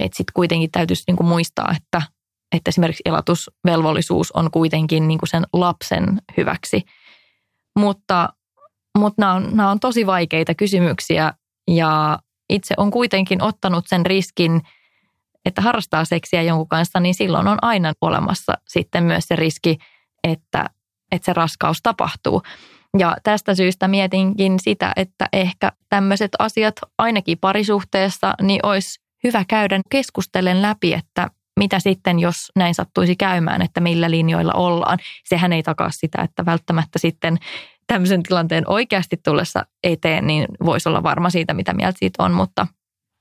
Sitten 0.00 0.34
kuitenkin 0.34 0.70
täytyisi 0.70 1.02
niin 1.06 1.16
kuin 1.16 1.26
muistaa, 1.26 1.74
että 1.76 2.02
että 2.56 2.68
esimerkiksi 2.68 3.02
elatusvelvollisuus 3.04 4.32
on 4.32 4.50
kuitenkin 4.50 5.08
niin 5.08 5.18
kuin 5.18 5.28
sen 5.28 5.44
lapsen 5.52 6.22
hyväksi. 6.36 6.82
Mutta, 7.76 8.28
mutta 8.98 9.22
nämä, 9.22 9.34
on, 9.34 9.48
nämä 9.52 9.70
on 9.70 9.80
tosi 9.80 10.06
vaikeita 10.06 10.54
kysymyksiä 10.54 11.32
ja 11.68 12.18
itse 12.50 12.74
on 12.76 12.90
kuitenkin 12.90 13.42
ottanut 13.42 13.84
sen 13.86 14.06
riskin, 14.06 14.62
että 15.44 15.62
harrastaa 15.62 16.04
seksiä 16.04 16.42
jonkun 16.42 16.68
kanssa, 16.68 17.00
niin 17.00 17.14
silloin 17.14 17.48
on 17.48 17.58
aina 17.62 17.92
olemassa 18.00 18.52
sitten 18.68 19.04
myös 19.04 19.24
se 19.28 19.36
riski, 19.36 19.78
että, 20.24 20.70
että 21.14 21.26
se 21.26 21.32
raskaus 21.32 21.78
tapahtuu. 21.82 22.42
Ja 22.98 23.16
tästä 23.22 23.54
syystä 23.54 23.88
mietinkin 23.88 24.60
sitä, 24.60 24.92
että 24.96 25.28
ehkä 25.32 25.72
tämmöiset 25.88 26.30
asiat 26.38 26.74
ainakin 26.98 27.38
parisuhteessa, 27.38 28.34
niin 28.42 28.66
olisi 28.66 29.00
hyvä 29.24 29.44
käydä 29.48 29.80
keskustellen 29.90 30.62
läpi, 30.62 30.92
että 30.92 31.30
mitä 31.60 31.80
sitten, 31.80 32.18
jos 32.18 32.52
näin 32.56 32.74
sattuisi 32.74 33.16
käymään, 33.16 33.62
että 33.62 33.80
millä 33.80 34.10
linjoilla 34.10 34.52
ollaan. 34.52 34.98
Sehän 35.24 35.52
ei 35.52 35.62
takaa 35.62 35.90
sitä, 35.90 36.22
että 36.22 36.46
välttämättä 36.46 36.98
sitten 36.98 37.38
tämmöisen 37.86 38.22
tilanteen 38.22 38.64
oikeasti 38.66 39.16
tullessa 39.24 39.66
eteen, 39.84 40.26
niin 40.26 40.46
voisi 40.64 40.88
olla 40.88 41.02
varma 41.02 41.30
siitä, 41.30 41.54
mitä 41.54 41.72
mieltä 41.74 41.98
siitä 41.98 42.22
on, 42.22 42.32
mutta 42.32 42.66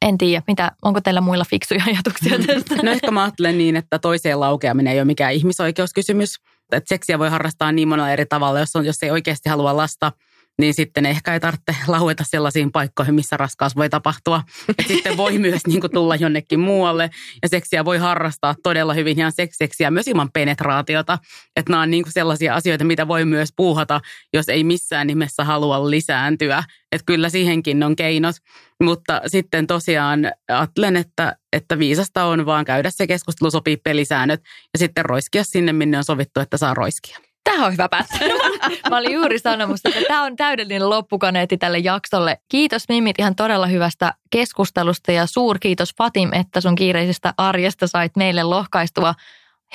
en 0.02 0.18
tiedä, 0.18 0.44
mitä, 0.48 0.72
onko 0.82 1.02
teillä 1.02 1.22
muilla 1.22 1.46
fiksuja 1.50 1.84
ajatuksia 1.88 2.40
tästä? 2.48 2.76
No 2.84 2.92
ehkä 2.92 3.12
mä 3.12 3.24
ajattelen 3.24 3.58
niin, 3.58 3.76
että 3.76 4.00
toiseen 4.00 4.40
laukeaminen 4.40 4.94
ei 4.94 5.00
ole 5.00 5.06
mikään 5.06 5.34
ihmisoikeuskysymys. 5.34 6.40
Että 6.72 6.90
seksiä 6.90 7.20
voi 7.20 7.30
harrastaa 7.30 7.72
niin 7.72 7.88
monella 7.88 8.12
eri 8.12 8.26
tavalla, 8.26 8.60
jos, 8.60 8.76
on, 8.76 8.86
jos 8.86 9.04
ei 9.04 9.12
oikeasti 9.12 9.50
halua 9.50 9.78
lasta– 9.78 10.12
niin 10.60 10.74
sitten 10.74 11.06
ehkä 11.06 11.34
ei 11.34 11.40
tarvitse 11.40 11.76
laueta 11.88 12.24
sellaisiin 12.28 12.72
paikkoihin, 12.72 13.16
missä 13.16 13.38
raskaus 13.38 13.76
voi 13.76 13.90
tapahtua. 13.90 14.44
Et 14.80 14.88
sitten 14.88 15.18
voi 15.18 15.38
myös 15.48 15.62
niin 15.68 15.82
kuin, 15.82 15.92
tulla 15.92 16.16
jonnekin 16.16 16.60
muualle 16.60 17.10
ja 17.42 17.50
seksiä 17.50 17.86
voi 17.86 17.98
harrastaa 17.98 18.56
todella 18.64 18.94
hyvin 18.94 19.20
ihan 19.20 19.32
seksiä 19.52 19.92
myös 19.92 20.08
ilman 20.08 20.30
penetraatiota. 20.34 21.18
Että 21.56 21.72
nämä 21.72 21.82
on 21.82 21.92
niin 21.92 22.04
kuin 22.04 22.14
sellaisia 22.14 22.56
asioita, 22.56 22.84
mitä 22.84 23.08
voi 23.08 23.26
myös 23.26 23.50
puuhata, 23.56 24.02
jos 24.34 24.50
ei 24.50 24.64
missään 24.64 25.08
nimessä 25.08 25.44
halua 25.44 25.90
lisääntyä. 25.90 26.64
Että 26.92 27.06
kyllä 27.06 27.30
siihenkin 27.30 27.84
on 27.84 27.96
keinot. 27.96 28.36
Mutta 28.84 29.22
sitten 29.28 29.68
tosiaan 29.68 30.32
ajattelen, 30.48 30.96
että, 30.96 31.36
että 31.54 31.80
viisasta 31.80 32.24
on 32.24 32.46
vaan 32.46 32.66
käydä 32.66 32.90
se 32.92 33.08
keskustelu, 33.08 33.52
sopii 33.52 33.78
pelisäännöt 33.78 34.42
ja 34.74 34.80
sitten 34.80 35.06
roiskia 35.06 35.44
sinne, 35.44 35.74
minne 35.74 35.98
on 35.98 36.04
sovittu, 36.04 36.40
että 36.40 36.58
saa 36.58 36.74
roiskia. 36.74 37.33
Tämä 37.44 37.66
on 37.66 37.74
hyvä 37.74 37.90
päättää. 37.90 38.20
Mä 38.90 38.98
olin 38.98 39.12
juuri 39.14 39.40
sanomassa, 39.40 39.90
että 39.90 40.02
tämä 40.08 40.24
on 40.24 40.36
täydellinen 40.36 40.90
loppukaneetti 40.90 41.58
tälle 41.58 41.78
jaksolle. 41.78 42.38
Kiitos 42.50 42.84
Mimit 42.90 43.20
ihan 43.20 43.36
todella 43.36 43.68
hyvästä 43.68 44.14
keskustelusta 44.32 45.12
ja 45.12 45.26
suurkiitos 45.26 45.96
Fatim, 45.98 46.30
että 46.34 46.62
sun 46.62 46.76
kiireisestä 46.76 47.34
arjesta 47.38 47.88
sait 47.88 48.16
meille 48.16 48.44
lohkaistua 48.44 49.14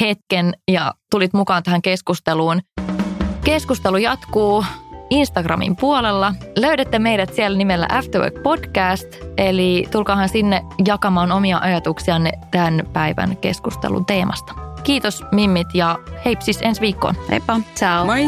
hetken 0.01 0.53
ja 0.71 0.95
tulit 1.11 1.33
mukaan 1.33 1.63
tähän 1.63 1.83
keskusteluun. 1.83 2.61
Keskustelu 3.45 3.97
jatkuu 3.97 4.65
Instagramin 5.11 5.77
puolella. 5.77 6.35
Löydätte 6.57 6.99
meidät 6.99 7.35
siellä 7.35 7.59
nimellä 7.59 7.87
Afterwork 7.93 8.43
Podcast, 8.43 9.09
eli 9.37 9.87
tulkaahan 9.91 10.29
sinne 10.29 10.63
jakamaan 10.87 11.33
omia 11.33 11.59
ajatuksianne 11.59 12.33
tämän 12.51 12.83
päivän 12.93 13.37
keskustelun 13.37 14.07
teemasta. 14.07 14.68
Kiitos 14.89 15.25
Mimmit 15.33 15.75
ja 15.75 15.99
heipsis 16.25 16.59
ensi 16.63 16.81
viikkoon. 16.81 17.15
Heippa. 17.29 17.61
Ciao. 17.75 18.05
Moi. 18.05 18.21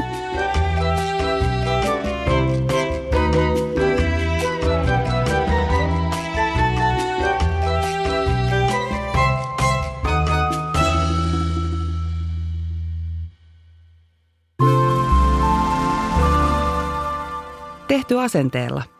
Tehty 17.89 18.19
asenteella. 18.19 19.00